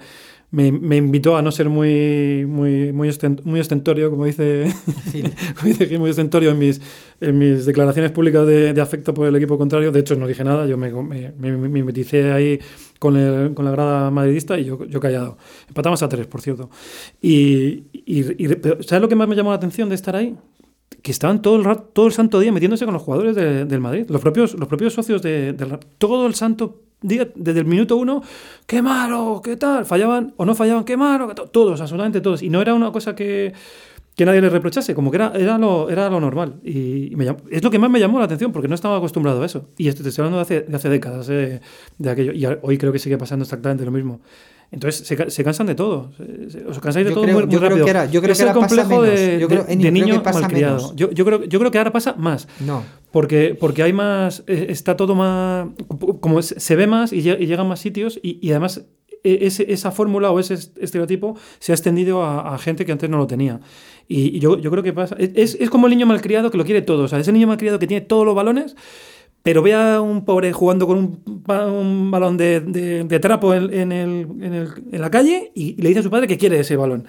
me, 0.51 0.71
me 0.71 0.97
invitó 0.97 1.37
a 1.37 1.43
no 1.43 1.51
ser 1.51 1.69
muy, 1.69 2.47
muy, 2.47 2.93
muy, 2.93 3.09
ostent, 3.09 3.43
muy 3.45 3.59
ostentorio, 3.59 4.11
como 4.11 4.25
dice, 4.25 4.73
sí. 5.11 5.23
como 5.57 5.69
dice 5.69 5.99
muy 5.99 6.11
ostentorio 6.11 6.51
en 6.51 6.59
mis, 6.59 6.81
en 7.21 7.39
mis 7.39 7.67
declaraciones 7.67 8.13
públicas 8.13 8.47
de, 8.47 8.73
de, 8.73 8.81
afecto 8.81 9.13
por 9.13 9.27
el 9.27 9.35
equipo 9.35 9.59
contrario. 9.59 9.91
De 9.91 10.01
hecho, 10.01 10.15
no 10.15 10.29
dije 10.29 10.45
nada, 10.45 10.67
yo 10.67 10.77
me, 10.77 10.93
me, 10.93 11.33
me, 11.37 11.83
me 11.83 12.33
ahí 12.33 12.61
con, 13.05 13.19
el, 13.19 13.53
con, 13.53 13.67
la 13.67 13.71
grada 13.71 14.11
madridista 14.11 14.59
y 14.59 14.65
yo, 14.65 14.83
yo 14.87 14.99
callado. 14.99 15.37
Empatamos 15.69 16.03
a 16.03 16.09
tres, 16.09 16.27
por 16.27 16.41
cierto. 16.41 16.71
Y, 17.21 17.85
y, 17.93 18.21
y, 18.43 18.49
¿sabes 18.81 19.03
lo 19.03 19.11
que 19.11 19.15
más 19.15 19.29
me 19.29 19.37
llamó 19.37 19.51
la 19.51 19.57
atención 19.57 19.91
de 19.91 19.95
estar 19.95 20.17
ahí? 20.17 20.35
Que 21.03 21.11
estaban 21.11 21.43
todo 21.43 21.57
el, 21.57 21.65
rato, 21.65 21.83
todo 21.93 22.07
el 22.07 22.15
santo 22.15 22.41
día 22.41 22.51
metiéndose 22.51 22.87
con 22.87 22.95
los 22.95 23.03
jugadores 23.03 23.37
de, 23.37 23.67
del 23.67 23.81
Madrid. 23.81 24.07
Los 24.09 24.23
propios, 24.23 24.55
los 24.55 24.69
propios 24.69 24.95
socios 24.95 25.21
de, 25.21 25.53
de, 25.53 25.79
todo 25.99 26.27
el 26.27 26.35
santo 26.35 26.81
día, 27.03 27.29
desde 27.35 27.61
el 27.61 27.67
minuto 27.67 27.99
uno, 27.99 28.23
qué 28.67 28.81
malo, 28.81 29.43
qué 29.45 29.59
tal, 29.59 29.85
fallaban 29.85 30.33
o 30.39 30.47
no 30.47 30.55
fallaban, 30.55 30.85
qué 30.85 30.97
malo, 30.97 31.29
todos, 31.35 31.83
absolutamente 31.83 32.23
todos. 32.23 32.43
Y 32.43 32.49
no 32.49 32.63
era 32.63 32.73
una 32.73 32.91
cosa 32.91 33.15
que 33.15 33.53
que 34.15 34.25
nadie 34.25 34.41
le 34.41 34.49
reprochase, 34.49 34.95
como 34.95 35.11
que 35.11 35.17
era, 35.17 35.33
era, 35.35 35.59
lo, 35.59 35.91
era 35.91 36.09
lo 36.09 36.21
normal. 36.21 36.61
Y, 36.63 37.13
me 37.17 37.25
llamó, 37.25 37.39
es 37.51 37.63
lo 37.65 37.71
que 37.71 37.79
más 37.79 37.91
me 37.91 37.99
llamó 37.99 38.19
la 38.19 38.27
atención, 38.27 38.53
porque 38.53 38.69
no 38.69 38.75
estaba 38.75 38.97
acostumbrado 38.97 39.43
a 39.43 39.47
eso. 39.47 39.69
Y 39.77 39.89
esto 39.89 40.03
te 40.03 40.11
estoy 40.11 40.23
hablando 40.23 40.39
de 40.39 40.43
hace, 40.43 40.61
de 40.63 40.77
hace 40.77 40.89
décadas, 40.89 41.27
de, 41.27 41.61
de, 41.99 42.11
aquello. 42.11 42.33
Y 42.33 42.47
hoy 42.63 42.79
creo 42.79 42.93
que 42.93 43.01
sigue 43.01 43.19
pasando 43.19 43.43
exactamente 43.43 43.85
lo 43.85 43.91
mismo. 43.91 44.21
Entonces 44.71 45.07
se, 45.07 45.31
se 45.31 45.45
cansan 45.45 45.67
de 45.67 45.75
todo. 45.75 46.13
Os 46.69 46.79
cansáis 46.79 47.07
de 47.07 47.11
yo 47.11 47.15
todo 47.15 47.25
creo, 47.25 47.37
muy, 47.37 47.47
muy 47.47 47.53
yo 47.53 47.61
rápido. 47.61 47.77
Creo 47.77 47.85
que 47.85 47.91
era, 47.91 48.07
yo 48.07 48.21
creo 48.21 48.33
es 48.33 48.39
que 48.39 48.45
el 48.45 48.53
complejo 48.53 49.03
de, 49.03 49.11
de, 49.11 49.41
yo 49.41 49.49
creo, 49.49 49.65
de, 49.65 49.77
de 49.77 49.91
niño 49.91 50.23
malcriado. 50.25 50.95
Yo, 50.95 51.11
yo, 51.11 51.25
creo, 51.25 51.45
yo 51.45 51.59
creo 51.59 51.71
que 51.71 51.79
ahora 51.79 51.93
pasa 51.93 52.15
más. 52.17 52.49
No. 52.61 52.83
Porque, 53.11 53.57
porque 53.59 53.83
hay 53.83 53.93
más. 53.93 54.43
Eh, 54.47 54.67
está 54.69 54.97
todo 54.97 55.15
más. 55.15 55.69
Como 56.21 56.43
se 56.43 56.77
ve 56.77 56.87
más 56.87 57.13
y, 57.13 57.19
y 57.19 57.47
llegan 57.47 57.69
más 57.69 57.81
sitios 57.81 58.19
y, 58.23 58.39
y 58.45 58.51
además 58.51 58.85
ese, 59.25 59.73
esa 59.73 59.91
fórmula 59.91 60.31
o 60.31 60.39
ese 60.39 60.55
estereotipo 60.55 61.37
se 61.59 61.73
ha 61.73 61.75
extendido 61.75 62.23
a, 62.23 62.55
a, 62.55 62.59
gente 62.59 62.85
que 62.85 62.93
antes 62.93 63.09
no 63.09 63.17
lo 63.17 63.27
tenía. 63.27 63.61
Y, 64.07 64.37
y 64.37 64.39
yo, 64.39 64.59
yo, 64.59 64.71
creo 64.71 64.83
que 64.83 64.93
pasa. 64.93 65.17
Es, 65.19 65.57
es, 65.59 65.71
como 65.71 65.87
el 65.87 65.93
niño 65.93 66.07
malcriado 66.07 66.51
que 66.51 66.59
lo 66.59 66.65
quiere 66.65 66.83
todo. 66.83 67.05
O 67.05 67.09
sea, 67.09 67.19
ese 67.19 67.33
niño 67.33 67.47
malcriado 67.47 67.79
que 67.79 67.87
tiene 67.87 68.03
todos 68.03 68.27
los 68.27 68.35
balones, 68.35 68.77
pero 69.43 69.63
ve 69.63 69.75
a 69.75 70.01
un 70.01 70.25
pobre 70.25 70.53
jugando 70.53 70.87
con 70.87 70.99
un, 70.99 71.23
un 71.47 72.11
balón 72.11 72.37
de, 72.37 72.61
de, 72.61 73.05
de 73.05 73.19
trapo 73.19 73.55
en, 73.55 73.73
en, 73.73 73.93
el, 73.93 74.29
en, 74.41 74.55
el, 74.55 74.69
en, 74.93 75.01
la 75.01 75.11
calle 75.11 75.53
y, 75.55 75.81
le 75.81 75.89
dice 75.89 76.01
a 76.01 76.03
su 76.03 76.11
padre 76.11 76.27
que 76.27 76.37
quiere 76.37 76.61
ese 76.61 76.77
balón. 76.77 77.07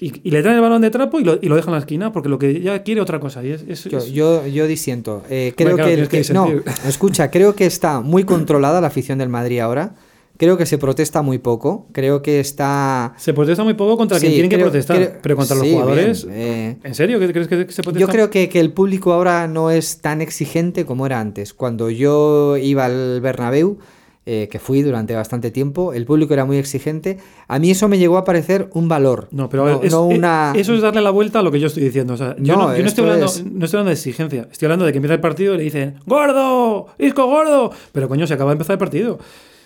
Y, 0.00 0.28
y, 0.28 0.32
le 0.32 0.42
traen 0.42 0.56
el 0.56 0.62
balón 0.62 0.82
de 0.82 0.90
trapo 0.90 1.20
y 1.20 1.24
lo, 1.24 1.38
y 1.40 1.48
lo 1.48 1.54
deja 1.54 1.68
en 1.68 1.74
la 1.74 1.78
esquina 1.78 2.12
porque 2.12 2.28
lo 2.28 2.40
que 2.40 2.60
ya 2.60 2.82
quiere 2.82 3.00
otra 3.00 3.20
cosa. 3.20 3.44
Y 3.44 3.50
es, 3.50 3.64
es, 3.68 3.84
yo, 3.84 4.04
yo, 4.04 4.46
yo, 4.48 4.66
disiento. 4.66 5.22
Eh, 5.30 5.54
creo 5.56 5.76
bueno, 5.76 5.84
claro, 5.84 6.08
que, 6.08 6.18
el, 6.18 6.26
que 6.26 6.34
no, 6.34 6.48
escucha, 6.88 7.30
creo 7.30 7.54
que 7.54 7.66
está 7.66 8.00
muy 8.00 8.24
controlada 8.24 8.80
la 8.80 8.88
afición 8.88 9.18
del 9.18 9.28
Madrid 9.28 9.60
ahora. 9.60 9.94
Creo 10.42 10.58
que 10.58 10.66
se 10.66 10.76
protesta 10.76 11.22
muy 11.22 11.38
poco. 11.38 11.86
Creo 11.92 12.20
que 12.20 12.40
está. 12.40 13.14
Se 13.16 13.32
protesta 13.32 13.62
muy 13.62 13.74
poco 13.74 13.96
contra 13.96 14.18
sí, 14.18 14.26
quien 14.26 14.32
tienen 14.32 14.50
creo, 14.50 14.58
que 14.58 14.64
protestar. 14.64 14.96
Creo, 14.96 15.18
pero 15.22 15.36
contra 15.36 15.54
sí, 15.54 15.62
los 15.62 15.70
jugadores. 15.70 16.26
Bien, 16.26 16.36
eh, 16.36 16.76
¿En 16.82 16.94
serio? 16.96 17.20
¿Qué 17.20 17.32
crees 17.32 17.46
que 17.46 17.54
se 17.70 17.80
protesta? 17.84 18.00
Yo 18.00 18.08
creo 18.08 18.28
que, 18.28 18.48
que, 18.48 18.58
el 18.58 18.72
público 18.72 19.12
ahora 19.12 19.46
no 19.46 19.70
es 19.70 20.00
tan 20.00 20.20
exigente 20.20 20.84
como 20.84 21.06
era 21.06 21.20
antes. 21.20 21.54
Cuando 21.54 21.90
yo 21.90 22.56
iba 22.56 22.86
al 22.86 23.20
Bernabéu, 23.20 23.78
eh, 24.26 24.48
que 24.50 24.58
fui 24.58 24.82
durante 24.82 25.14
bastante 25.14 25.52
tiempo, 25.52 25.92
el 25.92 26.06
público 26.06 26.34
era 26.34 26.44
muy 26.44 26.56
exigente. 26.56 27.18
A 27.46 27.60
mí 27.60 27.70
eso 27.70 27.86
me 27.86 27.98
llegó 27.98 28.18
a 28.18 28.24
parecer 28.24 28.68
un 28.72 28.88
valor. 28.88 29.28
No, 29.30 29.48
pero 29.48 29.66
no, 29.66 29.82
es, 29.84 29.92
no 29.92 30.06
una... 30.06 30.54
eso 30.56 30.74
es 30.74 30.82
darle 30.82 31.02
la 31.02 31.10
vuelta 31.10 31.38
a 31.38 31.42
lo 31.42 31.52
que 31.52 31.60
yo 31.60 31.68
estoy 31.68 31.84
diciendo. 31.84 32.14
O 32.14 32.16
sea, 32.16 32.34
yo 32.40 32.56
no, 32.56 32.76
yo 32.76 32.82
no 32.82 32.88
estoy, 32.88 33.04
hablando, 33.04 33.26
es... 33.26 33.44
no 33.44 33.64
estoy 33.64 33.78
hablando 33.78 33.90
de 33.90 33.94
exigencia. 33.94 34.48
Estoy 34.50 34.66
hablando 34.66 34.86
de 34.86 34.90
que 34.90 34.98
empieza 34.98 35.14
el 35.14 35.20
partido 35.20 35.54
y 35.54 35.58
le 35.58 35.62
dicen 35.62 36.00
¡Gordo! 36.04 36.88
¡Isco 36.98 37.26
gordo! 37.26 37.70
Pero 37.92 38.08
coño, 38.08 38.26
se 38.26 38.34
acaba 38.34 38.50
de 38.50 38.54
empezar 38.54 38.74
el 38.74 38.80
partido. 38.80 39.20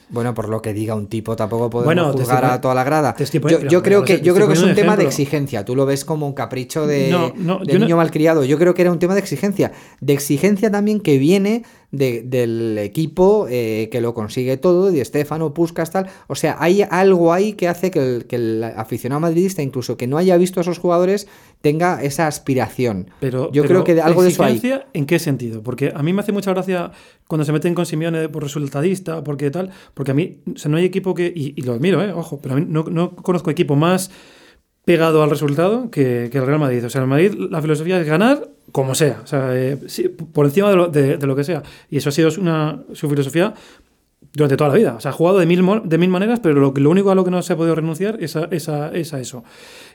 Bueno, 0.09 0.35
por 0.35 0.49
lo 0.49 0.63
que 0.63 0.73
diga 0.73 0.95
un 0.95 1.09
tipo, 1.09 1.35
tampoco 1.35 1.69
podemos 1.69 1.87
bueno, 1.87 2.13
juzgar 2.13 2.45
a 2.45 2.61
toda 2.61 2.75
la 2.75 2.85
grada. 2.85 3.15
Yo, 3.19 3.61
yo, 3.63 3.83
creo 3.83 4.05
que, 4.05 4.21
yo 4.21 4.35
creo 4.35 4.47
que 4.47 4.55
es 4.55 4.63
un, 4.63 4.71
un 4.71 4.75
tema 4.77 4.97
de 4.97 5.05
exigencia. 5.05 5.65
Tú 5.65 5.75
lo 5.75 5.85
ves 5.85 6.05
como 6.05 6.27
un 6.27 6.33
capricho 6.33 6.87
de, 6.87 7.11
no, 7.11 7.33
no, 7.37 7.59
de 7.65 7.79
niño 7.79 7.97
malcriado. 7.97 8.45
Yo 8.45 8.57
creo 8.57 8.73
que 8.75 8.83
era 8.83 8.93
un 8.93 9.01
tema 9.01 9.15
de 9.15 9.21
exigencia. 9.21 9.73
De 10.01 10.13
exigencia 10.13 10.71
también 10.71 11.01
que 11.01 11.19
viene 11.19 11.65
de, 11.97 12.23
del 12.23 12.79
equipo 12.79 13.47
eh, 13.49 13.89
que 13.91 14.01
lo 14.01 14.15
consigue 14.15 14.57
todo, 14.57 14.91
de 14.91 15.01
Estefano, 15.01 15.55
Puskas, 15.55 15.91
tal. 15.91 16.09
O 16.27 16.35
sea, 16.35 16.57
hay 16.59 16.83
algo 16.83 17.33
ahí 17.33 17.55
que 17.55 17.69
hace 17.69 17.91
que 17.91 17.99
el, 17.99 18.27
que 18.27 18.37
el, 18.37 18.65
aficionado 18.65 19.21
madridista, 19.21 19.63
incluso 19.63 19.97
que 19.97 20.07
no 20.07 20.19
haya 20.19 20.37
visto 20.37 20.61
a 20.61 20.63
esos 20.63 20.79
jugadores, 20.79 21.29
tenga 21.61 22.03
esa 22.03 22.27
aspiración. 22.27 23.11
Pero, 23.21 23.51
yo 23.53 23.63
pero 23.63 23.83
creo 23.83 23.85
que 23.85 24.01
algo 24.01 24.23
de 24.23 24.29
eso 24.31 24.45
hay. 24.45 24.61
¿En 24.93 25.07
qué 25.07 25.19
sentido? 25.19 25.63
Porque 25.63 25.93
a 25.95 26.03
mí 26.03 26.13
me 26.13 26.21
hace 26.21 26.33
mucha 26.33 26.53
gracia 26.53 26.93
cuando 27.27 27.45
se 27.45 27.53
meten 27.53 27.75
con 27.75 27.87
Simeone 27.87 28.29
por 28.29 28.43
resultadista, 28.43 29.25
porque 29.25 29.51
tal, 29.51 29.71
porque 29.95 30.13
a 30.13 30.15
mí 30.15 30.39
o 30.55 30.59
sea, 30.59 30.71
no 30.71 30.77
hay 30.77 30.85
equipo 30.85 31.15
que, 31.15 31.33
y, 31.35 31.55
y 31.57 31.63
lo 31.63 31.73
admiro, 31.73 32.03
eh, 32.03 32.13
ojo, 32.13 32.41
pero 32.41 32.55
a 32.55 32.59
mí 32.59 32.67
no, 32.69 32.85
no 32.85 33.17
conozco 33.17 33.51
equipo 33.51 33.77
más 33.77 34.11
pegado 34.87 35.25
al 35.25 35.31
resultado 35.31 35.91
que, 35.91 36.27
el 36.27 36.47
Real 36.47 36.61
Madrid. 36.61 36.87
O 36.87 36.89
sea, 36.89 37.03
el 37.03 37.09
Madrid 37.09 37.35
la 37.51 37.61
filosofía 37.61 38.01
es 38.01 38.07
ganar 38.07 38.49
como 38.71 38.95
sea, 38.95 39.21
o 39.23 39.27
sea, 39.27 39.51
eh, 39.53 39.77
por 40.33 40.47
encima 40.47 40.71
de 40.71 40.77
lo, 40.77 40.87
de, 40.89 41.19
lo, 41.19 41.35
que 41.35 41.45
sea. 41.45 41.63
Y 41.91 41.99
eso 41.99 42.09
ha 42.09 42.13
sido 42.13 42.31
su 42.31 43.09
filosofía 43.09 43.53
durante 44.33 44.57
toda 44.57 44.71
la 44.71 44.77
vida. 44.77 44.95
O 44.95 45.01
sea, 45.01 45.11
ha 45.11 45.15
jugado 45.15 45.39
de 45.39 45.47
mil, 45.47 45.65
de 45.85 45.99
mil 45.99 46.09
maneras, 46.09 46.39
pero 46.41 46.55
lo, 46.61 46.73
lo 46.73 46.91
único 46.91 47.11
a 47.11 47.17
lo 47.17 47.25
que 47.25 47.33
no 47.33 47.43
se 47.43 47.53
ha 47.53 47.57
podido 47.57 47.75
renunciar 47.75 48.19
es 48.21 48.37
a, 48.37 48.45
es 48.45 48.69
a, 48.69 48.91
eso. 48.93 49.43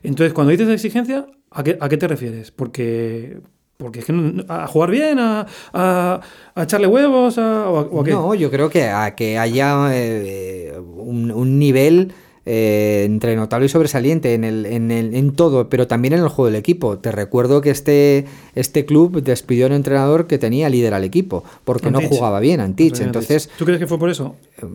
Entonces, 0.03 0.33
cuando 0.33 0.51
dices 0.51 0.67
exigencia, 0.67 1.25
¿a 1.51 1.63
qué, 1.63 1.77
a 1.79 1.87
qué 1.87 1.97
te 1.97 2.07
refieres? 2.09 2.51
Porque 2.51 3.39
porque 3.77 3.99
es 3.99 4.05
que 4.05 4.43
a 4.47 4.67
jugar 4.67 4.91
bien, 4.91 5.17
a, 5.19 5.47
a, 5.73 6.21
echarle 6.55 6.85
huevos, 6.85 7.39
a, 7.39 7.69
o, 7.69 8.01
a, 8.01 8.03
qué? 8.03 8.11
No, 8.11 8.35
yo 8.35 8.51
creo 8.51 8.69
que 8.69 8.83
a 8.83 9.15
que 9.15 9.39
haya 9.39 9.89
eh, 9.91 10.77
un, 10.77 11.57
nivel 11.57 12.13
eh, 12.45 13.03
entre 13.05 13.35
notable 13.35 13.67
y 13.67 13.69
sobresaliente 13.69 14.33
en, 14.33 14.43
el, 14.43 14.65
en, 14.65 14.89
el, 14.91 15.13
en 15.13 15.31
todo, 15.33 15.69
pero 15.69 15.87
también 15.87 16.13
en 16.13 16.21
el 16.21 16.27
juego 16.27 16.47
del 16.47 16.55
equipo. 16.55 16.97
Te 16.97 17.11
recuerdo 17.11 17.61
que 17.61 17.69
este, 17.69 18.25
este 18.55 18.85
club 18.85 19.21
despidió 19.21 19.65
a 19.65 19.67
un 19.67 19.73
entrenador 19.73 20.27
que 20.27 20.37
tenía 20.37 20.69
líder 20.69 20.93
al 20.93 21.03
equipo, 21.03 21.43
porque 21.63 21.91
no 21.91 22.01
jugaba 22.01 22.39
bien, 22.39 22.59
Antich. 22.59 22.99
Entonces, 22.99 23.49
¿Tú 23.57 23.65
crees 23.65 23.79
que 23.79 23.87
fue 23.87 23.99
por 23.99 24.09
eso? 24.09 24.35
Eh, 24.57 24.65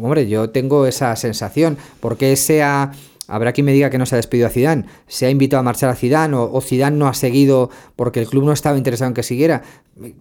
hombre, 0.00 0.28
yo 0.28 0.50
tengo 0.50 0.86
esa 0.86 1.14
sensación, 1.16 1.76
porque 2.00 2.36
sea 2.36 2.92
Habrá 3.28 3.52
quien 3.52 3.64
me 3.64 3.72
diga 3.72 3.88
que 3.88 3.96
no 3.98 4.04
se 4.04 4.14
ha 4.14 4.18
despedido 4.18 4.48
a 4.48 4.50
Zidane, 4.50 4.84
se 5.06 5.24
ha 5.24 5.30
invitado 5.30 5.60
a 5.60 5.62
marchar 5.62 5.88
a 5.88 5.94
Zidane 5.94 6.36
o, 6.36 6.52
o 6.52 6.60
Zidane 6.60 6.96
no 6.96 7.08
ha 7.08 7.14
seguido 7.14 7.70
porque 7.96 8.20
el 8.20 8.26
club 8.26 8.44
no 8.44 8.52
estaba 8.52 8.76
interesado 8.76 9.08
en 9.08 9.14
que 9.14 9.22
siguiera. 9.22 9.62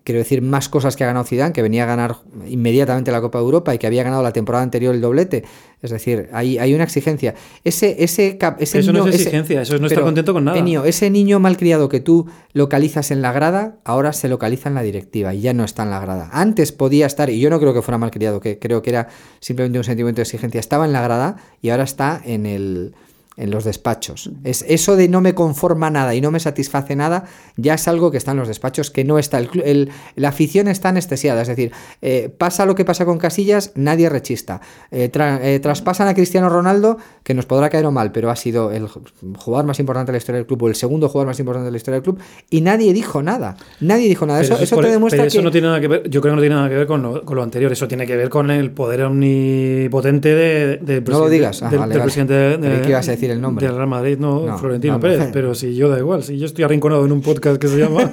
Quiero 0.03 0.19
decir, 0.19 0.41
más 0.41 0.69
cosas 0.69 0.95
que 0.95 1.03
ha 1.03 1.07
ganado 1.07 1.25
Zidane, 1.25 1.53
que 1.53 1.61
venía 1.61 1.83
a 1.83 1.85
ganar 1.85 2.17
inmediatamente 2.47 3.11
la 3.11 3.21
Copa 3.21 3.39
de 3.39 3.45
Europa 3.45 3.73
y 3.75 3.77
que 3.77 3.87
había 3.87 4.03
ganado 4.03 4.23
la 4.23 4.33
temporada 4.33 4.63
anterior 4.63 4.93
el 4.95 5.01
doblete. 5.01 5.43
Es 5.81 5.91
decir, 5.91 6.29
hay, 6.31 6.57
hay 6.57 6.73
una 6.73 6.83
exigencia. 6.83 7.33
Ese, 7.63 8.03
ese, 8.03 8.37
ese 8.59 8.79
eso 8.79 8.93
no 8.93 9.07
es 9.07 9.15
exigencia, 9.15 9.61
eso 9.61 9.75
es 9.75 9.81
no 9.81 9.87
estar 9.87 10.03
contento 10.03 10.33
con 10.33 10.45
nada. 10.45 10.59
ese 10.85 11.09
niño 11.09 11.39
malcriado 11.39 11.89
que 11.89 11.99
tú 11.99 12.27
localizas 12.53 13.11
en 13.11 13.21
la 13.21 13.31
grada, 13.31 13.77
ahora 13.83 14.13
se 14.13 14.27
localiza 14.27 14.69
en 14.69 14.75
la 14.75 14.83
directiva 14.83 15.33
y 15.33 15.41
ya 15.41 15.53
no 15.53 15.63
está 15.63 15.83
en 15.83 15.89
la 15.89 15.99
grada. 15.99 16.29
Antes 16.31 16.71
podía 16.71 17.07
estar, 17.07 17.29
y 17.29 17.39
yo 17.39 17.49
no 17.49 17.59
creo 17.59 17.73
que 17.73 17.81
fuera 17.81 17.97
malcriado, 17.97 18.39
que 18.39 18.59
creo 18.59 18.81
que 18.81 18.91
era 18.91 19.07
simplemente 19.39 19.79
un 19.79 19.83
sentimiento 19.83 20.17
de 20.17 20.23
exigencia, 20.23 20.59
estaba 20.59 20.85
en 20.85 20.93
la 20.93 21.01
grada 21.01 21.37
y 21.61 21.69
ahora 21.69 21.83
está 21.83 22.21
en 22.23 22.45
el 22.45 22.93
en 23.37 23.49
los 23.49 23.63
despachos. 23.63 24.29
Es 24.43 24.65
eso 24.67 24.95
de 24.95 25.07
no 25.07 25.21
me 25.21 25.33
conforma 25.33 25.89
nada 25.89 26.13
y 26.15 26.21
no 26.21 26.31
me 26.31 26.39
satisface 26.39 26.95
nada, 26.95 27.25
ya 27.55 27.75
es 27.75 27.87
algo 27.87 28.11
que 28.11 28.17
está 28.17 28.31
en 28.31 28.37
los 28.37 28.47
despachos, 28.47 28.91
que 28.91 29.03
no 29.03 29.19
está. 29.19 29.39
El, 29.39 29.89
la 30.15 30.29
afición 30.29 30.67
está 30.67 30.89
anestesiada, 30.89 31.41
es 31.41 31.47
decir, 31.47 31.71
eh, 32.01 32.33
pasa 32.37 32.65
lo 32.65 32.75
que 32.75 32.83
pasa 32.83 33.05
con 33.05 33.17
Casillas, 33.17 33.71
nadie 33.75 34.09
rechista. 34.09 34.61
Eh, 34.91 35.09
eh, 35.13 35.59
traspasan 35.61 36.07
a 36.07 36.13
Cristiano 36.13 36.49
Ronaldo, 36.49 36.97
que 37.23 37.33
nos 37.33 37.45
podrá 37.45 37.69
caer 37.69 37.85
o 37.85 37.91
mal, 37.91 38.11
pero 38.11 38.29
ha 38.29 38.35
sido 38.35 38.71
el 38.71 38.87
jugador 38.87 39.65
más 39.65 39.79
importante 39.79 40.11
de 40.11 40.13
la 40.13 40.17
historia 40.17 40.37
del 40.37 40.45
club 40.45 40.63
o 40.63 40.67
el 40.67 40.75
segundo 40.75 41.07
jugador 41.07 41.27
más 41.27 41.39
importante 41.39 41.65
de 41.65 41.71
la 41.71 41.77
historia 41.77 41.95
del 41.95 42.03
club, 42.03 42.19
y 42.49 42.61
nadie 42.61 42.91
dijo 42.93 43.23
nada. 43.23 43.55
Nadie 43.79 44.09
dijo 44.09 44.25
nada. 44.25 44.41
eso, 44.41 44.57
eso, 44.59 44.77
te 44.77 44.89
demuestra 44.89 45.25
eso 45.25 45.41
no 45.41 45.51
tiene 45.51 45.67
nada 45.67 45.79
que 45.79 45.87
ver, 45.87 46.09
yo 46.09 46.21
creo 46.21 46.33
que 46.33 46.35
no 46.35 46.41
tiene 46.41 46.55
nada 46.55 46.69
que 46.69 46.75
ver 46.75 46.87
con 46.87 47.01
lo, 47.01 47.43
anterior, 47.43 47.71
eso 47.71 47.87
tiene 47.87 48.05
que 48.05 48.15
ver 48.15 48.29
con 48.29 48.51
el 48.51 48.71
poder 48.71 49.03
omnipotente 49.03 50.35
de, 50.35 50.77
de 50.77 51.01
no 51.01 51.19
lo 51.19 51.29
digas. 51.29 51.61
del, 51.61 52.01
presidente 52.01 52.33
de, 52.33 52.81
decir 53.21 53.31
el 53.31 53.41
nombre. 53.41 53.65
Del 53.65 53.75
Real 53.75 53.87
Madrid, 53.87 54.17
no, 54.17 54.57
Florentino 54.57 54.99
Pérez, 54.99 55.29
pero 55.31 55.53
si 55.53 55.75
yo 55.75 55.89
da 55.89 55.99
igual, 55.99 56.23
si 56.23 56.37
yo 56.37 56.45
estoy 56.45 56.63
arrinconado 56.63 57.05
en 57.05 57.11
un 57.11 57.21
podcast 57.21 57.61
que 57.61 57.67
se 57.67 57.77
llama 57.77 58.05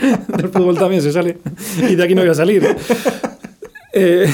del 0.36 0.48
fútbol 0.48 0.78
también 0.78 1.02
se 1.02 1.12
sale 1.12 1.38
y 1.88 1.94
de 1.94 2.02
aquí 2.02 2.14
no 2.14 2.22
voy 2.22 2.30
a 2.30 2.34
salir. 2.34 2.76
Eh, 3.92 4.26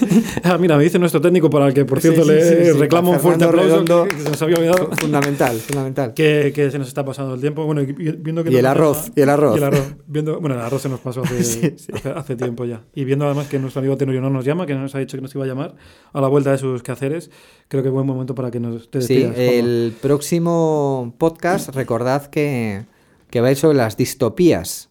ah, 0.42 0.58
mira, 0.58 0.76
me 0.76 0.84
dice 0.84 0.98
nuestro 0.98 1.20
técnico 1.20 1.48
para 1.48 1.68
el 1.68 1.74
que, 1.74 1.84
por 1.84 2.00
cierto, 2.00 2.24
le 2.24 2.72
reclamo 2.72 3.12
un 3.12 3.20
fuerte 3.20 3.44
aplauso 3.44 3.84
que, 3.84 4.22
se 4.22 4.30
nos 4.30 4.42
había 4.42 4.56
olvidado. 4.56 4.90
Fundamental, 5.00 5.56
fundamental. 5.58 6.14
Que, 6.24 6.52
que, 6.54 6.70
se 6.70 6.78
nos 6.78 6.88
está 6.88 7.04
pasando 7.04 7.34
el 7.34 7.40
tiempo. 7.40 7.64
Bueno, 7.64 7.82
viendo 7.84 8.42
que 8.44 8.50
y, 8.50 8.56
el 8.56 8.66
arroz, 8.66 9.10
y 9.14 9.20
el 9.20 9.28
arroz, 9.28 9.54
y 9.54 9.58
el 9.58 9.64
arroz. 9.64 9.94
Viendo, 10.06 10.40
bueno, 10.40 10.56
el 10.56 10.62
arroz 10.62 10.82
se 10.82 10.88
nos 10.88 11.00
pasó 11.00 11.22
hace, 11.24 11.76
hace, 12.14 12.36
tiempo 12.36 12.64
ya. 12.64 12.82
Y 12.94 13.04
viendo 13.04 13.24
además 13.26 13.48
que 13.48 13.58
nuestro 13.58 13.80
amigo 13.80 13.96
Tenorio 13.96 14.20
no 14.20 14.30
nos 14.30 14.44
llama, 14.44 14.66
que 14.66 14.74
nos 14.74 14.94
ha 14.94 14.98
dicho 14.98 15.16
que 15.16 15.22
nos 15.22 15.34
iba 15.34 15.44
a 15.44 15.46
llamar 15.46 15.74
a 16.12 16.20
la 16.20 16.28
vuelta 16.28 16.50
de 16.52 16.58
sus 16.58 16.82
quehaceres, 16.82 17.30
creo 17.68 17.82
que 17.82 17.88
es 17.88 17.94
buen 17.94 18.06
momento 18.06 18.34
para 18.34 18.50
que 18.50 18.60
nos 18.60 18.90
te 18.90 18.98
despidas. 18.98 19.36
Sí, 19.36 19.42
el 19.42 19.94
próximo 20.00 21.14
podcast, 21.18 21.74
recordad 21.74 22.26
que, 22.26 22.84
que 23.30 23.40
va 23.40 23.48
a 23.48 23.50
ir 23.52 23.56
sobre 23.56 23.76
las 23.76 23.96
distopías 23.96 24.90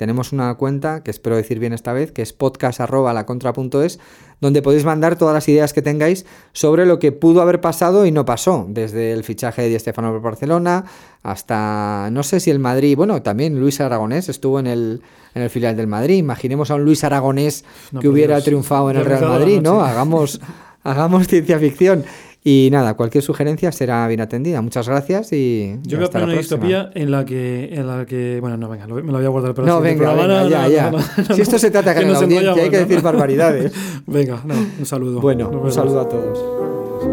tenemos 0.00 0.32
una 0.32 0.54
cuenta, 0.54 1.02
que 1.02 1.10
espero 1.10 1.36
decir 1.36 1.58
bien 1.58 1.74
esta 1.74 1.92
vez, 1.92 2.10
que 2.10 2.22
es 2.22 2.32
podcast.lacontra.es, 2.32 4.00
donde 4.40 4.62
podéis 4.62 4.86
mandar 4.86 5.18
todas 5.18 5.34
las 5.34 5.46
ideas 5.46 5.74
que 5.74 5.82
tengáis 5.82 6.24
sobre 6.54 6.86
lo 6.86 6.98
que 6.98 7.12
pudo 7.12 7.42
haber 7.42 7.60
pasado 7.60 8.06
y 8.06 8.10
no 8.10 8.24
pasó, 8.24 8.64
desde 8.66 9.12
el 9.12 9.24
fichaje 9.24 9.60
de 9.60 9.68
Di 9.68 9.78
Stefano 9.78 10.10
por 10.10 10.22
Barcelona 10.22 10.86
hasta, 11.22 12.08
no 12.12 12.22
sé 12.22 12.40
si 12.40 12.50
el 12.50 12.60
Madrid, 12.60 12.96
bueno, 12.96 13.20
también 13.20 13.60
Luis 13.60 13.78
Aragonés 13.82 14.30
estuvo 14.30 14.58
en 14.58 14.68
el, 14.68 15.02
en 15.34 15.42
el 15.42 15.50
filial 15.50 15.76
del 15.76 15.86
Madrid, 15.86 16.16
imaginemos 16.16 16.70
a 16.70 16.76
un 16.76 16.84
Luis 16.86 17.04
Aragonés 17.04 17.66
que 18.00 18.08
hubiera 18.08 18.40
triunfado 18.40 18.90
en 18.90 18.96
el 18.96 19.04
Real 19.04 19.28
Madrid, 19.28 19.60
¿no? 19.60 19.82
Hagamos, 19.82 20.40
hagamos 20.82 21.28
ciencia 21.28 21.58
ficción. 21.58 22.06
Y 22.42 22.70
nada, 22.72 22.94
cualquier 22.94 23.22
sugerencia 23.22 23.70
será 23.70 24.08
bien 24.08 24.20
atendida. 24.20 24.62
Muchas 24.62 24.88
gracias 24.88 25.32
y. 25.32 25.78
Yo 25.82 25.98
voy 25.98 26.06
a 26.06 26.10
poner 26.10 26.28
una 26.28 26.38
distopía 26.38 26.90
en 26.94 27.10
la 27.10 27.24
que. 27.26 27.68
En 27.72 27.86
la 27.86 28.06
que 28.06 28.38
bueno, 28.40 28.56
no, 28.56 28.68
venga, 28.68 28.86
me 28.86 29.02
lo 29.02 29.18
voy 29.18 29.24
a 29.24 29.28
guardar 29.28 29.54
para 29.54 29.68
No, 29.68 29.80
venga, 29.80 30.14
venga, 30.14 30.48
ya, 30.48 30.68
ya. 30.68 31.34
si 31.34 31.42
esto 31.42 31.58
se 31.58 31.70
trata 31.70 31.92
de 31.92 32.00
ganar 32.00 32.12
la 32.12 32.18
audiencia, 32.18 32.62
hay 32.62 32.70
que 32.70 32.78
decir 32.78 33.02
barbaridades. 33.02 33.72
venga, 34.06 34.40
no, 34.44 34.54
un 34.78 34.86
saludo. 34.86 35.20
Bueno, 35.20 35.50
un 35.50 35.70
saludo 35.70 36.00
a 36.00 36.08
todos. 36.08 37.09